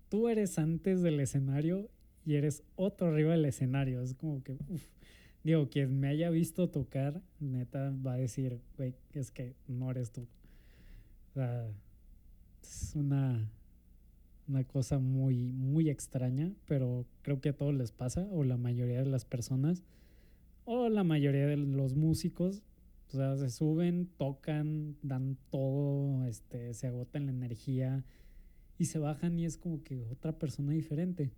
tú 0.09 0.27
eres 0.27 0.59
antes 0.59 1.01
del 1.01 1.19
escenario 1.19 1.89
y 2.25 2.35
eres 2.35 2.63
otro 2.75 3.07
arriba 3.07 3.31
del 3.31 3.45
escenario. 3.45 4.01
Es 4.01 4.13
como 4.13 4.43
que, 4.43 4.57
uff, 4.67 4.83
digo, 5.43 5.69
quien 5.69 5.99
me 5.99 6.09
haya 6.09 6.29
visto 6.29 6.69
tocar, 6.69 7.21
neta, 7.39 7.93
va 8.05 8.13
a 8.13 8.17
decir, 8.17 8.59
güey, 8.77 8.95
es 9.13 9.31
que 9.31 9.55
no 9.67 9.89
eres 9.89 10.11
tú. 10.11 10.27
O 11.31 11.33
sea, 11.33 11.69
es 12.61 12.91
una, 12.95 13.49
una 14.47 14.63
cosa 14.65 14.99
muy, 14.99 15.53
muy 15.53 15.89
extraña, 15.89 16.51
pero 16.67 17.05
creo 17.21 17.39
que 17.39 17.49
a 17.49 17.57
todos 17.57 17.73
les 17.73 17.91
pasa, 17.91 18.27
o 18.31 18.43
la 18.43 18.57
mayoría 18.57 18.99
de 18.99 19.09
las 19.09 19.25
personas, 19.25 19.81
o 20.65 20.89
la 20.89 21.03
mayoría 21.03 21.47
de 21.47 21.57
los 21.57 21.95
músicos, 21.95 22.63
o 23.13 23.17
sea, 23.17 23.35
se 23.35 23.49
suben, 23.49 24.07
tocan, 24.17 24.95
dan 25.01 25.37
todo, 25.49 26.25
este, 26.27 26.73
se 26.73 26.87
agotan 26.87 27.25
la 27.25 27.33
energía 27.33 28.05
y 28.77 28.85
se 28.85 28.99
bajan 28.99 29.37
y 29.37 29.45
es 29.45 29.57
como 29.57 29.83
que 29.83 30.05
otra 30.05 30.39
persona 30.39 30.71
diferente. 30.71 31.31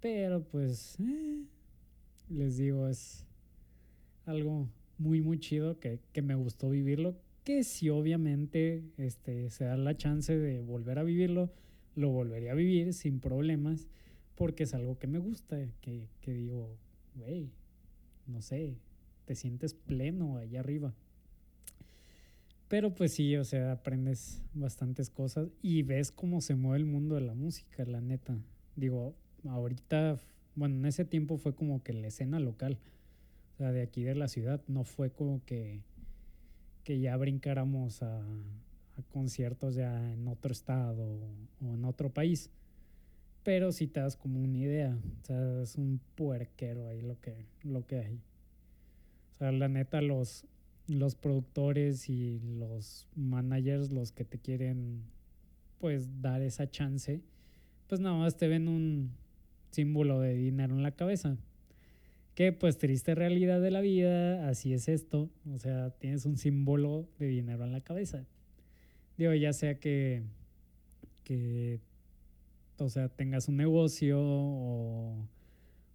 Pero 0.00 0.42
pues, 0.42 0.98
eh, 0.98 1.44
les 2.30 2.56
digo, 2.56 2.88
es 2.88 3.24
algo 4.26 4.68
muy, 4.98 5.20
muy 5.20 5.38
chido 5.38 5.78
que, 5.78 6.00
que, 6.12 6.22
me 6.22 6.34
gustó 6.34 6.68
vivirlo. 6.68 7.16
Que 7.44 7.62
si 7.62 7.88
obviamente 7.88 8.82
este, 8.96 9.50
se 9.50 9.64
da 9.64 9.76
la 9.76 9.96
chance 9.96 10.36
de 10.36 10.60
volver 10.60 10.98
a 10.98 11.04
vivirlo, 11.04 11.52
lo 11.94 12.10
volvería 12.10 12.52
a 12.52 12.56
vivir 12.56 12.92
sin 12.92 13.20
problemas, 13.20 13.88
porque 14.34 14.64
es 14.64 14.74
algo 14.74 14.98
que 14.98 15.06
me 15.06 15.20
gusta, 15.20 15.58
que, 15.80 16.08
que 16.20 16.32
digo, 16.32 16.76
güey, 17.14 17.50
no 18.26 18.42
sé, 18.42 18.76
te 19.28 19.34
sientes 19.34 19.74
pleno 19.74 20.38
allá 20.38 20.60
arriba. 20.60 20.94
Pero 22.66 22.94
pues 22.94 23.12
sí, 23.12 23.36
o 23.36 23.44
sea, 23.44 23.72
aprendes 23.72 24.40
bastantes 24.54 25.10
cosas 25.10 25.48
y 25.60 25.82
ves 25.82 26.10
cómo 26.10 26.40
se 26.40 26.54
mueve 26.54 26.78
el 26.78 26.86
mundo 26.86 27.14
de 27.14 27.20
la 27.20 27.34
música, 27.34 27.84
la 27.84 28.00
neta. 28.00 28.38
Digo, 28.74 29.14
ahorita, 29.46 30.18
bueno, 30.54 30.76
en 30.76 30.86
ese 30.86 31.04
tiempo 31.04 31.36
fue 31.36 31.54
como 31.54 31.82
que 31.82 31.92
la 31.92 32.06
escena 32.06 32.40
local, 32.40 32.78
o 33.52 33.56
sea, 33.58 33.70
de 33.70 33.82
aquí 33.82 34.02
de 34.02 34.14
la 34.14 34.28
ciudad, 34.28 34.62
no 34.66 34.84
fue 34.84 35.10
como 35.10 35.44
que, 35.44 35.82
que 36.84 36.98
ya 36.98 37.14
brincáramos 37.18 38.02
a, 38.02 38.26
conciertos 39.12 39.74
ya 39.74 40.10
en 40.14 40.26
otro 40.26 40.52
estado 40.52 41.04
o 41.60 41.74
en 41.74 41.84
otro 41.84 42.08
país. 42.08 42.48
Pero 43.42 43.72
si 43.72 43.88
te 43.88 44.00
das 44.00 44.16
como 44.16 44.40
una 44.40 44.56
idea, 44.56 44.98
o 45.22 45.26
sea, 45.26 45.62
es 45.62 45.76
un 45.76 46.00
puerquero 46.14 46.88
ahí 46.88 47.02
lo 47.02 47.20
que, 47.20 47.44
lo 47.62 47.86
que 47.86 47.98
hay. 47.98 48.20
Sea, 49.38 49.52
la 49.52 49.68
neta, 49.68 50.00
los, 50.00 50.44
los 50.88 51.14
productores 51.14 52.08
y 52.08 52.40
los 52.40 53.06
managers, 53.14 53.92
los 53.92 54.10
que 54.10 54.24
te 54.24 54.38
quieren 54.38 55.02
pues 55.78 56.20
dar 56.20 56.42
esa 56.42 56.68
chance, 56.68 57.22
pues 57.86 58.00
nada 58.00 58.16
más 58.16 58.36
te 58.36 58.48
ven 58.48 58.66
un 58.66 59.12
símbolo 59.70 60.20
de 60.20 60.34
dinero 60.34 60.74
en 60.74 60.82
la 60.82 60.90
cabeza. 60.90 61.36
Que 62.34 62.52
pues 62.52 62.78
triste 62.78 63.14
realidad 63.14 63.60
de 63.60 63.70
la 63.70 63.80
vida, 63.80 64.48
así 64.48 64.72
es 64.72 64.88
esto. 64.88 65.30
O 65.52 65.58
sea, 65.58 65.90
tienes 65.90 66.24
un 66.24 66.36
símbolo 66.36 67.08
de 67.18 67.26
dinero 67.26 67.64
en 67.64 67.72
la 67.72 67.80
cabeza. 67.80 68.24
Digo, 69.16 69.34
ya 69.34 69.52
sea 69.52 69.78
que, 69.78 70.22
que 71.24 71.80
o 72.78 72.88
sea, 72.88 73.08
tengas 73.08 73.48
un 73.48 73.56
negocio 73.56 74.20
o, 74.20 75.16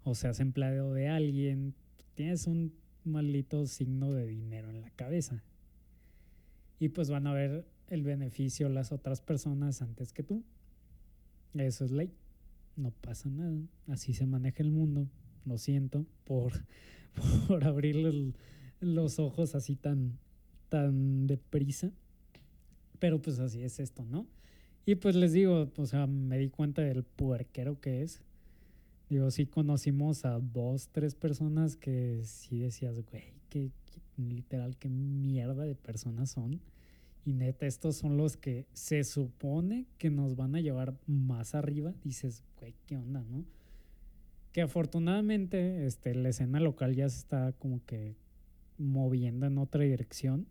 o 0.04 0.16
seas 0.16 0.39
empleado 0.39 0.94
de 0.94 1.08
alguien, 1.08 1.74
tienes 2.14 2.48
un 2.48 2.74
maldito 3.06 3.66
signo 3.66 4.12
de 4.12 4.26
dinero 4.26 4.70
en 4.70 4.82
la 4.82 4.89
cabeza. 4.91 5.43
Y 6.80 6.89
pues 6.89 7.10
van 7.10 7.28
a 7.28 7.34
ver 7.34 7.66
el 7.88 8.04
beneficio 8.04 8.70
las 8.70 8.91
otras 8.91 9.22
personas 9.22 9.82
antes 9.82 10.14
que 10.14 10.24
tú. 10.24 10.43
Eso 11.54 11.86
es 11.86 11.91
ley. 11.91 12.14
No 12.76 12.91
pasa 12.91 13.30
nada. 13.30 13.58
Así 13.88 14.14
se 14.14 14.26
maneja 14.26 14.64
el 14.64 14.72
mundo. 14.72 15.08
Lo 15.45 15.58
siento 15.58 16.06
por, 16.24 16.54
por 17.47 17.64
abrir 17.66 18.34
los 18.80 19.20
ojos 19.20 19.56
así 19.56 19.76
tan, 19.76 20.18
tan 20.70 21.28
deprisa. 21.28 21.91
Pero 22.99 23.22
pues 23.22 23.39
así 23.39 23.64
es 23.64 23.80
esto, 23.80 24.06
¿no? 24.06 24.26
Y 24.86 24.95
pues 24.95 25.16
les 25.16 25.32
digo, 25.32 25.72
o 25.78 25.86
sea, 25.86 26.08
me 26.08 26.38
di 26.38 26.49
cuenta 26.49 26.82
del 26.82 27.04
puerquero 27.04 27.80
que 27.80 28.01
es 28.01 28.22
Digo, 29.14 29.30
sí 29.30 29.45
conocimos 29.45 30.26
a 30.26 30.39
dos, 30.39 30.89
tres 30.91 31.14
personas 31.14 31.78
que 31.78 32.22
sí 32.24 32.61
decías, 32.61 32.99
güey, 33.11 33.36
que, 33.47 33.70
literal, 34.18 34.76
qué 34.76 34.89
mierda 34.89 35.66
de 35.66 35.76
personas 35.76 36.32
son. 36.32 36.59
Y 37.24 37.34
neta, 37.34 37.68
estos 37.68 37.95
son 37.95 38.18
los 38.18 38.38
que 38.38 38.66
se 38.74 39.03
supone 39.03 39.86
que 39.99 40.09
nos 40.09 40.36
van 40.36 40.55
a 40.55 40.61
llevar 40.61 40.95
más 41.05 41.53
arriba. 41.53 41.93
Dices, 42.03 42.41
güey, 42.59 42.74
¿qué 42.88 42.97
onda, 42.97 43.24
no? 43.30 43.45
Que 44.51 44.64
afortunadamente 44.64 45.86
este, 45.86 46.16
la 46.16 46.30
escena 46.30 46.59
local 46.59 46.95
ya 46.95 47.07
se 47.07 47.20
está 47.20 47.51
como 47.51 47.86
que 47.86 48.16
moviendo 48.80 49.45
en 49.45 49.59
otra 49.59 49.84
dirección. 49.84 50.47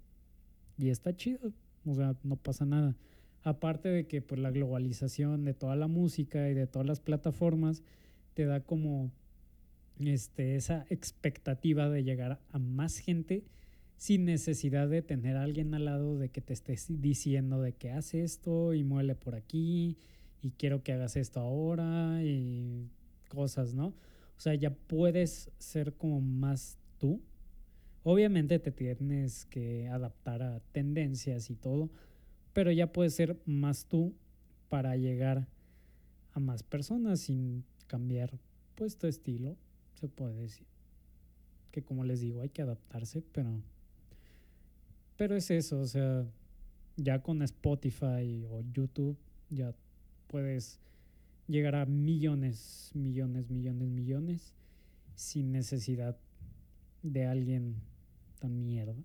Y 0.79 0.91
está 0.91 1.17
chido. 1.17 1.53
O 1.85 1.95
sea, 1.97 2.15
no 2.23 2.37
pasa 2.37 2.65
nada. 2.65 2.95
Aparte 3.43 3.89
de 3.89 4.07
que 4.07 4.23
pues 4.23 4.41
la 4.41 4.53
globalización 4.53 5.45
de 5.45 5.53
toda 5.53 5.75
la 5.75 5.89
música 5.89 6.49
y 6.49 6.55
de 6.55 6.69
todas 6.69 6.87
las 6.87 7.01
plataformas 7.01 7.83
te 8.35 8.45
da 8.45 8.61
como 8.61 9.11
este, 10.01 10.57
esa 10.57 10.87
expectativa 10.91 11.89
de 11.89 12.05
llegar 12.05 12.41
a 12.51 12.59
más 12.59 12.99
gente 12.99 13.45
sin 13.97 14.25
necesidad 14.25 14.89
de 14.89 15.03
tener 15.03 15.37
a 15.37 15.45
alguien 15.45 15.75
al 15.75 15.85
lado 15.85 16.19
de 16.19 16.29
que 16.29 16.41
te 16.41 16.53
estés 16.53 16.87
diciendo 16.89 17.61
de 17.61 17.73
que 17.73 17.93
hace 17.93 18.25
esto 18.25 18.75
y 18.75 18.83
muele 18.83 19.15
por 19.15 19.35
aquí 19.37 19.97
y 20.41 20.51
quiero 20.53 20.83
que 20.83 20.93
hagas 20.93 21.17
esto 21.17 21.41
ahora 21.41 22.23
y 22.25 22.91
cosas, 23.29 23.75
¿no? 23.75 23.95
O 24.37 24.41
sea, 24.41 24.55
ya 24.55 24.75
puedes 24.75 25.53
ser 25.59 25.95
como 25.95 26.21
más 26.21 26.79
tú. 26.99 27.21
Obviamente 28.03 28.59
te 28.59 28.73
tienes 28.73 29.45
que 29.47 29.87
adaptar 29.89 30.43
a 30.43 30.59
tendencias 30.73 31.49
y 31.49 31.55
todo, 31.55 31.89
pero 32.53 32.73
ya 32.73 32.93
puedes 32.93 33.15
ser 33.15 33.41
más 33.47 33.87
tú 33.87 34.17
para 34.69 34.97
llegar 34.97 35.47
a 36.33 36.41
más 36.41 36.65
personas 36.65 37.21
sin 37.21 37.65
cambiar 37.93 38.39
pues 38.75 38.97
tu 38.97 39.07
estilo, 39.07 39.55
se 40.01 40.09
puede 40.09 40.35
decir. 40.35 40.67
Que 41.73 41.83
como 41.83 42.05
les 42.05 42.21
digo, 42.21 42.41
hay 42.41 42.49
que 42.49 42.63
adaptarse, 42.63 43.23
pero 43.33 43.61
pero 45.19 45.37
es 45.37 45.51
eso, 45.51 45.79
o 45.79 45.87
sea, 45.87 46.25
ya 46.97 47.23
con 47.23 47.43
Spotify 47.43 48.47
o 48.51 48.63
YouTube 48.73 49.19
ya 49.51 49.75
puedes 50.27 50.81
llegar 51.47 51.75
a 51.75 51.85
millones, 51.85 52.91
millones, 52.95 53.51
millones, 53.51 53.89
millones 53.91 54.55
sin 55.15 55.53
necesidad 55.53 56.17
de 57.03 57.27
alguien 57.27 57.77
tan 58.41 58.65
mierda. 58.65 58.97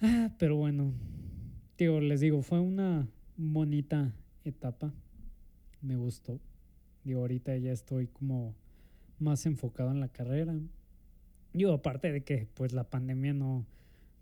Ah, 0.00 0.34
pero 0.38 0.56
bueno, 0.56 0.94
digo, 1.76 2.00
les 2.00 2.20
digo, 2.20 2.40
fue 2.40 2.58
una 2.58 3.06
bonita 3.36 4.14
etapa. 4.44 4.94
Me 5.82 5.96
gustó. 5.96 6.40
Digo, 7.04 7.20
ahorita 7.20 7.56
ya 7.56 7.72
estoy 7.72 8.06
como 8.06 8.54
más 9.18 9.46
enfocado 9.46 9.90
en 9.90 10.00
la 10.00 10.08
carrera. 10.08 10.58
Digo, 11.52 11.72
aparte 11.72 12.12
de 12.12 12.24
que 12.24 12.48
pues 12.54 12.72
la 12.72 12.90
pandemia 12.90 13.34
no, 13.34 13.66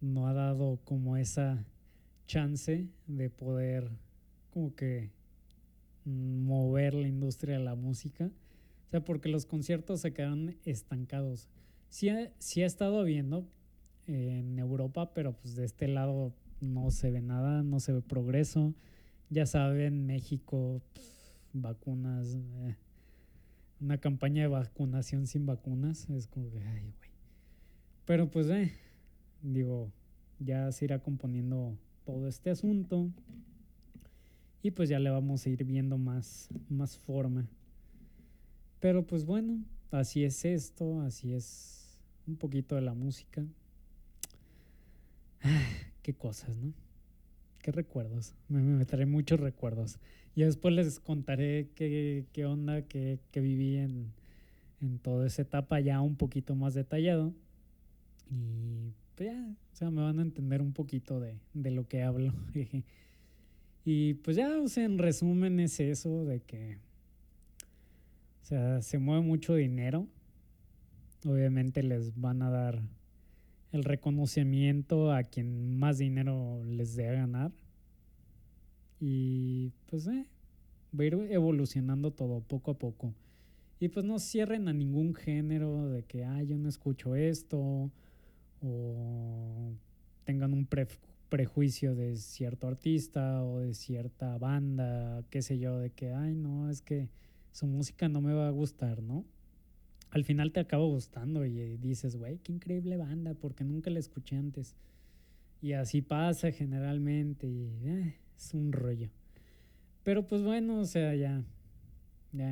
no 0.00 0.26
ha 0.26 0.32
dado 0.32 0.80
como 0.84 1.16
esa 1.16 1.64
chance 2.26 2.86
de 3.06 3.30
poder 3.30 3.90
como 4.50 4.74
que 4.74 5.10
mover 6.04 6.94
la 6.94 7.08
industria 7.08 7.58
de 7.58 7.64
la 7.64 7.74
música. 7.74 8.30
O 8.86 8.90
sea, 8.90 9.04
porque 9.04 9.28
los 9.28 9.46
conciertos 9.46 10.00
se 10.00 10.12
quedaron 10.12 10.56
estancados. 10.64 11.48
Sí 11.88 12.08
ha, 12.08 12.32
sí 12.38 12.62
ha 12.62 12.66
estado 12.66 13.00
habiendo 13.00 13.46
en 14.06 14.58
Europa, 14.58 15.12
pero 15.14 15.32
pues 15.32 15.54
de 15.54 15.64
este 15.64 15.86
lado 15.86 16.32
no 16.60 16.90
se 16.90 17.10
ve 17.10 17.20
nada, 17.20 17.62
no 17.62 17.80
se 17.80 17.92
ve 17.92 18.02
progreso. 18.02 18.74
Ya 19.28 19.46
saben, 19.46 20.06
México, 20.06 20.82
vacunas, 21.52 22.34
eh, 22.34 22.76
una 23.80 23.98
campaña 23.98 24.42
de 24.42 24.48
vacunación 24.48 25.26
sin 25.26 25.46
vacunas, 25.46 26.08
es 26.10 26.26
como 26.26 26.50
que, 26.50 26.62
ay, 26.62 26.92
güey. 26.98 27.10
Pero 28.04 28.30
pues, 28.30 28.48
digo, 29.42 29.92
ya 30.38 30.70
se 30.72 30.84
irá 30.84 30.98
componiendo 31.00 31.76
todo 32.04 32.28
este 32.28 32.50
asunto 32.50 33.10
y 34.62 34.72
pues 34.72 34.88
ya 34.88 34.98
le 34.98 35.10
vamos 35.10 35.46
a 35.46 35.48
ir 35.48 35.64
viendo 35.64 35.96
más, 35.96 36.48
más 36.68 36.96
forma. 36.96 37.48
Pero 38.80 39.06
pues 39.06 39.24
bueno, 39.24 39.62
así 39.90 40.24
es 40.24 40.44
esto, 40.44 41.00
así 41.00 41.32
es 41.32 42.00
un 42.26 42.36
poquito 42.36 42.74
de 42.74 42.82
la 42.82 42.94
música. 42.94 43.44
Ah, 45.42 45.62
qué 46.02 46.14
cosas, 46.14 46.56
¿no? 46.56 46.72
Qué 47.62 47.72
recuerdos. 47.72 48.34
Me, 48.48 48.60
me 48.62 49.06
muchos 49.06 49.38
recuerdos. 49.38 49.98
Y 50.34 50.42
después 50.42 50.74
les 50.74 51.00
contaré 51.00 51.68
qué, 51.74 52.24
qué 52.32 52.46
onda 52.46 52.82
que, 52.82 53.18
que 53.30 53.40
viví 53.40 53.76
en, 53.76 54.12
en 54.80 54.98
toda 54.98 55.26
esa 55.26 55.42
etapa 55.42 55.80
ya 55.80 56.00
un 56.00 56.16
poquito 56.16 56.54
más 56.54 56.74
detallado. 56.74 57.34
Y 58.30 58.92
pues 59.14 59.28
ya, 59.30 59.56
o 59.72 59.76
sea, 59.76 59.90
me 59.90 60.02
van 60.02 60.18
a 60.18 60.22
entender 60.22 60.62
un 60.62 60.72
poquito 60.72 61.20
de, 61.20 61.38
de 61.52 61.70
lo 61.70 61.86
que 61.86 62.02
hablo. 62.02 62.32
y 63.84 64.14
pues 64.14 64.36
ya, 64.36 64.58
o 64.60 64.68
sea, 64.68 64.84
en 64.84 64.98
resumen 64.98 65.60
es 65.60 65.80
eso 65.80 66.24
de 66.24 66.40
que, 66.40 66.78
o 68.42 68.44
sea, 68.44 68.82
se 68.82 68.98
mueve 68.98 69.22
mucho 69.22 69.54
dinero. 69.54 70.06
Obviamente 71.26 71.82
les 71.82 72.18
van 72.18 72.40
a 72.40 72.50
dar 72.50 72.80
el 73.72 73.84
reconocimiento 73.84 75.12
a 75.12 75.22
quien 75.22 75.78
más 75.78 75.98
dinero 75.98 76.62
les 76.64 76.96
dé 76.96 77.08
a 77.08 77.12
ganar. 77.12 77.52
Y 79.00 79.72
pues 79.86 80.06
eh, 80.06 80.26
va 80.98 81.04
a 81.04 81.06
ir 81.06 81.14
evolucionando 81.30 82.10
todo 82.10 82.40
poco 82.40 82.72
a 82.72 82.78
poco. 82.78 83.14
Y 83.78 83.88
pues 83.88 84.04
no 84.04 84.18
cierren 84.18 84.68
a 84.68 84.72
ningún 84.72 85.14
género 85.14 85.88
de 85.88 86.02
que, 86.02 86.24
ah, 86.24 86.42
yo 86.42 86.58
no 86.58 86.68
escucho 86.68 87.14
esto 87.16 87.90
o 88.60 89.72
tengan 90.24 90.52
un 90.52 90.68
prejuicio 91.30 91.94
de 91.94 92.16
cierto 92.16 92.68
artista 92.68 93.42
o 93.42 93.60
de 93.60 93.72
cierta 93.72 94.36
banda, 94.36 95.24
qué 95.30 95.40
sé 95.40 95.58
yo, 95.58 95.78
de 95.78 95.90
que, 95.90 96.12
ay, 96.12 96.34
no, 96.34 96.68
es 96.68 96.82
que 96.82 97.08
su 97.52 97.66
música 97.66 98.08
no 98.08 98.20
me 98.20 98.34
va 98.34 98.48
a 98.48 98.50
gustar, 98.50 99.02
¿no? 99.02 99.24
Al 100.10 100.24
final 100.24 100.52
te 100.52 100.60
acaba 100.60 100.84
gustando 100.84 101.44
y 101.46 101.76
dices, 101.76 102.16
güey, 102.16 102.38
qué 102.38 102.52
increíble 102.52 102.96
banda, 102.96 103.34
porque 103.34 103.64
nunca 103.64 103.90
la 103.90 104.00
escuché 104.00 104.36
antes. 104.36 104.74
Y 105.62 105.72
así 105.72 106.02
pasa 106.02 106.50
generalmente 106.50 107.46
y 107.46 107.70
eh, 107.84 108.16
es 108.36 108.54
un 108.54 108.72
rollo. 108.72 109.10
Pero 110.02 110.26
pues 110.26 110.42
bueno, 110.42 110.80
o 110.80 110.84
sea, 110.84 111.14
ya, 111.14 111.44
ya, 112.32 112.50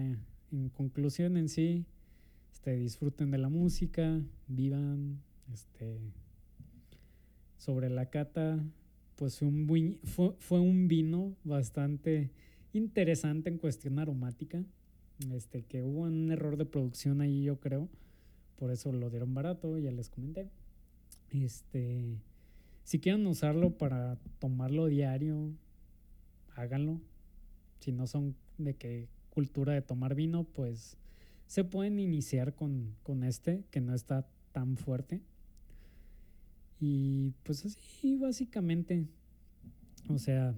en 0.52 0.68
conclusión 0.76 1.36
en 1.36 1.48
sí, 1.48 1.84
este, 2.52 2.76
disfruten 2.76 3.30
de 3.30 3.38
la 3.38 3.48
música, 3.48 4.20
vivan, 4.46 5.20
este, 5.52 5.98
sobre 7.56 7.90
la 7.90 8.06
cata, 8.11 8.62
pues 9.16 9.38
fue 9.38 9.48
un, 9.48 9.98
fue 10.38 10.61
un 10.61 10.86
vino 10.86 11.34
bastante 11.42 12.30
interesante 12.72 13.48
en 13.48 13.59
cuestión 13.59 13.98
aromática. 13.98 14.62
Este, 15.32 15.62
que 15.62 15.82
hubo 15.82 16.02
un 16.02 16.30
error 16.30 16.56
de 16.56 16.64
producción 16.64 17.20
ahí, 17.20 17.42
yo 17.42 17.58
creo. 17.58 17.88
Por 18.56 18.70
eso 18.70 18.92
lo 18.92 19.10
dieron 19.10 19.34
barato, 19.34 19.78
ya 19.78 19.90
les 19.90 20.08
comenté. 20.10 20.48
Este, 21.30 22.18
si 22.84 22.98
quieren 23.00 23.26
usarlo 23.26 23.76
para 23.76 24.16
tomarlo 24.38 24.86
diario, 24.86 25.50
háganlo. 26.54 27.00
Si 27.80 27.92
no 27.92 28.06
son 28.06 28.34
de 28.58 28.74
que 28.74 29.08
cultura 29.30 29.72
de 29.72 29.82
tomar 29.82 30.14
vino, 30.14 30.44
pues 30.44 30.96
se 31.46 31.64
pueden 31.64 31.98
iniciar 31.98 32.54
con, 32.54 32.94
con 33.02 33.24
este, 33.24 33.64
que 33.70 33.80
no 33.80 33.94
está 33.94 34.26
tan 34.52 34.76
fuerte. 34.76 35.20
Y 36.80 37.32
pues 37.42 37.64
así, 37.66 38.16
básicamente. 38.16 39.06
O 40.08 40.18
sea, 40.18 40.54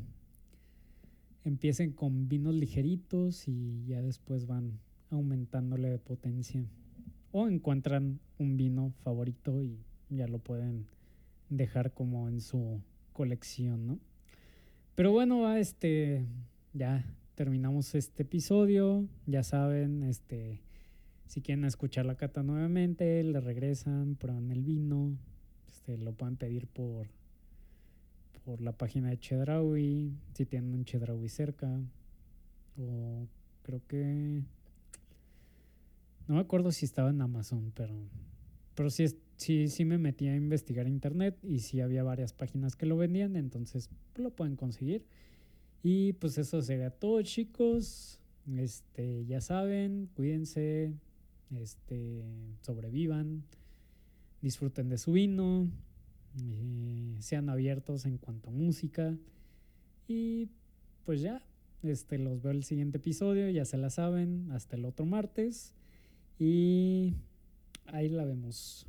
empiecen 1.45 1.93
con 1.93 2.29
vinos 2.29 2.55
ligeritos 2.55 3.49
y 3.49 3.85
ya 3.87 4.03
después 4.03 4.47
van 4.47 4.79
aumentándole 5.11 5.91
de 5.91 5.99
potencia. 5.99 6.65
O 7.33 7.49
encuentran 7.49 8.21
un 8.39 8.57
vino 8.57 8.93
favorito 9.03 9.63
y 9.63 9.79
ya 10.09 10.27
lo 10.27 10.39
pueden 10.39 10.87
dejar 11.49 11.93
como 11.93 12.29
en 12.29 12.41
su 12.41 12.81
colección, 13.13 13.87
¿no? 13.87 13.99
Pero 14.95 15.13
bueno, 15.13 15.55
este 15.57 16.27
ya 16.73 17.05
terminamos 17.35 17.95
este 17.95 18.23
episodio. 18.25 19.09
Ya 19.27 19.43
saben, 19.43 20.03
este 20.03 20.61
si 21.31 21.43
quieren 21.43 21.65
escuchar 21.65 22.07
la 22.07 22.17
cata 22.17 22.43
nuevamente, 22.43 23.23
le 23.23 23.41
regresan, 23.41 24.17
prueban 24.17 24.51
el 24.51 24.63
vino, 24.63 25.17
este, 25.69 25.97
lo 25.97 26.13
pueden 26.13 26.37
pedir 26.37 26.67
por, 26.67 27.07
por 28.45 28.61
la 28.61 28.73
página 28.73 29.11
de 29.11 29.19
Chedraui, 29.19 30.13
si 30.35 30.47
tienen 30.47 30.75
un 30.75 30.85
Chedraui 30.85 31.29
cerca. 31.29 31.69
O 32.79 33.27
creo 33.63 33.81
que... 33.87 34.43
No 36.27 36.37
me 36.37 36.41
acuerdo 36.41 36.71
si 36.71 36.85
estaba 36.85 37.11
en 37.11 37.21
Amazon, 37.21 37.73
pero, 37.75 37.95
pero 38.75 38.89
sí, 38.91 39.07
sí, 39.37 39.69
sí 39.69 39.85
me 39.85 39.99
metí 39.99 40.29
a 40.29 40.37
investigar 40.37 40.87
internet 40.87 41.37
y 41.43 41.59
sí 41.61 41.81
había 41.81 42.05
varias 42.05 42.33
páginas 42.33 42.77
que 42.77 42.87
lo 42.87 42.97
vendían, 42.97 43.35
entonces 43.35 43.91
lo 44.15 44.31
pueden 44.31 44.55
conseguir. 44.55 45.05
Y 45.83 46.13
pues 46.15 46.39
eso 46.39 46.63
sería 46.63 46.91
todo, 46.91 47.21
chicos. 47.23 48.21
Este, 48.57 49.25
ya 49.27 49.41
saben, 49.41 50.09
cuídense, 50.15 50.93
este, 51.51 52.25
sobrevivan 52.63 53.43
disfruten 54.41 54.89
de 54.89 54.99
su 54.99 55.13
vino, 55.13 55.69
eh, 56.39 57.17
sean 57.21 57.49
abiertos 57.49 58.07
en 58.07 58.19
cuanto 58.19 58.51
a 58.51 58.53
música. 58.53 59.17
Y 60.09 60.49
pues 61.05 61.21
ya, 61.21 61.43
este, 61.83 62.19
los 62.19 62.43
veo 62.43 62.53
el 62.53 62.65
siguiente 62.65 62.99
episodio, 62.99 63.49
ya 63.51 63.65
se 63.65 63.77
la 63.77 63.91
saben, 63.91 64.51
hasta 64.53 64.77
el 64.77 64.85
otro 64.85 65.07
martes. 65.07 65.73
Y 66.39 67.15
ahí 67.87 68.09
la 68.09 68.25
vemos. 68.25 68.87